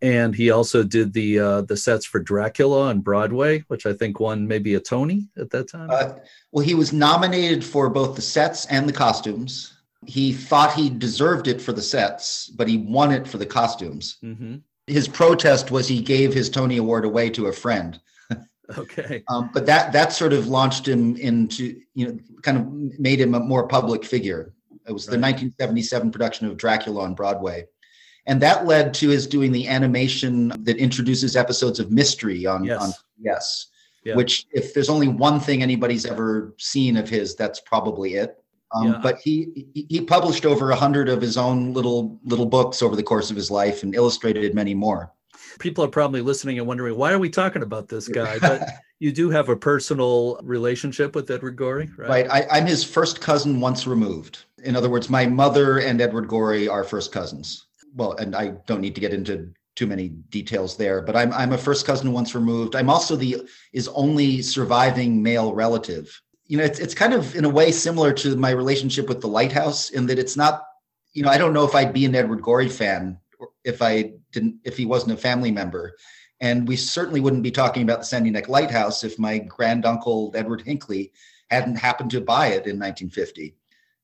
and 0.00 0.34
he 0.34 0.50
also 0.50 0.82
did 0.82 1.12
the 1.12 1.38
uh, 1.38 1.60
the 1.62 1.76
sets 1.76 2.06
for 2.06 2.20
Dracula 2.20 2.88
on 2.88 3.00
Broadway, 3.00 3.64
which 3.68 3.86
I 3.86 3.92
think 3.92 4.20
won 4.20 4.46
maybe 4.46 4.74
a 4.74 4.80
Tony 4.80 5.28
at 5.36 5.50
that 5.50 5.68
time. 5.68 5.90
Uh, 5.90 6.14
well, 6.52 6.64
he 6.64 6.74
was 6.74 6.92
nominated 6.92 7.64
for 7.64 7.90
both 7.90 8.14
the 8.14 8.22
sets 8.22 8.66
and 8.66 8.88
the 8.88 8.92
costumes. 8.92 9.74
He 10.06 10.32
thought 10.32 10.72
he 10.72 10.88
deserved 10.88 11.48
it 11.48 11.60
for 11.60 11.72
the 11.72 11.82
sets, 11.82 12.48
but 12.48 12.68
he 12.68 12.78
won 12.78 13.10
it 13.10 13.26
for 13.26 13.38
the 13.38 13.46
costumes. 13.46 14.18
Mm-hmm. 14.22 14.56
His 14.86 15.08
protest 15.08 15.70
was 15.70 15.88
he 15.88 16.00
gave 16.00 16.32
his 16.32 16.48
Tony 16.48 16.76
Award 16.76 17.04
away 17.04 17.30
to 17.30 17.46
a 17.46 17.52
friend. 17.52 18.00
Okay, 18.76 19.22
um, 19.28 19.50
but 19.54 19.64
that 19.66 19.92
that 19.92 20.12
sort 20.12 20.32
of 20.32 20.48
launched 20.48 20.86
him 20.86 21.16
into 21.16 21.80
you 21.94 22.06
know 22.06 22.18
kind 22.42 22.58
of 22.58 22.98
made 22.98 23.20
him 23.20 23.34
a 23.34 23.40
more 23.40 23.66
public 23.66 24.04
figure. 24.04 24.54
It 24.86 24.92
was 24.92 25.06
right. 25.06 25.16
the 25.16 25.20
1977 25.20 26.10
production 26.10 26.46
of 26.46 26.56
Dracula 26.56 27.02
on 27.02 27.14
Broadway 27.14 27.66
and 28.28 28.42
that 28.42 28.66
led 28.66 28.94
to 28.94 29.08
his 29.08 29.26
doing 29.26 29.50
the 29.50 29.66
animation 29.66 30.52
that 30.64 30.76
introduces 30.76 31.34
episodes 31.34 31.80
of 31.80 31.90
mystery 31.90 32.46
on 32.46 32.62
yes. 32.62 32.80
on 32.80 32.90
yes 33.18 33.66
yeah. 34.04 34.14
which 34.14 34.46
if 34.52 34.72
there's 34.74 34.90
only 34.90 35.08
one 35.08 35.40
thing 35.40 35.62
anybody's 35.62 36.06
ever 36.06 36.54
seen 36.58 36.96
of 36.96 37.08
his 37.08 37.34
that's 37.34 37.58
probably 37.60 38.14
it 38.14 38.36
um, 38.74 38.92
yeah. 38.92 39.00
but 39.02 39.18
he 39.18 39.66
he 39.74 40.00
published 40.00 40.46
over 40.46 40.70
a 40.70 40.76
hundred 40.76 41.08
of 41.08 41.20
his 41.20 41.36
own 41.36 41.72
little 41.72 42.20
little 42.22 42.46
books 42.46 42.82
over 42.82 42.94
the 42.94 43.02
course 43.02 43.30
of 43.30 43.36
his 43.36 43.50
life 43.50 43.82
and 43.82 43.94
illustrated 43.94 44.54
many 44.54 44.74
more 44.74 45.12
people 45.58 45.84
are 45.84 45.88
probably 45.88 46.20
listening 46.20 46.58
and 46.58 46.66
wondering 46.66 46.96
why 46.96 47.12
are 47.12 47.18
we 47.18 47.30
talking 47.30 47.62
about 47.62 47.88
this 47.88 48.08
guy 48.08 48.38
but 48.38 48.68
you 48.98 49.12
do 49.12 49.30
have 49.30 49.48
a 49.48 49.56
personal 49.56 50.38
relationship 50.42 51.14
with 51.14 51.30
edward 51.30 51.56
gorey 51.56 51.88
right, 51.96 52.08
right. 52.08 52.30
I, 52.30 52.58
i'm 52.58 52.66
his 52.66 52.84
first 52.84 53.20
cousin 53.20 53.60
once 53.60 53.86
removed 53.86 54.44
in 54.64 54.76
other 54.76 54.90
words 54.90 55.08
my 55.08 55.26
mother 55.26 55.78
and 55.78 56.00
edward 56.00 56.28
gorey 56.28 56.68
are 56.68 56.84
first 56.84 57.12
cousins 57.12 57.68
well, 57.94 58.12
and 58.12 58.34
I 58.34 58.48
don't 58.66 58.80
need 58.80 58.94
to 58.94 59.00
get 59.00 59.12
into 59.12 59.52
too 59.76 59.86
many 59.86 60.08
details 60.08 60.76
there, 60.76 61.02
but 61.02 61.16
I'm 61.16 61.32
I'm 61.32 61.52
a 61.52 61.58
first 61.58 61.86
cousin 61.86 62.12
once 62.12 62.34
removed. 62.34 62.74
I'm 62.74 62.90
also 62.90 63.16
the 63.16 63.48
is 63.72 63.88
only 63.88 64.42
surviving 64.42 65.22
male 65.22 65.54
relative. 65.54 66.20
You 66.46 66.58
know, 66.58 66.64
it's 66.64 66.78
it's 66.78 66.94
kind 66.94 67.14
of 67.14 67.34
in 67.36 67.44
a 67.44 67.48
way 67.48 67.70
similar 67.70 68.12
to 68.14 68.36
my 68.36 68.50
relationship 68.50 69.08
with 69.08 69.20
the 69.20 69.28
lighthouse 69.28 69.90
in 69.90 70.06
that 70.06 70.18
it's 70.18 70.36
not, 70.36 70.64
you 71.12 71.22
know, 71.22 71.30
I 71.30 71.38
don't 71.38 71.52
know 71.52 71.64
if 71.64 71.74
I'd 71.74 71.92
be 71.92 72.04
an 72.04 72.14
Edward 72.14 72.42
Gorey 72.42 72.68
fan 72.68 73.18
if 73.64 73.82
I 73.82 74.12
didn't 74.32 74.56
if 74.64 74.76
he 74.76 74.86
wasn't 74.86 75.12
a 75.12 75.16
family 75.16 75.50
member. 75.50 75.96
And 76.40 76.68
we 76.68 76.76
certainly 76.76 77.20
wouldn't 77.20 77.42
be 77.42 77.50
talking 77.50 77.82
about 77.82 78.00
the 78.00 78.04
Sandy 78.04 78.30
Neck 78.30 78.48
Lighthouse 78.48 79.02
if 79.02 79.18
my 79.18 79.38
granduncle 79.38 80.32
Edward 80.36 80.62
Hinckley 80.62 81.12
hadn't 81.50 81.76
happened 81.76 82.12
to 82.12 82.20
buy 82.20 82.48
it 82.48 82.66
in 82.66 82.78
1950 82.78 83.54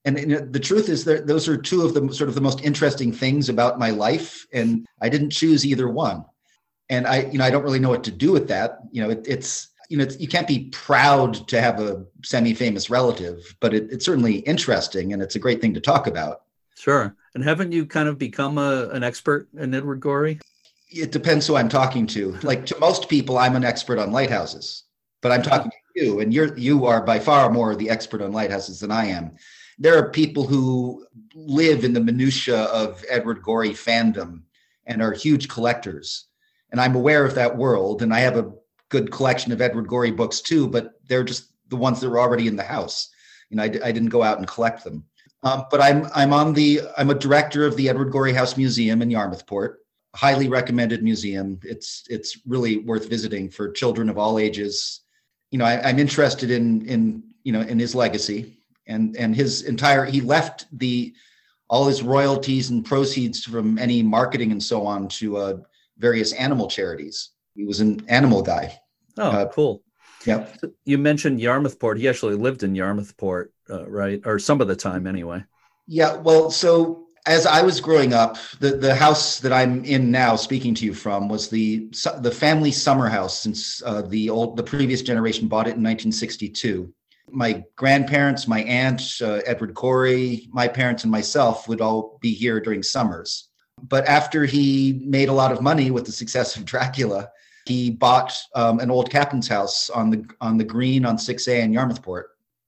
and, 0.05 0.17
and 0.17 0.53
the 0.53 0.59
truth 0.59 0.87
is 0.87 1.03
that 1.05 1.25
those 1.25 1.49
are 1.49 1.57
two 1.57 1.81
of 1.81 1.93
the 1.93 2.13
sort 2.13 2.29
of 2.29 2.35
the 2.35 2.41
most 2.41 2.61
interesting 2.61 3.11
things 3.11 3.49
about 3.49 3.79
my 3.79 3.89
life 3.89 4.45
and 4.53 4.85
i 5.01 5.09
didn't 5.09 5.31
choose 5.31 5.65
either 5.65 5.89
one. 5.89 6.23
And 6.89 7.07
i 7.07 7.23
you 7.23 7.39
know 7.39 7.45
i 7.45 7.49
don't 7.49 7.63
really 7.63 7.79
know 7.79 7.89
what 7.89 8.03
to 8.05 8.11
do 8.11 8.31
with 8.31 8.47
that. 8.47 8.79
You 8.91 9.03
know 9.03 9.09
it, 9.09 9.25
it's 9.27 9.69
you 9.89 9.97
know 9.97 10.03
it's, 10.03 10.19
you 10.19 10.27
can't 10.27 10.47
be 10.47 10.69
proud 10.69 11.47
to 11.47 11.59
have 11.59 11.79
a 11.79 12.05
semi-famous 12.23 12.89
relative 12.89 13.55
but 13.59 13.73
it, 13.73 13.91
it's 13.91 14.05
certainly 14.05 14.37
interesting 14.39 15.13
and 15.13 15.21
it's 15.21 15.35
a 15.35 15.39
great 15.39 15.61
thing 15.61 15.73
to 15.73 15.81
talk 15.81 16.07
about 16.07 16.41
sure 16.85 17.15
and 17.33 17.43
haven't 17.43 17.71
you 17.71 17.85
kind 17.85 18.07
of 18.07 18.17
become 18.17 18.57
a, 18.57 18.89
an 18.89 19.03
expert 19.03 19.49
in 19.57 19.73
edward 19.73 19.99
gorey 19.99 20.39
it 20.89 21.11
depends 21.11 21.45
who 21.45 21.55
i'm 21.55 21.69
talking 21.69 22.07
to 22.07 22.37
like 22.43 22.65
to 22.65 22.79
most 22.79 23.09
people 23.09 23.37
i'm 23.37 23.55
an 23.55 23.65
expert 23.65 23.99
on 23.99 24.11
lighthouses 24.11 24.83
but 25.21 25.31
i'm 25.31 25.41
talking 25.41 25.71
to 25.71 26.01
you 26.01 26.19
and 26.21 26.33
you're 26.33 26.57
you 26.57 26.85
are 26.85 27.01
by 27.01 27.19
far 27.19 27.49
more 27.49 27.75
the 27.75 27.89
expert 27.89 28.21
on 28.21 28.31
lighthouses 28.31 28.79
than 28.79 28.91
i 28.91 29.05
am 29.05 29.35
there 29.77 29.97
are 29.97 30.09
people 30.09 30.45
who 30.47 31.05
live 31.33 31.83
in 31.83 31.93
the 31.93 31.99
minutia 31.99 32.63
of 32.63 33.03
Edward 33.09 33.41
Gorey 33.41 33.71
fandom 33.71 34.43
and 34.85 35.01
are 35.01 35.11
huge 35.11 35.49
collectors. 35.49 36.25
And 36.71 36.79
I'm 36.79 36.95
aware 36.95 37.25
of 37.25 37.35
that 37.35 37.57
world, 37.57 38.01
and 38.01 38.13
I 38.13 38.19
have 38.19 38.37
a 38.37 38.51
good 38.89 39.11
collection 39.11 39.51
of 39.51 39.61
Edward 39.61 39.87
Gorey 39.87 40.11
books 40.11 40.41
too, 40.41 40.67
but 40.67 40.93
they're 41.07 41.23
just 41.23 41.51
the 41.69 41.75
ones 41.75 41.99
that 41.99 42.09
were 42.09 42.19
already 42.19 42.47
in 42.47 42.55
the 42.55 42.63
house. 42.63 43.09
You 43.49 43.57
know, 43.57 43.63
I, 43.63 43.65
I 43.65 43.91
didn't 43.91 44.09
go 44.09 44.23
out 44.23 44.37
and 44.37 44.47
collect 44.47 44.83
them. 44.83 45.03
Um, 45.45 45.65
but 45.69 45.79
I'm 45.79 46.07
I'm 46.13 46.33
on 46.33 46.53
the 46.53 46.81
I'm 46.97 47.11
a 47.11 47.15
director 47.15 47.65
of 47.65 47.77
the 47.77 47.87
Edward 47.87 48.11
Gorey 48.11 48.33
House 48.33 48.57
Museum 48.57 49.01
in 49.03 49.09
Yarmouthport. 49.09 49.75
Highly 50.15 50.49
recommended 50.49 51.03
museum. 51.03 51.59
It's 51.63 52.03
it's 52.09 52.39
really 52.47 52.79
worth 52.79 53.07
visiting 53.07 53.49
for 53.49 53.71
children 53.71 54.09
of 54.09 54.17
all 54.17 54.39
ages. 54.39 55.01
You 55.51 55.59
know, 55.59 55.65
I, 55.65 55.87
I'm 55.87 55.99
interested 55.99 56.49
in 56.49 56.85
in 56.87 57.23
you 57.43 57.51
know 57.51 57.61
in 57.61 57.77
his 57.77 57.93
legacy 57.93 58.57
and 58.87 59.15
and 59.17 59.35
his 59.35 59.61
entire 59.61 60.03
he 60.03 60.19
left 60.19 60.65
the 60.77 61.13
all 61.69 61.85
his 61.85 62.01
royalties 62.01 62.71
and 62.71 62.83
proceeds 62.83 63.43
from 63.43 63.77
any 63.77 64.01
marketing 64.01 64.51
and 64.51 64.61
so 64.61 64.85
on 64.85 65.07
to 65.07 65.37
uh, 65.37 65.57
various 65.97 66.33
animal 66.33 66.67
charities. 66.67 67.29
He 67.55 67.65
was 67.65 67.79
an 67.81 68.03
animal 68.07 68.41
guy. 68.41 68.79
Oh, 69.17 69.29
uh, 69.29 69.47
cool. 69.49 69.83
So 70.21 70.47
you 70.85 70.97
mentioned 70.97 71.39
Yarmouthport. 71.39 71.99
He 71.99 72.09
actually 72.09 72.35
lived 72.35 72.63
in 72.63 72.73
Yarmouthport, 72.73 73.49
uh, 73.69 73.87
right? 73.87 74.21
Or 74.25 74.39
some 74.39 74.61
of 74.61 74.67
the 74.67 74.75
time, 74.75 75.07
anyway. 75.07 75.43
Yeah. 75.87 76.15
Well, 76.15 76.51
so 76.51 77.05
as 77.25 77.45
I 77.45 77.63
was 77.63 77.81
growing 77.81 78.13
up, 78.13 78.37
the, 78.59 78.71
the 78.71 78.93
house 78.93 79.39
that 79.39 79.51
I'm 79.51 79.83
in 79.83 80.11
now, 80.11 80.35
speaking 80.35 80.75
to 80.75 80.85
you 80.85 80.93
from, 80.93 81.27
was 81.27 81.49
the 81.49 81.89
the 82.19 82.31
family 82.31 82.71
summer 82.71 83.09
house. 83.09 83.39
Since 83.39 83.81
uh, 83.83 84.03
the 84.03 84.29
old 84.29 84.57
the 84.57 84.63
previous 84.63 85.01
generation 85.01 85.47
bought 85.47 85.67
it 85.67 85.75
in 85.75 85.83
1962, 85.83 86.93
my 87.31 87.63
grandparents, 87.75 88.47
my 88.47 88.61
aunt, 88.63 89.01
uh, 89.21 89.41
Edward 89.45 89.73
Gorey, 89.73 90.47
my 90.51 90.67
parents, 90.67 91.03
and 91.03 91.11
myself 91.11 91.67
would 91.67 91.81
all 91.81 92.19
be 92.21 92.33
here 92.33 92.59
during 92.59 92.83
summers. 92.83 93.49
But 93.81 94.05
after 94.05 94.45
he 94.45 95.01
made 95.05 95.29
a 95.29 95.33
lot 95.33 95.51
of 95.51 95.61
money 95.61 95.91
with 95.91 96.05
the 96.05 96.11
success 96.11 96.55
of 96.55 96.65
Dracula, 96.65 97.29
he 97.65 97.89
bought 97.89 98.33
um, 98.53 98.79
an 98.79 98.91
old 98.91 99.09
captain's 99.09 99.47
house 99.47 99.89
on 99.89 100.11
the 100.11 100.25
on 100.41 100.57
the 100.57 100.63
green 100.63 101.05
on 101.05 101.17
6A 101.17 101.59
in 101.59 101.73
Yarmouthport, 101.73 102.25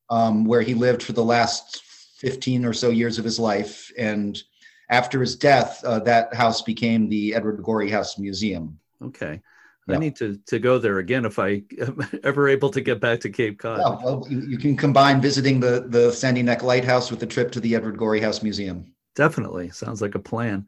um, 0.09 0.45
where 0.45 0.61
he 0.61 0.73
lived 0.73 1.03
for 1.03 1.13
the 1.13 1.23
last 1.23 1.81
15 2.17 2.65
or 2.65 2.73
so 2.73 2.89
years 2.89 3.17
of 3.17 3.25
his 3.25 3.39
life. 3.39 3.91
And 3.97 4.41
after 4.89 5.21
his 5.21 5.35
death, 5.35 5.83
uh, 5.83 5.99
that 5.99 6.33
house 6.33 6.61
became 6.61 7.09
the 7.09 7.35
Edward 7.35 7.61
Gorey 7.63 7.89
House 7.89 8.17
Museum. 8.17 8.79
Okay. 9.03 9.41
I 9.89 9.97
need 9.97 10.15
to 10.17 10.37
to 10.47 10.59
go 10.59 10.79
there 10.79 10.99
again 10.99 11.25
if 11.25 11.39
I 11.39 11.63
am 11.79 12.05
ever 12.23 12.49
able 12.49 12.69
to 12.71 12.81
get 12.81 12.99
back 12.99 13.21
to 13.21 13.29
Cape 13.29 13.59
Cod. 13.59 13.79
Yeah, 13.79 14.03
well, 14.03 14.27
you, 14.29 14.41
you, 14.41 14.57
can 14.57 14.75
combine 14.75 15.21
visiting 15.21 15.59
the 15.59 15.85
the 15.87 16.11
Sandy 16.11 16.43
Neck 16.43 16.63
Lighthouse 16.63 17.09
with 17.09 17.23
a 17.23 17.25
trip 17.25 17.51
to 17.53 17.59
the 17.59 17.75
Edward 17.75 17.97
Gorey 17.97 18.19
House 18.19 18.43
Museum. 18.43 18.93
Definitely 19.15 19.69
sounds 19.69 20.01
like 20.01 20.15
a 20.15 20.19
plan. 20.19 20.65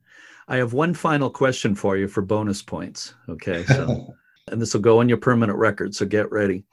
I 0.48 0.58
have 0.58 0.74
one 0.74 0.94
final 0.94 1.30
question 1.30 1.76
for 1.76 1.98
you 1.98 2.08
for 2.08 2.22
bonus 2.22 2.62
points. 2.62 3.14
Okay, 3.28 3.64
so 3.66 4.16
and 4.48 4.62
this 4.62 4.74
will 4.74 4.82
go 4.82 5.00
on 5.00 5.10
your 5.10 5.18
permanent 5.18 5.58
record, 5.58 5.94
so 5.94 6.06
get 6.06 6.32
ready. 6.32 6.64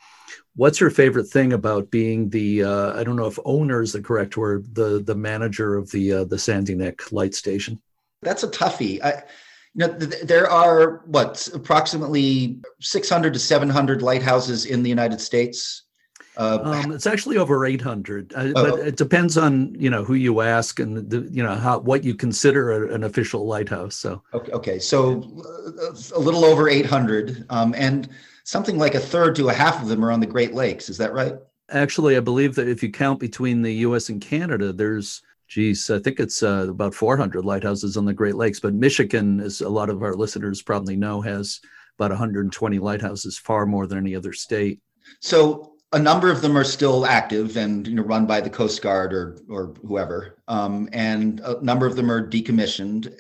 What's 0.55 0.81
your 0.81 0.91
favorite 0.91 1.29
thing 1.29 1.53
about 1.53 1.91
being 1.91 2.31
the 2.31 2.65
uh, 2.65 2.99
I 2.99 3.05
don't 3.05 3.17
know 3.17 3.27
if 3.27 3.39
owner 3.45 3.83
is 3.83 3.93
the 3.93 4.03
correct 4.03 4.37
word, 4.37 4.75
the 4.75 5.03
the 5.05 5.15
manager 5.15 5.77
of 5.77 5.91
the 5.91 6.13
uh, 6.13 6.25
the 6.25 6.39
Sandy 6.39 6.75
Neck 6.75 7.13
Light 7.13 7.35
Station? 7.35 7.81
That's 8.23 8.43
a 8.43 8.49
toughie. 8.49 9.03
I, 9.03 9.23
you 9.75 9.87
know, 9.87 9.99
th- 9.99 10.23
there 10.23 10.51
are 10.51 11.03
what 11.07 11.49
approximately 11.53 12.59
600 12.81 13.35
to 13.35 13.39
700 13.39 14.01
lighthouses 14.01 14.65
in 14.65 14.83
the 14.83 14.89
United 14.89 15.21
States. 15.21 15.83
Uh, 16.39 16.59
um, 16.63 16.93
it's 16.93 17.07
actually 17.07 17.39
over 17.39 17.65
800, 17.65 18.33
uh, 18.35 18.37
oh. 18.37 18.53
but 18.53 18.79
it 18.81 18.97
depends 18.97 19.39
on 19.39 19.75
you 19.79 19.89
know 19.89 20.05
who 20.05 20.15
you 20.15 20.43
ask 20.43 20.81
and 20.81 21.09
the, 21.11 21.29
you 21.31 21.43
know 21.43 21.55
how 21.55 21.79
what 21.79 22.05
you 22.05 22.15
consider 22.15 22.73
a, 22.73 22.95
an 22.95 23.05
official 23.05 23.47
lighthouse. 23.47 23.95
So 23.95 24.23
okay, 24.35 24.53
okay. 24.53 24.79
so 24.79 25.23
uh, 25.83 25.95
a 26.15 26.21
little 26.21 26.45
over 26.45 26.69
800, 26.69 27.47
um, 27.49 27.75
and 27.77 28.09
something 28.47 28.79
like 28.79 28.95
a 28.95 29.01
third 29.01 29.35
to 29.37 29.49
a 29.51 29.53
half 29.53 29.83
of 29.83 29.89
them 29.89 30.05
are 30.05 30.13
on 30.13 30.21
the 30.21 30.27
Great 30.27 30.55
Lakes. 30.55 30.89
Is 30.89 30.97
that 30.99 31.13
right? 31.13 31.35
Actually, 31.71 32.17
I 32.17 32.21
believe 32.21 32.55
that 32.55 32.69
if 32.69 32.83
you 32.83 32.91
count 32.91 33.19
between 33.19 33.61
the 33.61 33.75
U.S. 33.75 34.09
and 34.09 34.21
Canada, 34.21 34.73
there's 34.73 35.21
geez, 35.49 35.91
I 35.91 35.99
think 35.99 36.21
it's 36.21 36.43
uh, 36.43 36.67
about 36.69 36.95
400 36.95 37.45
lighthouses 37.45 37.97
on 37.97 38.05
the 38.05 38.15
Great 38.15 38.37
Lakes. 38.37 38.61
But 38.61 38.75
Michigan, 38.75 39.41
as 39.41 39.61
a 39.61 39.69
lot 39.69 39.91
of 39.91 40.03
our 40.03 40.15
listeners 40.15 40.63
probably 40.63 40.97
know, 40.97 41.21
has 41.21 41.61
about 41.99 42.11
120 42.11 42.79
lighthouses, 42.79 43.37
far 43.37 43.67
more 43.67 43.87
than 43.87 43.99
any 43.99 44.15
other 44.15 44.33
state. 44.33 44.81
So 45.21 45.73
a 45.93 45.99
number 45.99 46.31
of 46.31 46.41
them 46.41 46.57
are 46.57 46.65
still 46.65 47.05
active 47.05 47.57
and 47.57 47.87
you 47.87 47.95
know 47.95 48.03
run 48.03 48.27
by 48.27 48.41
the 48.41 48.51
Coast 48.51 48.81
Guard 48.81 49.13
or 49.13 49.39
or 49.49 49.75
whoever, 49.85 50.39
um, 50.47 50.89
and 50.93 51.41
a 51.41 51.61
number 51.63 51.87
of 51.87 51.97
them 51.97 52.11
are 52.11 52.27
decommissioned. 52.27 53.13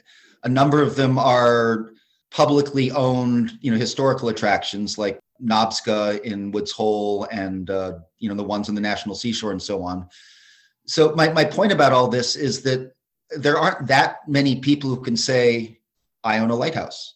A 0.44 0.48
number 0.48 0.82
of 0.82 0.94
them 0.94 1.18
are 1.18 1.90
publicly 2.36 2.90
owned, 2.90 3.56
you 3.62 3.70
know, 3.70 3.78
historical 3.78 4.28
attractions 4.28 4.98
like 4.98 5.18
Nobska 5.42 6.20
in 6.20 6.50
Woods 6.50 6.70
Hole 6.70 7.26
and 7.32 7.70
uh, 7.70 7.94
you 8.18 8.28
know 8.28 8.34
the 8.34 8.44
ones 8.44 8.68
on 8.68 8.74
the 8.74 8.80
National 8.82 9.14
Seashore 9.14 9.52
and 9.52 9.62
so 9.62 9.82
on. 9.82 10.06
So 10.86 11.14
my, 11.14 11.32
my 11.32 11.44
point 11.44 11.72
about 11.72 11.94
all 11.94 12.08
this 12.08 12.36
is 12.36 12.60
that 12.62 12.92
there 13.30 13.56
aren't 13.56 13.86
that 13.86 14.18
many 14.28 14.60
people 14.60 14.90
who 14.90 15.00
can 15.00 15.16
say 15.16 15.80
i 16.24 16.38
own 16.38 16.50
a 16.50 16.54
lighthouse. 16.54 17.14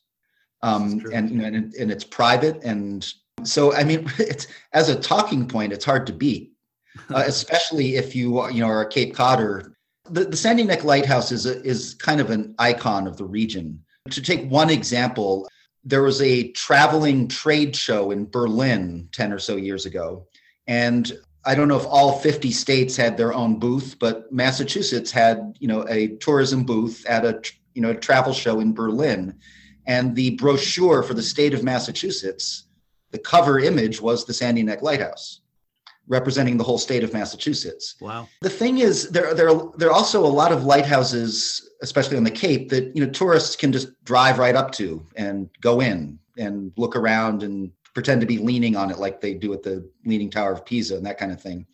Um, 0.63 1.03
and 1.13 1.31
you 1.31 1.37
know 1.37 1.45
and, 1.45 1.75
and, 1.75 1.91
it's 1.91 2.05
private 2.05 2.63
and 2.65 3.07
so 3.45 3.73
i 3.75 3.83
mean 3.83 4.11
it's 4.19 4.47
as 4.75 4.91
a 4.91 5.01
talking 5.01 5.47
point 5.49 5.73
it's 5.73 5.87
hard 5.87 6.07
to 6.07 6.13
beat 6.13 6.53
uh, 7.11 7.25
especially 7.27 7.97
if 7.97 8.15
you 8.15 8.47
you 8.51 8.61
know 8.61 8.69
are 8.69 8.83
a 8.83 8.89
cape 8.89 9.15
codder 9.15 9.75
the, 10.11 10.27
the 10.27 10.37
sandy 10.37 10.65
neck 10.65 10.85
lighthouse 10.85 11.33
is 11.33 11.47
a, 11.47 11.63
is 11.65 11.95
kind 11.95 12.21
of 12.21 12.29
an 12.29 12.55
icon 12.59 13.07
of 13.07 13.17
the 13.17 13.25
region 13.25 13.83
to 14.09 14.23
take 14.23 14.51
one 14.51 14.71
example 14.71 15.49
there 15.85 16.03
was 16.03 16.21
a 16.21 16.51
traveling 16.53 17.29
trade 17.29 17.77
show 17.77 18.11
in 18.11 18.25
berlin 18.25 19.09
10 19.13 19.33
or 19.33 19.39
so 19.39 19.57
years 19.57 19.87
ago 19.87 20.27
and 20.67 21.13
I 21.45 21.55
don't 21.55 21.69
know 21.69 21.79
if 21.79 21.87
all 21.87 22.19
50 22.19 22.51
states 22.51 22.97
had 22.97 23.17
their 23.17 23.33
own 23.33 23.59
booth, 23.59 23.97
but 23.99 24.31
Massachusetts 24.31 25.11
had, 25.11 25.57
you 25.59 25.69
know, 25.69 25.87
a 25.89 26.09
tourism 26.17 26.65
booth 26.65 27.05
at 27.07 27.25
a, 27.25 27.41
you 27.73 27.81
know, 27.81 27.91
a 27.91 27.95
travel 27.95 28.35
show 28.35 28.61
in 28.61 28.75
Berlin. 28.75 29.39
And 29.87 30.15
the 30.15 30.37
brochure 30.37 31.03
for 31.03 31.15
the 31.15 31.23
state 31.23 31.55
of 31.55 31.65
Massachusetts, 31.65 32.67
the 33.11 33.19
cover 33.19 33.59
image 33.59 34.01
was 34.03 34.25
the 34.25 34.35
Sandy 34.35 34.63
Neck 34.63 34.83
Lighthouse, 34.83 35.41
representing 36.11 36.59
the 36.59 36.65
whole 36.65 36.77
state 36.77 37.05
of 37.05 37.15
Massachusetts. 37.15 37.95
Wow. 38.01 38.29
The 38.43 38.51
thing 38.51 38.79
is, 38.79 39.09
there, 39.11 39.33
there, 39.33 39.53
there 39.79 39.89
are 39.89 39.95
also 39.95 40.27
a 40.27 40.27
lot 40.27 40.53
of 40.53 40.65
lighthouses, 40.65 41.71
especially 41.83 42.17
on 42.17 42.25
the 42.25 42.31
Cape, 42.31 42.69
that, 42.71 42.95
you 42.95 43.05
know, 43.05 43.11
tourists 43.11 43.57
can 43.57 43.73
just 43.73 43.89
drive 44.05 44.39
right 44.39 44.57
up 44.57 44.73
to 44.73 45.07
and 45.17 45.49
go 45.61 45.81
in 45.81 46.19
and 46.37 46.73
look 46.77 46.97
around 46.97 47.43
and 47.45 47.71
pretend 47.95 48.21
to 48.21 48.27
be 48.27 48.39
leaning 48.39 48.77
on 48.77 48.91
it 48.91 48.99
like 48.99 49.21
they 49.21 49.35
do 49.35 49.53
at 49.53 49.63
the 49.63 49.89
Leaning 50.05 50.31
Tower 50.31 50.53
of 50.53 50.65
Pisa 50.65 50.97
and 50.97 51.07
that 51.07 51.19
kind 51.19 51.33
of 51.33 51.41
thing. 51.41 51.65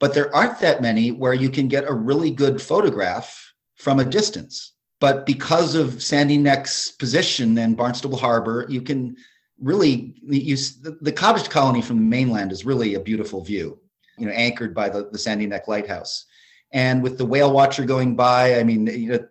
But 0.00 0.14
there 0.14 0.34
aren't 0.34 0.58
that 0.60 0.82
many 0.82 1.12
where 1.12 1.34
you 1.34 1.50
can 1.50 1.68
get 1.68 1.88
a 1.88 1.92
really 1.92 2.30
good 2.30 2.60
photograph 2.60 3.52
from 3.76 4.00
a 4.00 4.04
distance. 4.04 4.72
But 5.00 5.26
because 5.26 5.74
of 5.74 6.02
Sandy 6.02 6.38
Neck's 6.38 6.92
position 6.92 7.58
and 7.58 7.76
Barnstable 7.76 8.16
Harbor, 8.16 8.66
you 8.70 8.80
can 8.80 9.16
really 9.60 10.14
the, 10.22 10.98
the 11.00 11.12
cottage 11.12 11.48
colony 11.48 11.82
from 11.82 11.96
the 11.96 12.02
mainland 12.02 12.52
is 12.52 12.64
really 12.64 12.94
a 12.94 13.00
beautiful 13.00 13.42
view, 13.42 13.78
you 14.18 14.26
know, 14.26 14.32
anchored 14.32 14.74
by 14.74 14.88
the, 14.88 15.08
the 15.10 15.18
Sandy 15.18 15.46
Neck 15.46 15.68
Lighthouse. 15.68 16.26
And 16.72 17.02
with 17.02 17.16
the 17.16 17.26
whale 17.26 17.52
watcher 17.52 17.84
going 17.84 18.16
by, 18.16 18.58
I 18.58 18.64
mean, 18.64 18.86
you 18.86 19.12
know, 19.12 19.26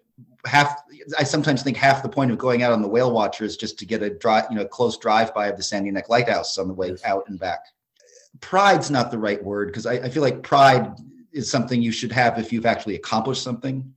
half 0.45 0.81
I 1.17 1.23
sometimes 1.23 1.61
think 1.61 1.77
half 1.77 2.01
the 2.01 2.09
point 2.09 2.31
of 2.31 2.37
going 2.37 2.63
out 2.63 2.71
on 2.71 2.81
the 2.81 2.87
whale 2.87 3.11
watcher 3.11 3.43
is 3.43 3.57
just 3.57 3.77
to 3.79 3.85
get 3.85 4.01
a 4.01 4.09
drive, 4.09 4.45
you 4.49 4.55
know, 4.55 4.65
close 4.65 4.97
drive 4.97 5.33
by 5.33 5.47
of 5.47 5.57
the 5.57 5.63
Sandy 5.63 5.91
Neck 5.91 6.09
Lighthouse 6.09 6.57
on 6.57 6.67
the 6.67 6.73
way 6.73 6.89
yes. 6.89 7.03
out 7.03 7.25
and 7.27 7.39
back. 7.39 7.59
Pride's 8.41 8.89
not 8.89 9.11
the 9.11 9.17
right 9.17 9.43
word 9.43 9.67
because 9.67 9.85
I, 9.85 9.93
I, 9.93 10.09
feel 10.09 10.23
like 10.23 10.43
pride 10.43 10.93
is 11.31 11.49
something 11.49 11.81
you 11.81 11.91
should 11.91 12.11
have 12.11 12.37
if 12.37 12.51
you've 12.51 12.65
actually 12.65 12.95
accomplished 12.95 13.43
something. 13.43 13.93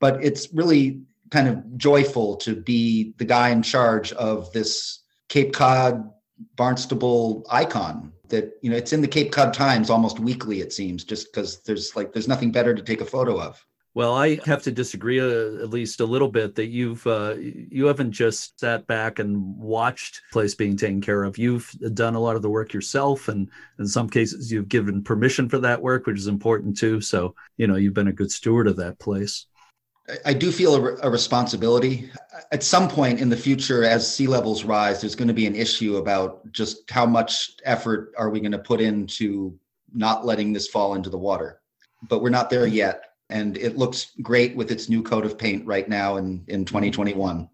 But 0.00 0.24
it's 0.24 0.52
really 0.52 1.02
kind 1.30 1.48
of 1.48 1.76
joyful 1.76 2.36
to 2.36 2.54
be 2.54 3.14
the 3.18 3.24
guy 3.24 3.50
in 3.50 3.62
charge 3.62 4.12
of 4.12 4.52
this 4.52 5.00
Cape 5.34 5.52
Cod 5.52 6.08
Barnstable 6.54 7.44
icon 7.50 8.12
that 8.28 8.52
you 8.62 8.70
know 8.70 8.76
it's 8.76 8.92
in 8.92 9.00
the 9.00 9.08
Cape 9.08 9.32
Cod 9.32 9.52
Times 9.52 9.90
almost 9.90 10.20
weekly 10.20 10.60
it 10.60 10.72
seems 10.72 11.02
just 11.02 11.32
because 11.32 11.60
there's 11.62 11.96
like 11.96 12.12
there's 12.12 12.28
nothing 12.28 12.52
better 12.52 12.72
to 12.72 12.80
take 12.80 13.00
a 13.00 13.04
photo 13.04 13.40
of. 13.40 13.60
Well, 13.94 14.14
I 14.14 14.38
have 14.44 14.62
to 14.62 14.70
disagree 14.70 15.18
uh, 15.18 15.60
at 15.60 15.70
least 15.70 15.98
a 15.98 16.04
little 16.04 16.28
bit 16.28 16.54
that 16.54 16.68
you've 16.68 17.04
uh, 17.08 17.34
you 17.36 17.86
haven't 17.86 18.12
just 18.12 18.60
sat 18.60 18.86
back 18.86 19.18
and 19.18 19.56
watched 19.56 20.20
place 20.32 20.54
being 20.54 20.76
taken 20.76 21.00
care 21.00 21.24
of. 21.24 21.36
You've 21.36 21.68
done 21.94 22.14
a 22.14 22.20
lot 22.20 22.36
of 22.36 22.42
the 22.42 22.50
work 22.50 22.72
yourself, 22.72 23.26
and 23.26 23.50
in 23.80 23.88
some 23.88 24.08
cases, 24.08 24.52
you've 24.52 24.68
given 24.68 25.02
permission 25.02 25.48
for 25.48 25.58
that 25.58 25.82
work, 25.82 26.06
which 26.06 26.18
is 26.18 26.28
important 26.28 26.76
too. 26.76 27.00
So, 27.00 27.34
you 27.56 27.66
know, 27.66 27.74
you've 27.74 27.94
been 27.94 28.06
a 28.06 28.12
good 28.12 28.30
steward 28.30 28.68
of 28.68 28.76
that 28.76 29.00
place. 29.00 29.46
I 30.24 30.34
do 30.34 30.52
feel 30.52 30.74
a, 30.74 30.96
a 31.02 31.10
responsibility. 31.10 32.10
At 32.52 32.62
some 32.62 32.88
point 32.88 33.20
in 33.20 33.30
the 33.30 33.36
future, 33.36 33.84
as 33.84 34.12
sea 34.12 34.26
levels 34.26 34.64
rise, 34.64 35.00
there's 35.00 35.14
going 35.14 35.28
to 35.28 35.34
be 35.34 35.46
an 35.46 35.54
issue 35.54 35.96
about 35.96 36.50
just 36.52 36.90
how 36.90 37.06
much 37.06 37.56
effort 37.64 38.12
are 38.18 38.28
we 38.28 38.40
going 38.40 38.52
to 38.52 38.58
put 38.58 38.80
into 38.80 39.58
not 39.94 40.26
letting 40.26 40.52
this 40.52 40.68
fall 40.68 40.94
into 40.94 41.08
the 41.08 41.18
water. 41.18 41.60
But 42.08 42.20
we're 42.20 42.30
not 42.30 42.50
there 42.50 42.66
yet 42.66 43.14
and 43.30 43.56
it 43.56 43.76
looks 43.76 44.12
great 44.22 44.54
with 44.56 44.70
its 44.70 44.88
new 44.88 45.02
coat 45.02 45.24
of 45.24 45.38
paint 45.38 45.66
right 45.66 45.88
now 45.88 46.16
in, 46.16 46.44
in 46.48 46.64
2021. 46.64 47.48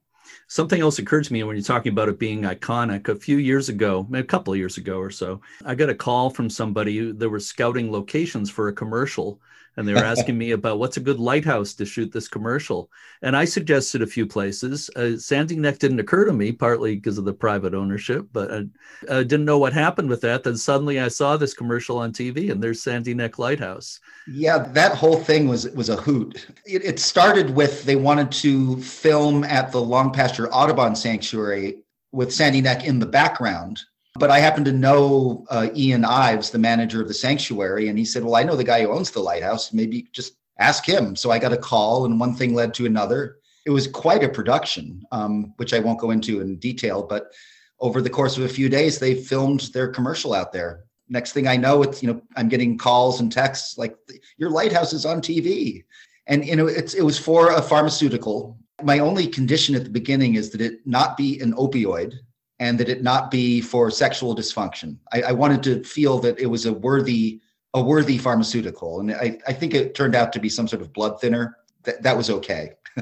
Something 0.48 0.80
else 0.80 0.98
occurred 0.98 1.24
to 1.24 1.32
me 1.32 1.44
when 1.44 1.56
you're 1.56 1.62
talking 1.62 1.92
about 1.92 2.08
it 2.08 2.18
being 2.18 2.42
iconic. 2.42 3.08
A 3.08 3.14
few 3.14 3.36
years 3.36 3.68
ago, 3.68 4.06
a 4.12 4.22
couple 4.22 4.52
of 4.52 4.58
years 4.58 4.78
ago 4.78 4.98
or 4.98 5.10
so, 5.10 5.40
I 5.64 5.76
got 5.76 5.88
a 5.88 5.94
call 5.94 6.28
from 6.28 6.50
somebody 6.50 7.12
that 7.12 7.30
was 7.30 7.46
scouting 7.46 7.92
locations 7.92 8.50
for 8.50 8.68
a 8.68 8.72
commercial 8.72 9.40
and 9.80 9.88
they 9.88 9.94
were 9.94 9.98
asking 10.04 10.36
me 10.38 10.52
about 10.52 10.78
what's 10.78 10.98
a 10.98 11.00
good 11.00 11.18
lighthouse 11.18 11.72
to 11.74 11.86
shoot 11.86 12.12
this 12.12 12.28
commercial. 12.28 12.90
And 13.22 13.34
I 13.34 13.46
suggested 13.46 14.02
a 14.02 14.06
few 14.06 14.26
places. 14.26 14.90
Uh, 14.94 15.16
Sandy 15.16 15.56
Neck 15.56 15.78
didn't 15.78 16.00
occur 16.00 16.26
to 16.26 16.32
me, 16.32 16.52
partly 16.52 16.94
because 16.94 17.18
of 17.18 17.24
the 17.24 17.32
private 17.32 17.74
ownership, 17.74 18.26
but 18.32 18.52
I, 18.52 18.66
I, 19.10 19.22
didn't 19.22 19.46
know 19.46 19.58
what 19.58 19.72
happened 19.72 20.10
with 20.10 20.20
that. 20.20 20.44
Then 20.44 20.56
suddenly 20.56 21.00
I 21.00 21.08
saw 21.08 21.36
this 21.36 21.54
commercial 21.54 21.98
on 21.98 22.12
TV, 22.12 22.52
and 22.52 22.62
there's 22.62 22.82
Sandy 22.82 23.14
Neck 23.14 23.38
Lighthouse. 23.38 23.98
Yeah, 24.28 24.58
that 24.58 24.94
whole 24.94 25.16
thing 25.16 25.48
was 25.48 25.68
was 25.70 25.88
a 25.88 25.96
hoot. 25.96 26.46
It, 26.66 26.84
it 26.84 27.00
started 27.00 27.50
with 27.50 27.84
they 27.84 27.96
wanted 27.96 28.30
to 28.32 28.76
film 28.82 29.44
at 29.44 29.72
the 29.72 29.80
Long 29.80 30.12
Pasture 30.12 30.52
Audubon 30.52 30.94
Sanctuary 30.94 31.78
with 32.12 32.32
Sandy 32.32 32.60
Neck 32.60 32.84
in 32.84 32.98
the 32.98 33.06
background 33.06 33.80
but 34.14 34.30
I 34.30 34.40
happen 34.40 34.64
to 34.64 34.72
know 34.72 35.46
uh, 35.50 35.68
Ian 35.74 36.04
Ives, 36.04 36.50
the 36.50 36.58
manager 36.58 37.00
of 37.00 37.08
the 37.08 37.14
sanctuary, 37.14 37.88
and 37.88 37.98
he 37.98 38.04
said, 38.04 38.24
"Well, 38.24 38.34
I 38.34 38.42
know 38.42 38.56
the 38.56 38.64
guy 38.64 38.82
who 38.82 38.92
owns 38.92 39.10
the 39.10 39.20
lighthouse. 39.20 39.72
Maybe 39.72 40.08
just 40.12 40.34
ask 40.58 40.84
him." 40.84 41.14
So 41.14 41.30
I 41.30 41.38
got 41.38 41.52
a 41.52 41.56
call, 41.56 42.04
and 42.06 42.18
one 42.18 42.34
thing 42.34 42.54
led 42.54 42.74
to 42.74 42.86
another. 42.86 43.36
It 43.66 43.70
was 43.70 43.86
quite 43.86 44.24
a 44.24 44.28
production, 44.28 45.04
um, 45.12 45.54
which 45.56 45.72
I 45.72 45.78
won't 45.78 46.00
go 46.00 46.10
into 46.10 46.40
in 46.40 46.56
detail. 46.56 47.02
But 47.02 47.30
over 47.78 48.02
the 48.02 48.10
course 48.10 48.36
of 48.36 48.44
a 48.44 48.48
few 48.48 48.68
days, 48.68 48.98
they 48.98 49.14
filmed 49.14 49.70
their 49.72 49.88
commercial 49.88 50.34
out 50.34 50.52
there. 50.52 50.84
Next 51.08 51.32
thing 51.32 51.46
I 51.46 51.56
know, 51.56 51.82
it's 51.82 52.02
you 52.02 52.12
know 52.12 52.20
I'm 52.36 52.48
getting 52.48 52.78
calls 52.78 53.20
and 53.20 53.30
texts 53.30 53.78
like, 53.78 53.96
"Your 54.38 54.50
lighthouse 54.50 54.92
is 54.92 55.06
on 55.06 55.20
TV," 55.20 55.84
and 56.26 56.44
you 56.44 56.56
know 56.56 56.66
it's 56.66 56.94
it 56.94 57.02
was 57.02 57.18
for 57.18 57.52
a 57.52 57.62
pharmaceutical. 57.62 58.58
My 58.82 58.98
only 58.98 59.28
condition 59.28 59.76
at 59.76 59.84
the 59.84 59.90
beginning 59.90 60.34
is 60.34 60.50
that 60.50 60.60
it 60.60 60.80
not 60.84 61.16
be 61.16 61.38
an 61.40 61.52
opioid 61.52 62.18
and 62.60 62.78
that 62.78 62.90
it 62.90 63.02
not 63.02 63.30
be 63.30 63.60
for 63.60 63.90
sexual 63.90 64.36
dysfunction. 64.36 64.96
I, 65.12 65.22
I, 65.22 65.32
wanted 65.32 65.62
to 65.62 65.82
feel 65.82 66.18
that 66.18 66.38
it 66.38 66.46
was 66.46 66.66
a 66.66 66.72
worthy 66.72 67.40
a 67.72 67.82
worthy 67.82 68.18
pharmaceutical, 68.18 69.00
and 69.00 69.12
I, 69.12 69.38
I 69.48 69.52
think 69.52 69.74
it 69.74 69.94
turned 69.94 70.14
out 70.14 70.32
to 70.34 70.40
be 70.40 70.48
some 70.48 70.68
sort 70.68 70.82
of 70.82 70.92
blood 70.92 71.20
thinner. 71.20 71.56
That 71.84 72.02
that 72.02 72.16
was 72.16 72.30
okay, 72.30 72.72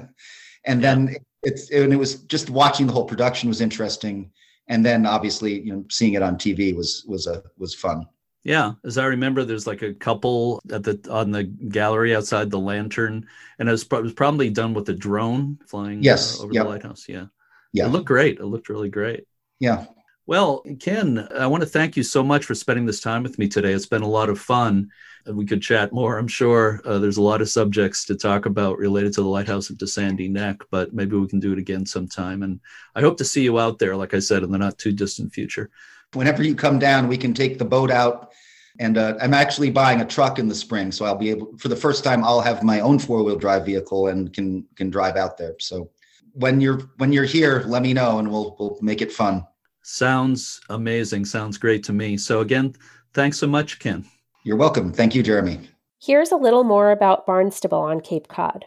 and 0.65 0.81
yeah. 0.81 0.95
then 0.95 1.17
it's 1.43 1.71
and 1.71 1.93
it 1.93 1.97
was 1.97 2.23
just 2.23 2.49
watching 2.49 2.87
the 2.87 2.93
whole 2.93 3.05
production 3.05 3.49
was 3.49 3.61
interesting, 3.61 4.31
and 4.69 4.87
then 4.87 5.05
obviously 5.05 5.61
you 5.61 5.73
know 5.73 5.85
seeing 5.91 6.15
it 6.15 6.23
on 6.23 6.37
TV 6.37 6.75
was 6.75 7.05
was 7.09 7.27
a 7.27 7.43
was 7.59 7.75
fun. 7.75 8.07
Yeah, 8.45 8.75
as 8.85 8.97
I 8.97 9.07
remember, 9.07 9.45
there's 9.45 9.67
like 9.67 9.83
a 9.83 9.93
couple 9.93 10.63
at 10.71 10.85
the 10.85 11.01
on 11.11 11.33
the 11.33 11.45
gallery 11.45 12.15
outside 12.15 12.51
the 12.51 12.59
lantern, 12.59 13.27
and 13.59 13.69
it 13.69 13.73
was, 13.73 13.83
it 13.83 14.03
was 14.03 14.13
probably 14.13 14.51
done 14.51 14.75
with 14.75 14.89
a 14.89 14.95
drone 14.95 15.59
flying 15.67 16.03
yes, 16.03 16.39
uh, 16.39 16.45
over 16.45 16.53
yep. 16.53 16.65
the 16.65 16.71
lighthouse. 16.71 17.07
Yeah, 17.09 17.27
yeah, 17.73 17.87
it 17.87 17.89
looked 17.89 18.07
great. 18.07 18.39
It 18.39 18.47
looked 18.47 18.69
really 18.69 18.91
great. 18.91 19.25
Yeah. 19.61 19.87
Well, 20.27 20.63
Ken, 20.79 21.27
I 21.35 21.47
want 21.47 21.63
to 21.63 21.69
thank 21.69 21.97
you 21.97 22.03
so 22.03 22.23
much 22.23 22.45
for 22.45 22.55
spending 22.55 22.85
this 22.85 23.01
time 23.01 23.23
with 23.23 23.39
me 23.39 23.49
today. 23.49 23.73
It's 23.73 23.87
been 23.87 24.03
a 24.03 24.09
lot 24.09 24.29
of 24.29 24.39
fun. 24.39 24.91
We 25.27 25.47
could 25.47 25.63
chat 25.63 25.93
more, 25.93 26.19
I'm 26.19 26.29
sure. 26.29 26.83
Uh, 26.85 26.99
there's 26.99 27.17
a 27.17 27.23
lot 27.23 27.41
of 27.41 27.49
subjects 27.49 28.05
to 28.07 28.15
talk 28.15 28.45
about 28.45 28.79
related 28.79 29.15
to 29.15 29.23
the 29.23 29.29
lighthouse 29.29 29.69
to 29.69 29.87
Sandy 29.87 30.29
Neck, 30.29 30.59
but 30.71 30.93
maybe 30.93 31.17
we 31.17 31.29
can 31.29 31.41
do 31.41 31.53
it 31.53 31.59
again 31.59 31.87
sometime. 31.87 32.43
And 32.43 32.61
I 32.95 33.01
hope 33.01 33.17
to 33.19 33.25
see 33.25 33.43
you 33.43 33.59
out 33.59 33.79
there, 33.79 33.97
like 33.97 34.13
I 34.13 34.19
said, 34.19 34.43
in 34.43 34.51
the 34.51 34.59
not 34.59 34.77
too 34.79 34.93
distant 34.93 35.33
future. 35.33 35.71
Whenever 36.13 36.43
you 36.43 36.55
come 36.55 36.79
down, 36.79 37.09
we 37.09 37.17
can 37.17 37.33
take 37.33 37.59
the 37.59 37.65
boat 37.65 37.91
out. 37.91 38.33
And 38.81 38.97
uh, 38.97 39.17
I'm 39.21 39.35
actually 39.35 39.71
buying 39.71 40.03
a 40.03 40.07
truck 40.07 40.39
in 40.39 40.47
the 40.47 40.55
spring, 40.55 40.93
so 40.93 41.05
I'll 41.05 41.17
be 41.17 41.31
able. 41.31 41.57
For 41.59 41.69
the 41.69 41.77
first 41.77 42.05
time, 42.05 42.23
I'll 42.23 42.41
have 42.41 42.63
my 42.63 42.81
own 42.81 42.99
four 42.99 43.25
wheel 43.25 43.37
drive 43.37 43.65
vehicle 43.65 44.09
and 44.09 44.33
can 44.33 44.67
can 44.77 44.89
drive 44.89 45.17
out 45.17 45.37
there. 45.37 45.55
So 45.59 45.91
when 46.39 46.61
you're 46.61 46.79
when 46.97 47.13
you're 47.13 47.25
here, 47.25 47.65
let 47.67 47.83
me 47.83 47.93
know, 47.93 48.19
and 48.19 48.31
we'll 48.31 48.57
we'll 48.59 48.79
make 48.81 49.03
it 49.03 49.13
fun. 49.13 49.47
Sounds 49.83 50.61
amazing. 50.69 51.25
Sounds 51.25 51.59
great 51.59 51.83
to 51.85 51.93
me. 51.93 52.17
So, 52.17 52.41
again, 52.41 52.75
thanks 53.15 53.39
so 53.39 53.47
much, 53.47 53.79
Ken. 53.79 54.05
You're 54.45 54.57
welcome. 54.57 54.93
Thank 54.93 55.15
you, 55.15 55.23
Jeremy. 55.23 55.61
Here's 56.01 56.31
a 56.31 56.37
little 56.37 56.65
more 56.65 56.91
about 56.91 57.27
Barnstable 57.27 57.81
on 57.81 58.01
Cape 58.01 58.29
Cod. 58.29 58.67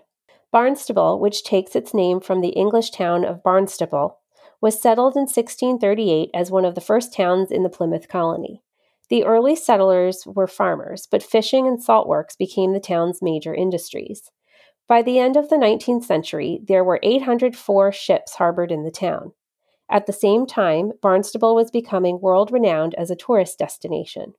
Barnstable, 0.52 1.20
which 1.20 1.44
takes 1.44 1.76
its 1.76 1.94
name 1.94 2.20
from 2.20 2.42
the 2.42 2.50
English 2.50 2.92
town 2.92 3.24
of 3.24 3.44
Barnstaple, 3.44 4.16
was 4.60 4.82
settled 4.82 5.16
in 5.16 5.22
1638 5.22 6.30
as 6.34 6.52
one 6.52 6.66
of 6.66 6.76
the 6.76 6.82
first 6.82 7.14
towns 7.14 7.52
in 7.52 7.64
the 7.64 7.70
Plymouth 7.70 8.10
colony. 8.10 8.62
The 9.10 9.24
early 9.24 9.56
settlers 9.56 10.24
were 10.26 10.48
farmers, 10.48 11.08
but 11.10 11.24
fishing 11.24 11.68
and 11.68 11.82
salt 11.82 12.08
works 12.08 12.36
became 12.36 12.74
the 12.74 12.80
town's 12.80 13.22
major 13.22 13.54
industries. 13.54 14.30
By 14.92 15.02
the 15.02 15.20
end 15.20 15.38
of 15.38 15.48
the 15.48 15.56
19th 15.56 16.04
century, 16.04 16.60
there 16.68 16.84
were 16.84 17.00
804 17.02 17.94
ships 17.94 18.36
harbored 18.36 18.74
in 18.74 18.84
the 18.84 18.92
town. 18.92 19.32
At 19.90 20.06
the 20.06 20.12
same 20.12 20.46
time, 20.46 20.92
Barnstable 21.02 21.56
was 21.56 21.72
becoming 21.72 22.20
world 22.20 22.52
renowned 22.52 22.94
as 22.96 23.10
a 23.10 23.16
tourist 23.16 23.58
destination. 23.58 24.34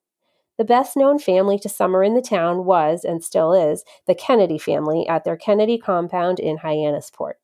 The 0.58 0.66
best 0.66 0.94
known 0.94 1.18
family 1.18 1.58
to 1.60 1.70
summer 1.70 2.04
in 2.04 2.12
the 2.12 2.20
town 2.20 2.66
was, 2.66 3.02
and 3.02 3.24
still 3.24 3.54
is, 3.54 3.82
the 4.06 4.14
Kennedy 4.14 4.58
family 4.58 5.08
at 5.08 5.24
their 5.24 5.38
Kennedy 5.38 5.78
compound 5.78 6.38
in 6.38 6.58
Hyannisport. 6.58 7.36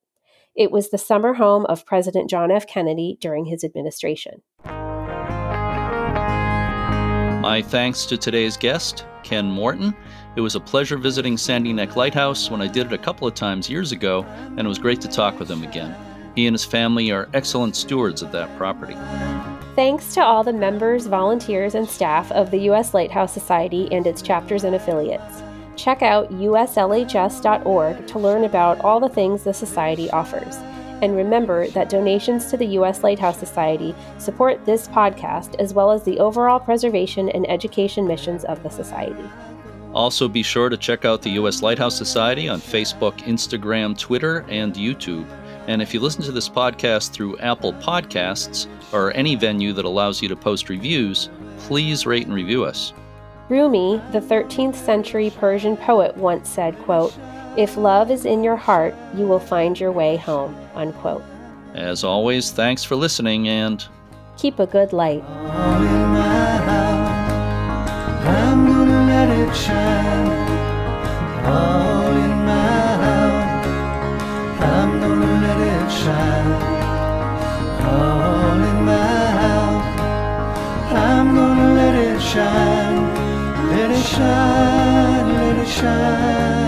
It 0.55 0.71
was 0.71 0.91
the 0.91 0.99
summer 0.99 1.33
home 1.33 1.65
of 1.65 1.87
President 1.87 2.29
John 2.29 2.51
F. 2.51 2.67
Kennedy 2.67 3.17
during 3.23 3.47
his 3.47 3.65
administration. 3.65 4.43
My 7.41 7.65
thanks 7.67 8.05
to 8.05 8.19
today's 8.19 8.59
guest, 8.59 9.07
Ken 9.23 9.51
Morton. 9.51 9.97
It 10.39 10.41
was 10.41 10.55
a 10.55 10.61
pleasure 10.61 10.97
visiting 10.97 11.37
Sandy 11.37 11.73
Neck 11.73 11.97
Lighthouse 11.97 12.49
when 12.49 12.63
I 12.63 12.69
did 12.69 12.87
it 12.87 12.93
a 12.93 12.99
couple 12.99 13.27
of 13.27 13.35
times 13.35 13.69
years 13.69 13.91
ago, 13.91 14.25
and 14.57 14.61
it 14.61 14.69
was 14.69 14.79
great 14.79 15.01
to 15.01 15.09
talk 15.09 15.41
with 15.41 15.51
him 15.51 15.65
again. 15.65 15.97
He 16.37 16.47
and 16.47 16.55
his 16.55 16.65
family 16.65 17.11
are 17.11 17.29
excellent 17.35 17.75
stewards 17.75 18.23
of 18.23 18.31
that 18.31 18.57
property. 18.57 18.95
Thanks 19.75 20.15
to 20.15 20.23
all 20.23 20.45
the 20.45 20.53
members, 20.53 21.09
volunteers, 21.09 21.75
and 21.75 21.89
staff 21.89 22.31
of 22.31 22.53
the 22.53 22.61
U.S. 22.71 22.95
Lighthouse 22.95 23.33
Society 23.33 23.89
and 23.91 24.07
its 24.07 24.23
chapters 24.23 24.63
and 24.63 24.77
affiliates. 24.77 25.43
Check 25.75 26.03
out 26.03 26.31
uslhs.org 26.31 28.07
to 28.07 28.19
learn 28.21 28.45
about 28.45 28.81
all 28.83 29.01
the 29.01 29.09
things 29.09 29.43
the 29.43 29.53
Society 29.53 30.09
offers. 30.11 30.55
And 31.03 31.17
remember 31.17 31.67
that 31.71 31.89
donations 31.89 32.49
to 32.53 32.57
the 32.57 32.67
U.S. 32.67 33.03
Lighthouse 33.03 33.39
Society 33.39 33.93
support 34.19 34.65
this 34.65 34.87
podcast 34.87 35.57
as 35.59 35.75
well 35.75 35.91
as 35.91 36.05
the 36.05 36.21
overall 36.21 36.61
preservation 36.61 37.29
and 37.31 37.51
education 37.51 38.07
missions 38.07 38.45
of 38.45 38.63
the 38.63 38.71
Society. 38.71 39.29
Also, 39.99 40.29
be 40.29 40.45
sure 40.45 40.69
to 40.69 40.77
check 40.77 41.05
out 41.05 41.23
the 41.23 41.31
U.S. 41.31 41.61
Lighthouse 41.61 41.99
Society 41.99 42.49
on 42.49 42.61
Facebook, 42.61 43.19
Instagram, 43.23 43.99
Twitter, 43.99 44.45
and 44.49 44.73
YouTube. 44.75 45.27
And 45.67 45.83
if 45.83 45.93
you 45.93 45.99
listen 45.99 46.23
to 46.23 46.31
this 46.31 46.49
podcast 46.49 47.11
through 47.11 47.37
Apple 47.39 47.73
Podcasts 47.73 48.69
or 48.93 49.11
any 49.15 49.35
venue 49.35 49.73
that 49.73 49.85
allows 49.85 50.23
you 50.23 50.29
to 50.29 50.37
post 50.37 50.69
reviews, 50.69 51.31
please 51.59 52.07
rate 52.07 52.27
and 52.27 52.35
review 52.37 52.63
us. 52.65 52.93
Rumi, 53.49 54.01
the 54.13 54.21
13th 54.21 54.77
century 54.77 55.33
Persian 55.37 55.77
poet, 55.77 56.17
once 56.17 56.49
said, 56.49 56.79
quote, 56.85 57.13
If 57.57 57.77
love 57.77 58.13
is 58.13 58.25
in 58.25 58.45
your 58.45 58.55
heart, 58.55 58.95
you 59.17 59.27
will 59.27 59.41
find 59.41 59.81
your 59.81 59.91
way 59.91 60.17
home. 60.17 60.57
Unquote. 60.77 61.25
As 61.75 62.05
always, 62.05 62.53
thanks 62.53 62.85
for 62.85 62.95
listening 62.95 63.49
and 63.49 63.85
keep 64.37 64.61
a 64.61 64.67
good 64.67 64.93
light. 64.93 65.25
Shine, 69.65 70.29
all 71.55 72.15
in 72.27 72.35
my 72.51 72.87
heart, 73.03 73.67
I'm 74.75 74.91
gonna 75.01 75.33
let 75.45 75.59
it 75.75 75.89
shine, 76.01 76.53
all 77.93 78.61
in 78.71 78.79
my 78.93 79.25
health, 79.43 79.89
I'm 81.11 81.27
gonna 81.35 81.75
let 81.81 81.95
it 82.07 82.21
shine, 82.21 83.01
let 83.73 83.91
it 83.91 84.07
shine, 84.15 85.27
let 85.41 85.57
it 85.65 85.69
shine. 85.69 86.68